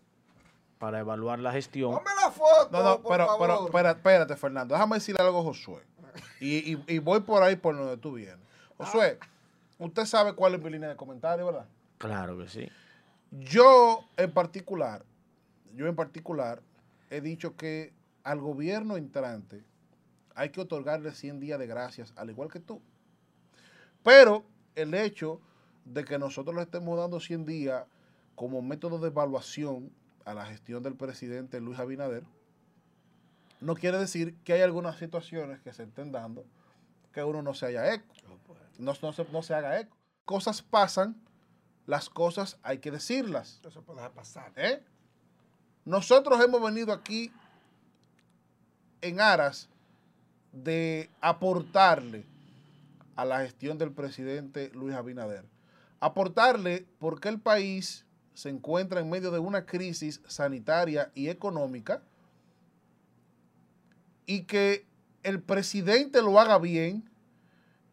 [0.78, 1.90] para evaluar la gestión.
[1.92, 3.70] Ponme la foto, No, no, por pero, favor.
[3.72, 4.74] pero espérate, Fernando.
[4.74, 5.82] Déjame decirle algo a Josué.
[6.40, 8.38] Y, y- y voy por ahí por donde tú vienes.
[8.76, 9.18] Josué,
[9.78, 11.66] usted sabe cuál es mi línea de comentario, ¿verdad?
[11.98, 12.68] Claro que sí.
[13.30, 15.04] Yo en particular,
[15.74, 16.62] yo en particular,
[17.10, 17.92] he dicho que
[18.24, 19.64] al gobierno entrante
[20.34, 22.80] hay que otorgarle 100 días de gracias, al igual que tú.
[24.02, 24.44] Pero
[24.76, 25.40] el hecho
[25.84, 27.84] de que nosotros le estemos dando 100 días
[28.34, 29.90] como método de evaluación
[30.24, 32.24] a la gestión del presidente Luis Abinader,
[33.60, 36.44] no quiere decir que hay algunas situaciones que se estén dando
[37.12, 38.14] que uno no se haya eco,
[38.78, 39.96] no, no se, no se haga eco.
[40.24, 41.16] Cosas pasan,
[41.88, 43.62] las cosas hay que decirlas.
[43.66, 44.52] Eso puede dejar pasar.
[44.56, 44.82] ¿eh?
[45.86, 47.32] Nosotros hemos venido aquí
[49.00, 49.70] en aras
[50.52, 52.26] de aportarle
[53.16, 55.46] a la gestión del presidente Luis Abinader.
[55.98, 58.04] Aportarle porque el país
[58.34, 62.02] se encuentra en medio de una crisis sanitaria y económica
[64.26, 64.84] y que
[65.22, 67.08] el presidente lo haga bien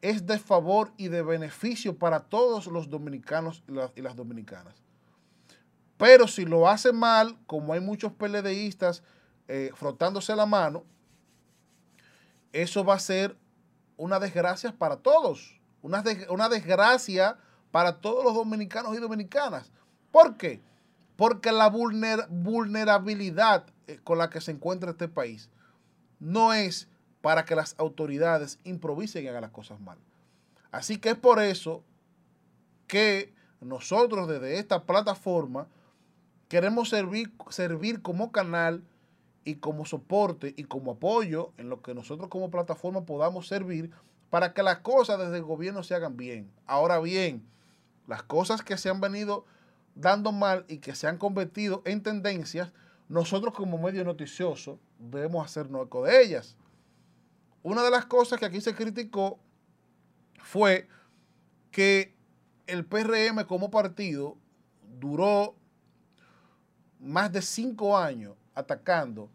[0.10, 3.64] es de favor y de beneficio para todos los dominicanos
[3.96, 4.76] y las, dominicanas.
[5.98, 9.02] Pero si lo hace mal, como hay muchos PLDistas
[9.48, 10.84] eh, frotándose la mano,
[12.54, 13.36] eso va a ser
[13.98, 15.60] una desgracia para todos.
[15.82, 17.38] Una, des- una desgracia
[17.72, 19.72] para todos los dominicanos y dominicanas.
[20.12, 20.62] ¿Por qué?
[21.16, 25.50] Porque la vulner- vulnerabilidad eh, con la que se encuentra este país
[26.20, 26.88] no es
[27.26, 29.98] para que las autoridades improvisen y hagan las cosas mal.
[30.72, 31.84] Así que es por eso
[32.86, 35.68] que nosotros desde esta plataforma
[36.50, 38.84] queremos servir, servir como canal
[39.44, 43.90] y como soporte y como apoyo en lo que nosotros como plataforma podamos servir
[44.30, 46.52] para que las cosas desde el gobierno se hagan bien.
[46.68, 47.44] Ahora bien,
[48.06, 49.46] las cosas que se han venido
[49.96, 52.72] dando mal y que se han convertido en tendencias,
[53.10, 56.56] nosotros como medio noticioso debemos hacernos eco de ellas.
[57.66, 59.40] Una de las cosas que aquí se criticó
[60.38, 60.88] fue
[61.72, 62.16] que
[62.68, 64.38] el PRM como partido
[65.00, 65.56] duró
[67.00, 69.32] más de cinco años atacando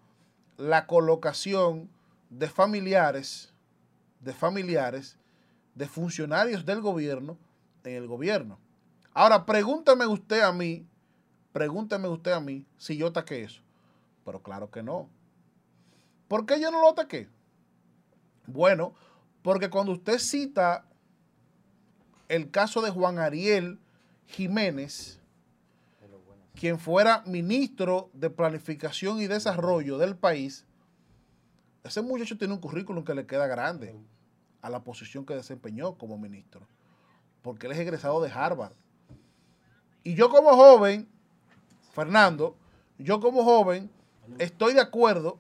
[0.57, 1.91] la colocación
[2.29, 3.53] de familiares,
[4.21, 5.17] de familiares,
[5.75, 7.37] de funcionarios del gobierno
[7.83, 8.61] en el gobierno.
[9.13, 10.87] Ahora, pregúntame usted a mí,
[11.53, 13.61] pregúntame usted a mí si yo ataqué eso.
[14.25, 15.09] Pero claro que no.
[16.29, 17.29] ¿Por qué yo no lo ataqué?
[18.53, 18.95] Bueno,
[19.43, 20.85] porque cuando usted cita
[22.29, 23.79] el caso de Juan Ariel
[24.27, 25.21] Jiménez,
[26.55, 30.67] quien fuera ministro de Planificación y Desarrollo del país,
[31.85, 33.99] ese muchacho tiene un currículum que le queda grande
[34.61, 36.67] a la posición que desempeñó como ministro,
[37.43, 38.75] porque él es egresado de Harvard.
[40.03, 41.09] Y yo como joven,
[41.93, 42.57] Fernando,
[42.99, 43.91] yo como joven,
[44.39, 45.39] estoy de acuerdo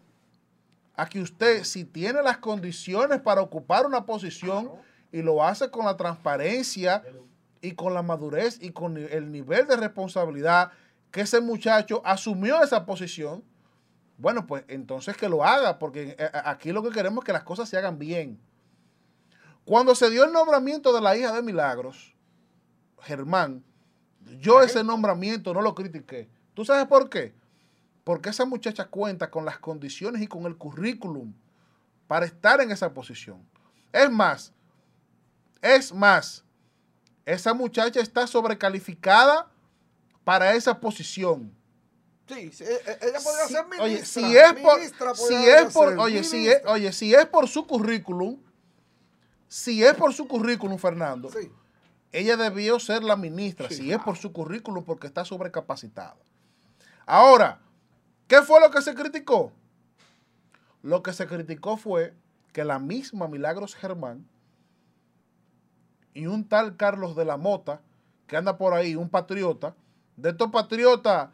[1.01, 4.70] a que usted, si tiene las condiciones para ocupar una posición
[5.10, 7.02] y lo hace con la transparencia
[7.62, 10.72] y con la madurez y con el nivel de responsabilidad
[11.10, 13.43] que ese muchacho asumió esa posición,
[14.18, 17.44] bueno, pues entonces que lo haga, porque eh, aquí lo que queremos es que las
[17.44, 18.39] cosas se hagan bien.
[19.64, 22.14] Cuando se dio el nombramiento de la hija de Milagros,
[23.01, 23.64] Germán,
[24.39, 26.28] yo ese nombramiento no lo critiqué.
[26.52, 27.32] ¿Tú sabes por qué?
[28.05, 31.32] Porque esa muchacha cuenta con las condiciones y con el currículum
[32.09, 33.43] para estar en esa posición.
[33.93, 34.52] Es más,
[35.62, 36.44] es más,
[37.24, 39.48] esa muchacha está sobrecalificada
[40.24, 41.52] para esa posición.
[42.28, 43.85] Sí, e- e- ella podría Si- ser ministra.
[43.85, 46.72] oye, si es por, si es oye, si es, ministra.
[46.72, 48.39] oye, si es por su currículum,
[49.48, 51.51] si es por su currículum, Fernando, Sí.
[52.12, 56.16] ella debió ser la ministra, Sí, si es por su currículum, porque está sobrecapacitada.
[57.05, 57.60] Ahora,
[58.31, 59.52] ¿qué fue lo que se criticó?
[60.82, 62.15] Lo que se criticó fue
[62.52, 64.27] que la misma Milagros Germán
[66.15, 67.81] y un tal Carlos de la Mota,
[68.27, 69.74] que anda por ahí, un patriota,
[70.16, 71.28] de estos patriotas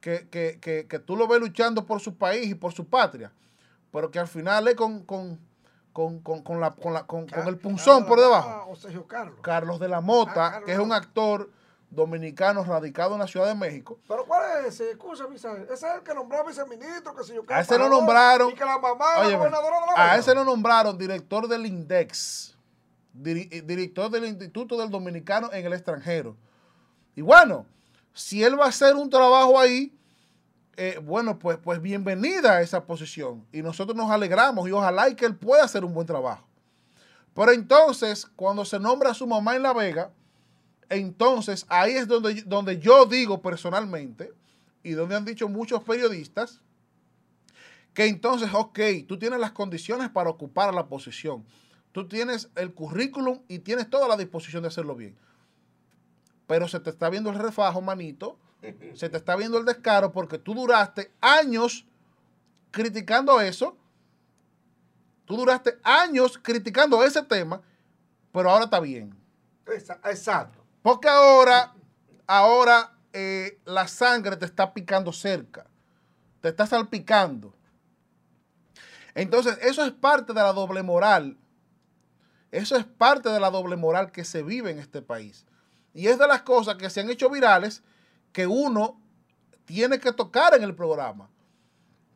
[0.00, 3.32] que, que- que- que tú lo ves luchando por su país y por su patria,
[3.92, 5.38] pero que al final es con, con,
[5.92, 8.70] con, con- con la, con, la- con- con el punzón por debajo.
[8.70, 9.38] O Sergio Carlos.
[9.42, 11.50] Carlos de la Mota, Ah, que es un actor
[11.90, 13.98] dominicano radicado en la Ciudad de México.
[14.06, 14.92] Pero ¿cuál es ese?
[14.92, 15.64] Escucha, Misael.
[15.64, 18.50] Ese es el que nombró a viceministro, que si yo A ese lo nombraron.
[18.50, 22.56] Y que la mamá la gobernadora de la a ese lo nombraron director del INDEX,
[23.24, 26.36] eh, director del Instituto del Dominicano en el extranjero.
[27.16, 27.66] Y bueno,
[28.14, 29.92] si él va a hacer un trabajo ahí,
[30.76, 33.44] eh, bueno, pues, pues bienvenida a esa posición.
[33.52, 36.46] Y nosotros nos alegramos y ojalá y que él pueda hacer un buen trabajo.
[37.34, 40.10] Pero entonces, cuando se nombra a su mamá en La Vega,
[40.90, 44.32] entonces ahí es donde, donde yo digo personalmente,
[44.82, 46.60] y donde han dicho muchos periodistas,
[47.94, 51.44] que entonces, ok, tú tienes las condiciones para ocupar la posición.
[51.92, 55.16] Tú tienes el currículum y tienes toda la disposición de hacerlo bien.
[56.46, 58.38] Pero se te está viendo el refajo, manito.
[58.94, 61.84] Se te está viendo el descaro porque tú duraste años
[62.70, 63.76] criticando eso.
[65.24, 67.60] Tú duraste años criticando ese tema,
[68.32, 69.16] pero ahora está bien.
[69.66, 70.59] Exacto.
[70.82, 71.74] Porque ahora,
[72.26, 75.66] ahora eh, la sangre te está picando cerca,
[76.40, 77.54] te está salpicando.
[79.14, 81.36] Entonces, eso es parte de la doble moral.
[82.50, 85.46] Eso es parte de la doble moral que se vive en este país.
[85.92, 87.82] Y es de las cosas que se han hecho virales
[88.32, 89.00] que uno
[89.64, 91.28] tiene que tocar en el programa.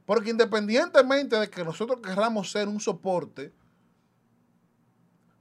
[0.07, 3.53] Porque independientemente de que nosotros querramos ser un soporte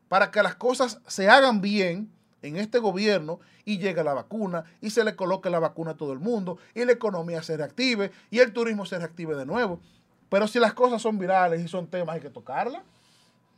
[0.07, 2.11] para que las cosas se hagan bien
[2.43, 6.13] en este gobierno y llegue la vacuna y se le coloque la vacuna a todo
[6.13, 9.79] el mundo y la economía se reactive y el turismo se reactive de nuevo.
[10.29, 12.83] Pero si las cosas son virales y son temas, hay que tocarlas.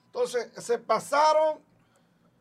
[0.08, 1.60] Entonces, se pasaron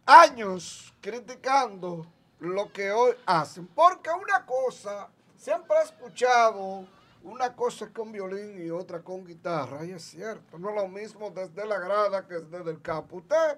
[0.07, 2.07] años criticando
[2.39, 3.67] lo que hoy hacen.
[3.67, 6.87] Porque una cosa, siempre he escuchado,
[7.23, 10.89] una cosa es con violín y otra con guitarra, y es cierto, no es lo
[10.89, 13.17] mismo desde la grada que desde el campo.
[13.17, 13.57] Usted,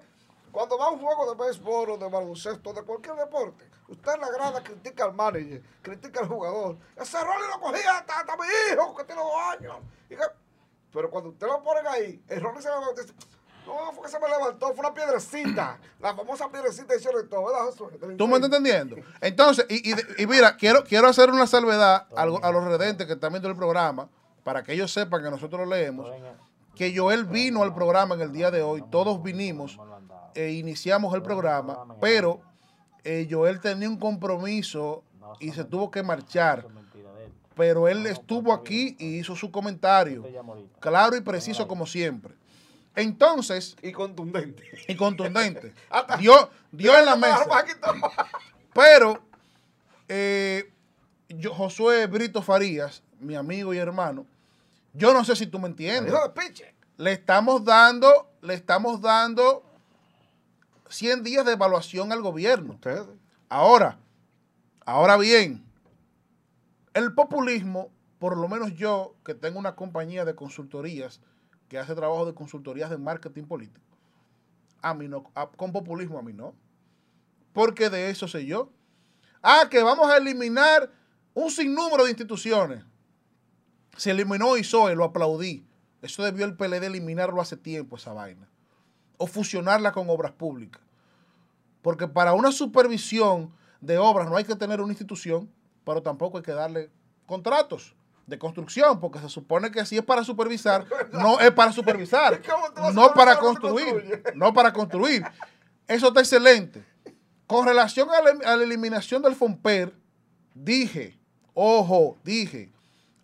[0.51, 4.21] cuando va a un juego de béisbol o de baloncesto, de cualquier deporte, usted en
[4.21, 6.77] la grada critica al manager, critica al jugador.
[6.95, 8.43] Ese rol lo cogía hasta, hasta mi
[8.73, 9.75] hijo, que tiene dos años.
[10.09, 10.23] Y que-
[10.91, 13.13] pero cuando usted lo ponen ahí, el Ronnie se levantó y dice,
[13.67, 15.77] no, fue que se me levantó, fue una piedrecita.
[15.99, 18.15] La famosa piedrecita y sobre todo, ¿verdad, Josué?
[18.17, 18.95] ¿Tú me estás entendiendo?
[19.21, 23.13] Entonces, y, y- y mira, quiero, quiero hacer una salvedad a, a los redentes que
[23.13, 24.09] están viendo el programa,
[24.43, 26.09] para que ellos sepan que nosotros lo leemos,
[26.75, 29.77] que Joel vino al programa en el día de hoy, todos vinimos
[30.37, 32.39] e iniciamos el programa, pero
[33.03, 35.03] eh, Joel tenía un compromiso
[35.39, 36.67] y se tuvo que marchar,
[37.55, 40.23] pero él estuvo aquí y hizo su comentario,
[40.79, 42.35] claro y preciso como siempre.
[42.95, 44.63] Entonces, Y contundente.
[44.87, 45.73] y contundente,
[46.19, 47.45] dio, dio en la mesa.
[48.73, 49.19] Pero
[50.07, 50.71] eh,
[51.29, 54.27] yo, Josué Brito Farías, mi amigo y hermano,
[54.93, 56.13] yo no sé si tú me entiendes.
[56.97, 59.66] Le estamos dando, le estamos dando
[60.89, 62.73] 100 días de evaluación al gobierno.
[62.73, 63.05] Ustedes.
[63.49, 63.97] Ahora,
[64.85, 65.63] ahora bien,
[66.93, 67.89] el populismo,
[68.19, 71.21] por lo menos yo, que tengo una compañía de consultorías
[71.69, 73.85] que hace trabajo de consultorías de marketing político,
[74.81, 76.55] a mí no, a- con populismo a mí no.
[77.53, 78.71] Porque de eso sé yo.
[79.41, 80.91] Ah, que vamos a eliminar
[81.33, 82.83] un sinnúmero de instituciones.
[83.97, 85.65] Se eliminó ISOE, lo aplaudí.
[86.01, 88.47] Eso debió el PLD eliminarlo hace tiempo, esa vaina.
[89.17, 90.81] O fusionarla con obras públicas.
[91.81, 95.49] Porque para una supervisión de obras no hay que tener una institución,
[95.83, 96.89] pero tampoco hay que darle
[97.25, 97.95] contratos
[98.25, 102.67] de construcción, porque se supone que si es para supervisar, no es para supervisar, ¿Cómo
[102.73, 105.23] tú vas a no para construir, no para construir.
[105.87, 106.83] Eso está excelente.
[107.47, 109.93] Con relación a la, a la eliminación del FOMPER,
[110.53, 111.17] dije,
[111.53, 112.69] ojo, dije,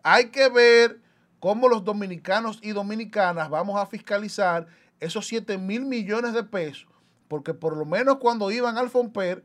[0.01, 1.01] hay que ver
[1.39, 4.65] cómo los dominicanos y dominicanas vamos a fiscalizar
[5.03, 6.87] esos 7 mil millones de pesos,
[7.27, 9.43] porque por lo menos cuando iban al FOMPER,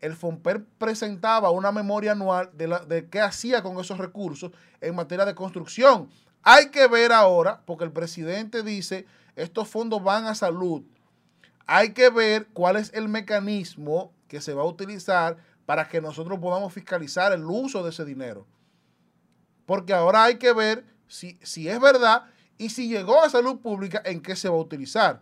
[0.00, 4.94] el FOMPER presentaba una memoria anual de, la- de qué hacía con esos recursos en
[4.94, 6.08] materia de construcción.
[6.42, 10.82] Hay que ver ahora, porque el presidente dice, estos fondos van a salud.
[11.66, 16.38] Hay que ver cuál es el mecanismo que se va a utilizar para que nosotros
[16.38, 18.46] podamos fiscalizar el uso de ese dinero.
[19.64, 22.24] Porque ahora hay que ver si, si es verdad
[22.58, 25.20] y si llegó a salud pública, en qué se va a utilizar.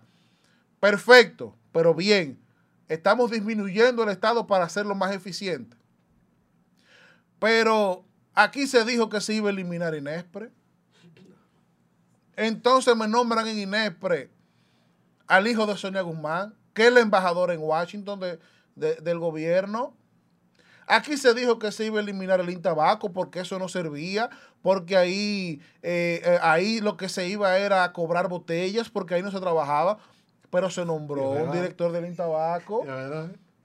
[0.80, 2.38] Perfecto, pero bien,
[2.88, 5.76] estamos disminuyendo el Estado para hacerlo más eficiente.
[7.38, 8.04] Pero
[8.34, 10.50] aquí se dijo que se iba a eliminar Inespre.
[12.36, 14.30] Entonces me nombran en Inespre
[15.26, 18.38] al hijo de Sonia Guzmán, que es el embajador en Washington de-
[18.74, 19.94] del gobierno.
[20.86, 24.30] Aquí se dijo que se iba a eliminar el intabaco porque eso no servía,
[24.62, 29.22] porque ahí, eh, eh, ahí lo que se iba era a cobrar botellas, porque ahí
[29.22, 29.98] no se trabajaba,
[30.50, 32.84] pero se nombró un director del intabaco.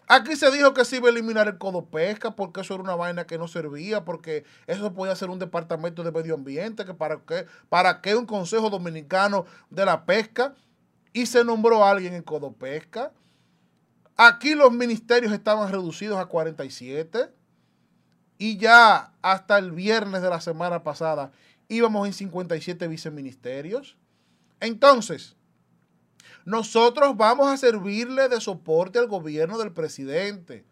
[0.10, 2.96] Aquí se dijo que se iba a eliminar el codo pesca porque eso era una
[2.96, 7.18] vaina que no servía, porque eso podía ser un departamento de medio ambiente, que para
[7.18, 10.54] qué, para qué un consejo dominicano de la pesca,
[11.12, 13.12] y se nombró alguien en codo pesca.
[14.18, 17.30] Aquí los ministerios estaban reducidos a 47
[18.40, 21.32] y ya hasta el viernes de la semana pasada
[21.68, 23.96] íbamos en 57 viceministerios.
[24.60, 25.36] Entonces,
[26.46, 30.66] nosotros vamos a servirle de soporte al gobierno del presidente.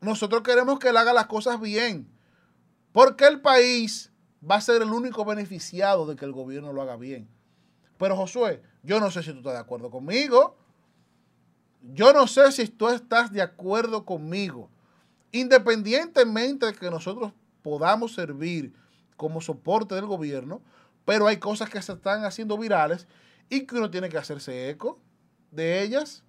[0.00, 2.08] Nosotros queremos que él haga las cosas bien,
[2.92, 4.12] porque el país
[4.48, 7.28] va a ser el único beneficiado de que el gobierno lo haga bien.
[7.98, 10.61] Pero Josué, yo no sé si tú estás de acuerdo conmigo.
[11.94, 14.68] Yo no sé si tú estás de acuerdo conmigo.
[15.32, 17.32] Independientemente de que nosotros
[17.62, 18.72] podamos servir
[19.16, 20.60] como soporte del gobierno,
[21.04, 23.06] pero hay cosas que se están haciendo virales
[23.48, 24.98] y que uno tiene que hacerse eco
[25.50, 26.22] de ellas.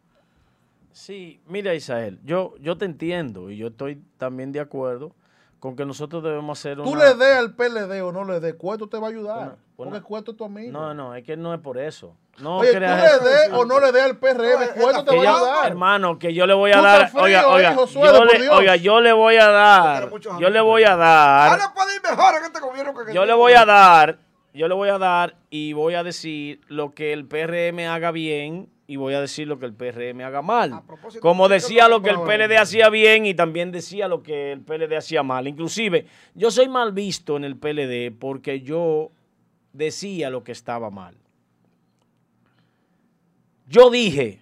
[0.91, 5.13] Sí, mira Isael, yo, yo te entiendo y yo estoy también de acuerdo
[5.59, 7.05] con que nosotros debemos hacer Tú una...
[7.05, 9.47] le des al PLD o no le des, Cueto te va a ayudar.
[9.47, 10.71] Una- porque Cueto es tu amigo.
[10.71, 12.15] No, no, es que no es por eso.
[12.39, 13.23] No Oye, tú creas le eso.
[13.25, 15.67] des o no le des al PRM, Cueto te Que va a ayudar.
[15.67, 18.75] hermano, que yo le voy a Tú dar, frío oiga, ahí, oiga, yo le, oiga,
[18.75, 20.09] yo le voy a dar,
[20.39, 23.33] yo le voy a dar, Ahora puede ir mejor en este gobierno que yo le
[23.33, 24.17] voy a dar,
[24.53, 28.69] yo le voy a dar y voy a decir lo que el PRM haga bien
[28.85, 30.81] y voy a decir lo que el PRM haga mal.
[31.21, 34.51] Como ¿por qué decía lo que el PLD hacía bien y también decía lo que
[34.51, 35.47] el PLD hacía mal.
[35.47, 36.05] Inclusive,
[36.35, 39.11] yo soy mal visto en el PLD porque yo
[39.73, 41.17] decía lo que estaba mal.
[43.67, 44.41] Yo dije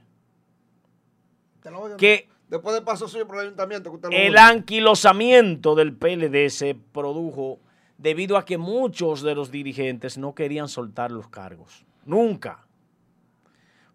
[1.98, 6.50] que Después del paso suyo por el ayuntamiento, que usted lo el anquilosamiento del PLD
[6.50, 7.62] se produjo
[7.98, 11.86] debido a que muchos de los dirigentes no querían soltar los cargos.
[12.04, 12.68] Nunca.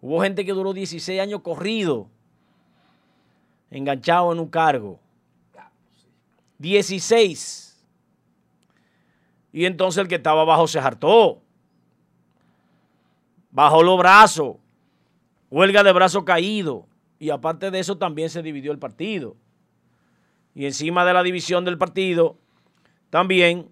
[0.01, 2.09] Hubo gente que duró 16 años corrido,
[3.71, 5.01] enganchado en un cargo.
[6.57, 7.65] 16.
[9.57, 11.41] Y entonces el que estaba abajo se hartó.
[13.51, 14.57] Bajó los brazos.
[15.51, 16.87] Huelga de brazo caído.
[17.19, 19.35] Y aparte de eso también se dividió el partido.
[20.55, 22.37] Y encima de la división del partido,
[23.09, 23.70] también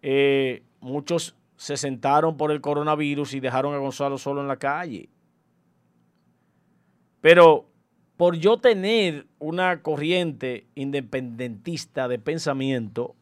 [0.00, 5.10] eh, muchos se sentaron por el coronavirus y dejaron a Gonzalo solo en la calle.
[7.20, 7.68] Pero
[8.16, 13.14] por yo tener una corriente independentista de pensamiento,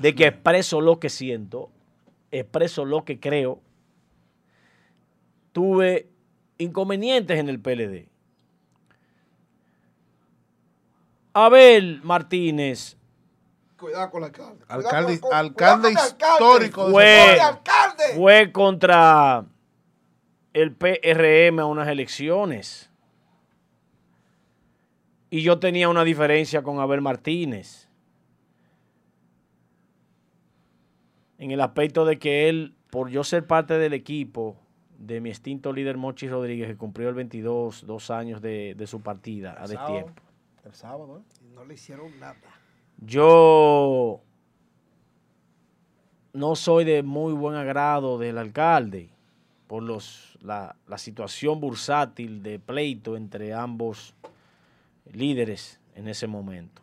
[0.00, 1.70] de que expreso lo que siento,
[2.30, 3.60] expreso lo que creo,
[5.52, 6.08] tuve
[6.58, 8.08] inconvenientes en el PLD.
[11.32, 12.96] Abel Martínez
[13.78, 14.30] Cuidado con el
[14.68, 15.20] alcalde.
[15.20, 15.34] Con-
[15.92, 17.38] histórico Fue-
[18.14, 19.44] fue contra
[20.54, 22.90] el PRM a unas elecciones.
[25.28, 27.85] Y yo tenía una diferencia con Abel Martínez.
[31.38, 34.56] En el aspecto de que él, por yo ser parte del equipo
[34.98, 39.00] de mi extinto líder Mochi Rodríguez, que cumplió el 22, dos años de, de su
[39.00, 40.12] partida a El destiempo.
[40.14, 40.22] sábado.
[40.64, 41.46] El sábado, ¿eh?
[41.54, 42.36] No le hicieron nada.
[42.98, 44.22] Yo
[46.32, 49.10] no soy de muy buen agrado del alcalde
[49.66, 54.14] por los, la, la situación bursátil de pleito entre ambos
[55.12, 56.82] líderes en ese momento.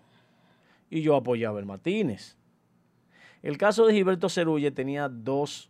[0.89, 2.37] Y yo apoyaba a el Martínez.
[3.43, 5.69] El caso de Gilberto Cerulle tenía dos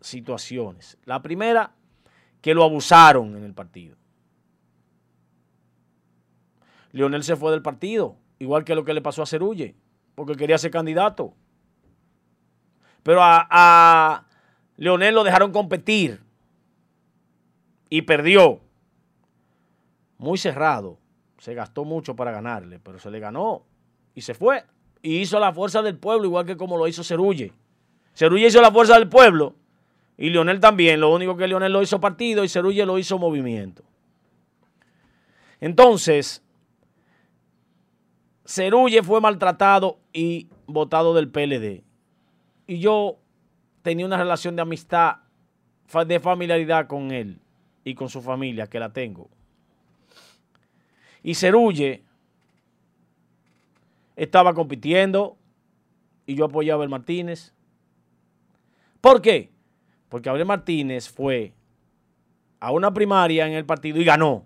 [0.00, 0.96] situaciones.
[1.04, 1.74] La primera,
[2.40, 3.96] que lo abusaron en el partido.
[6.92, 9.74] Leonel se fue del partido, igual que lo que le pasó a Cerulle,
[10.14, 11.34] porque quería ser candidato.
[13.02, 14.26] Pero a,
[14.76, 16.22] Leonel lo dejaron competir
[17.88, 18.60] y perdió.
[20.18, 21.00] Muy cerrado.
[21.38, 23.64] Se gastó mucho para ganarle, pero se le ganó
[24.14, 24.64] y se fue.
[25.02, 27.52] Y hizo la fuerza del pueblo, igual que como lo hizo Cerulle.
[28.14, 29.54] Cerulle hizo la fuerza del pueblo
[30.16, 31.00] y Leonel también.
[31.00, 33.82] Lo único que Leonel lo hizo partido y Cerulle lo hizo movimiento.
[35.60, 36.42] Entonces,
[38.44, 41.82] Cerulle fue maltratado y votado del PLD.
[42.66, 43.18] Y yo
[43.82, 45.16] tenía una relación de amistad,
[46.06, 47.40] de familiaridad con él
[47.84, 49.28] y con su familia, que la tengo.
[51.22, 52.04] Y Cerulle
[54.16, 55.36] estaba compitiendo
[56.26, 57.54] y yo apoyaba a Abel Martínez.
[59.00, 59.50] ¿Por qué?
[60.08, 61.54] Porque Abel Martínez fue
[62.60, 64.44] a una primaria en el partido y ganó.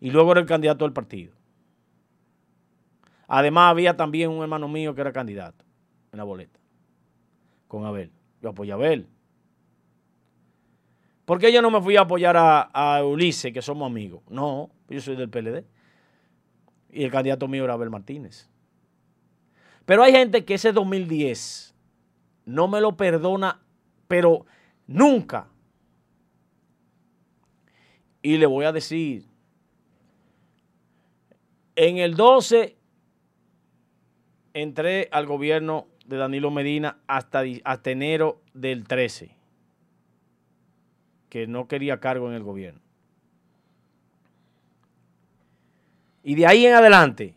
[0.00, 1.34] Y luego era el candidato del partido.
[3.28, 5.64] Además, había también un hermano mío que era candidato
[6.12, 6.58] en la boleta,
[7.68, 8.10] con Abel.
[8.42, 9.06] Yo apoyé a Abel.
[11.24, 14.22] ¿Por qué yo no me fui a apoyar a, a Ulises, que somos amigos?
[14.28, 15.64] No, yo soy del PLD.
[16.92, 18.48] Y el candidato mío era Abel Martínez.
[19.86, 21.74] Pero hay gente que ese 2010
[22.44, 23.60] no me lo perdona,
[24.06, 24.46] pero
[24.86, 25.48] nunca.
[28.20, 29.26] Y le voy a decir,
[31.74, 32.76] en el 12
[34.54, 39.34] entré al gobierno de Danilo Medina hasta, hasta enero del 13,
[41.30, 42.81] que no quería cargo en el gobierno.
[46.22, 47.34] Y de ahí en adelante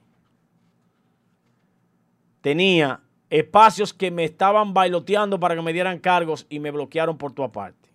[2.42, 7.34] tenía espacios que me estaban bailoteando para que me dieran cargos y me bloquearon por
[7.34, 7.90] tu aparte.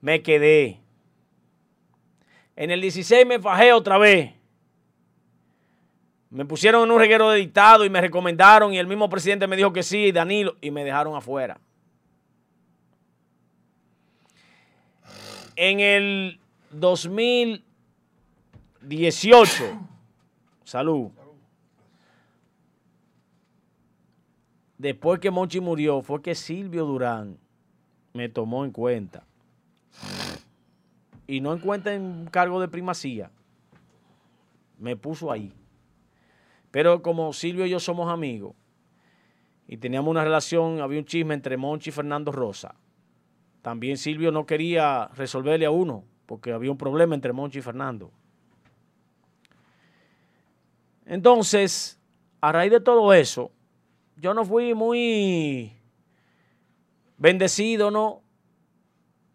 [0.00, 0.80] Me quedé.
[2.56, 4.34] En el 16 me fajé otra vez.
[6.28, 9.56] Me pusieron en un reguero de dictado y me recomendaron y el mismo presidente me
[9.56, 11.58] dijo que sí, Danilo, y me dejaron afuera.
[15.56, 16.40] En el
[18.80, 19.78] 2018,
[20.64, 21.10] salud,
[24.78, 27.38] después que Monchi murió, fue que Silvio Durán
[28.14, 29.26] me tomó en cuenta.
[31.26, 33.30] Y no en cuenta en cargo de primacía.
[34.78, 35.52] Me puso ahí.
[36.70, 38.54] Pero como Silvio y yo somos amigos
[39.68, 42.74] y teníamos una relación, había un chisme entre Monchi y Fernando Rosa.
[43.60, 48.10] También Silvio no quería resolverle a uno porque había un problema entre Monchi y Fernando.
[51.10, 51.98] Entonces,
[52.40, 53.50] a raíz de todo eso,
[54.16, 55.76] yo no fui muy
[57.18, 58.22] bendecido, ¿no?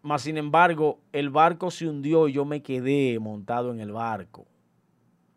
[0.00, 4.46] Mas, sin embargo, el barco se hundió y yo me quedé montado en el barco.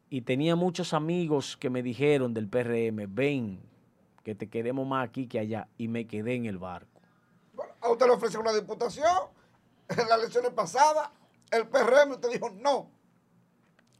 [0.09, 3.59] Y tenía muchos amigos que me dijeron del PRM, ven,
[4.23, 5.67] que te queremos más aquí que allá.
[5.77, 7.01] Y me quedé en el barco.
[7.53, 9.27] Bueno, a usted le ofreció una diputación
[9.89, 11.09] en las elecciones pasadas.
[11.51, 12.89] El PRM, usted dijo no.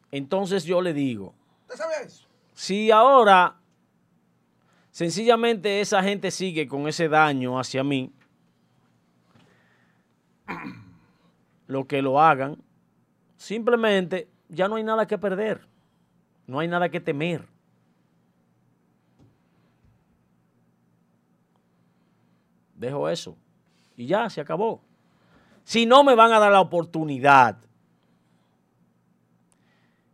[0.10, 1.36] Entonces yo le digo,
[1.70, 2.29] ¿Usted sabía eso?
[2.60, 3.56] Si ahora
[4.92, 8.12] sencillamente esa gente sigue con ese daño hacia mí,
[11.68, 12.62] lo que lo hagan,
[13.38, 15.66] simplemente ya no hay nada que perder,
[16.48, 17.48] no hay nada que temer.
[22.76, 23.38] Dejo eso
[23.96, 24.82] y ya se acabó.
[25.64, 27.58] Si no me van a dar la oportunidad,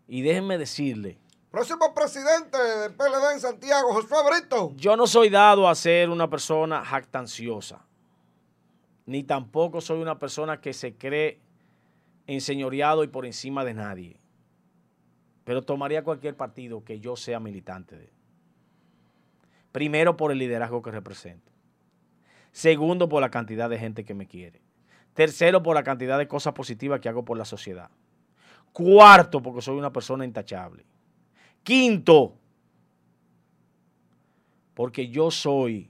[0.07, 1.17] y déjenme decirle,
[1.55, 4.73] Próximo presidente del PLD en Santiago, Josué Brito.
[4.75, 7.79] yo no soy dado a ser una persona jactanciosa,
[9.05, 11.39] ni tampoco soy una persona que se cree
[12.27, 14.19] enseñoreado y por encima de nadie.
[15.45, 18.11] Pero tomaría cualquier partido que yo sea militante de.
[19.71, 21.53] Primero por el liderazgo que represento.
[22.51, 24.61] Segundo por la cantidad de gente que me quiere.
[25.13, 27.91] Tercero por la cantidad de cosas positivas que hago por la sociedad.
[28.73, 30.85] Cuarto porque soy una persona intachable.
[31.65, 32.35] Quinto,
[34.75, 35.89] porque yo soy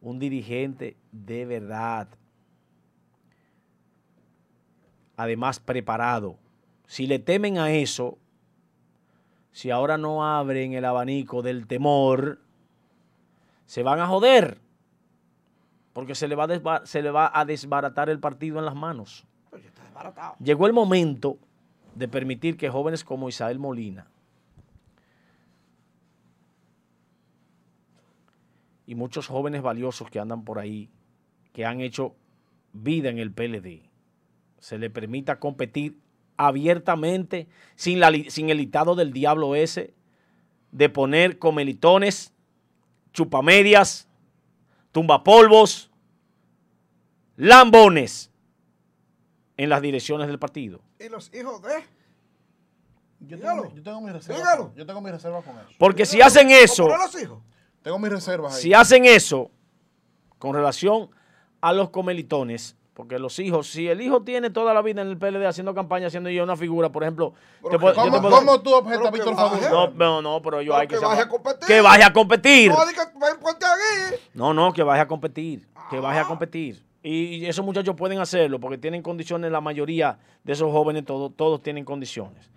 [0.00, 2.08] un dirigente de verdad.
[5.16, 6.36] Además, preparado.
[6.88, 8.18] Si le temen a eso,
[9.52, 12.40] si ahora no abren el abanico del temor,
[13.66, 14.60] se van a joder.
[15.92, 18.74] Porque se le va a, desba- se le va a desbaratar el partido en las
[18.74, 19.24] manos.
[20.40, 21.38] Llegó el momento
[21.94, 24.08] de permitir que jóvenes como Isael Molina
[28.86, 30.90] y muchos jóvenes valiosos que andan por ahí,
[31.52, 32.14] que han hecho
[32.72, 33.88] vida en el PLD,
[34.58, 35.98] se le permita competir
[36.36, 39.94] abiertamente, sin, la sin el litado del diablo ese,
[40.72, 42.32] de poner comelitones,
[43.12, 44.08] chupamedias,
[44.90, 45.90] tumbapolvos,
[47.36, 48.30] lambones
[49.56, 50.80] en las direcciones del partido.
[50.98, 51.74] Y los hijos de.
[53.20, 53.62] Yo Dígalo.
[53.62, 54.74] tengo, yo tengo mis reservas.
[54.74, 55.68] Yo tengo mis reservas con eso.
[55.78, 57.42] Porque si hacen eso, ¿Cómo los hijos?
[57.84, 58.62] Tengo mis reservas ahí.
[58.62, 59.52] si hacen eso
[60.38, 61.08] con relación
[61.60, 65.16] a los comelitones, porque los hijos, si el hijo tiene toda la vida en el
[65.18, 68.20] PLD haciendo campaña, haciendo ya una figura, por ejemplo, Pero te puedo- yo ¿Cómo, te
[68.20, 69.34] puedo- cómo tú objetas Víctor.
[69.36, 69.70] Fagundes?
[69.70, 71.66] no, no, no, pero yo Pero hay que que saber- vaya a competir.
[71.68, 72.70] que vaya a competir.
[72.70, 74.20] No, que.
[74.34, 76.24] No, no, que vaya a competir, que vaya Ah.
[76.24, 76.84] a competir.
[77.02, 81.30] Y, y esos muchachos pueden hacerlo porque tienen condiciones, la mayoría de esos jóvenes, todo-
[81.30, 82.50] todos tienen condiciones.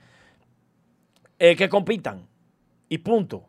[1.40, 2.26] Eh, que compitan.
[2.90, 3.44] Y punto.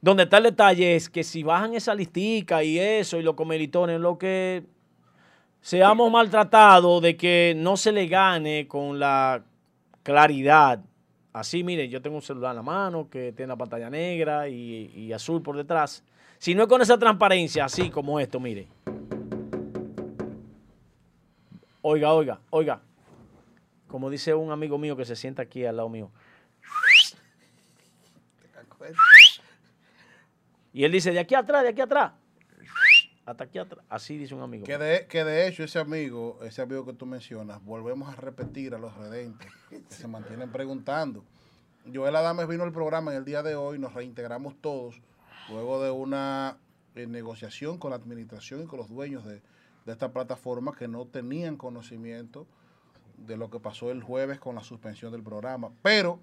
[0.00, 4.00] Donde está el detalle es que si bajan esa listica y eso y los comelitones,
[4.00, 4.64] lo que
[5.60, 9.42] seamos maltratados de que no se le gane con la
[10.02, 10.80] claridad
[11.36, 14.90] Así, mire, yo tengo un celular en la mano que tiene la pantalla negra y,
[14.94, 16.02] y azul por detrás.
[16.38, 18.68] Si no es con esa transparencia, así como esto, mire.
[21.82, 22.80] Oiga, oiga, oiga.
[23.86, 26.10] Como dice un amigo mío que se sienta aquí al lado mío.
[30.76, 32.12] Y él dice, de aquí atrás, de aquí atrás.
[33.24, 33.82] Hasta aquí atrás.
[33.88, 34.66] Así dice un amigo.
[34.66, 38.74] Que de, que de hecho ese amigo, ese amigo que tú mencionas, volvemos a repetir
[38.74, 41.24] a los redentes que se mantienen preguntando.
[41.94, 45.00] Joel Adames vino al programa en el día de hoy, nos reintegramos todos,
[45.48, 46.58] luego de una
[46.94, 49.40] eh, negociación con la administración y con los dueños de,
[49.86, 52.46] de esta plataforma que no tenían conocimiento
[53.16, 55.70] de lo que pasó el jueves con la suspensión del programa.
[55.80, 56.20] Pero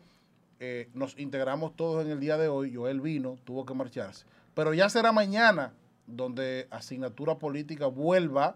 [0.59, 2.73] eh, nos integramos todos en el día de hoy.
[2.73, 4.27] Joel vino, tuvo que marcharse.
[4.53, 5.73] Pero ya será mañana
[6.05, 8.55] donde asignatura política vuelva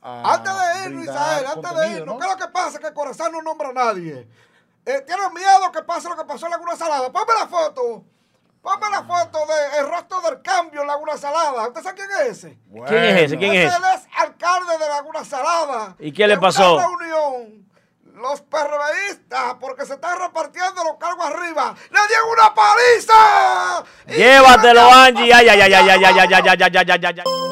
[0.00, 0.34] a.
[0.34, 2.18] Antes de ir, Misael, antes de contenido, ir, ¿no?
[2.18, 2.78] ¿qué es lo que pasa?
[2.78, 4.28] Que Corazán no nombra a nadie.
[4.84, 7.10] Eh, ¿Tienen miedo que pase lo que pasó en Laguna Salada?
[7.12, 8.04] Ponme la foto.
[8.60, 9.38] Ponme la foto
[9.74, 11.66] del rostro del cambio en Laguna Salada.
[11.68, 12.58] ¿Usted sabe quién es ese?
[12.86, 13.38] ¿Quién es ese?
[13.38, 13.76] ¿Quién es ese?
[13.76, 15.96] él es alcalde de Laguna Salada.
[15.98, 16.76] ¿Y qué le En pasó?
[16.76, 17.68] una reunión,
[18.14, 23.84] los perreístas, porque se están repartiendo los cargos arriba, le dieron una paliza.
[24.06, 25.32] Llévatelo, Angie.
[25.32, 27.51] Ay, ay, ay, ay, ay, ay, ay, ay, ay, ay, ay, ay, ay.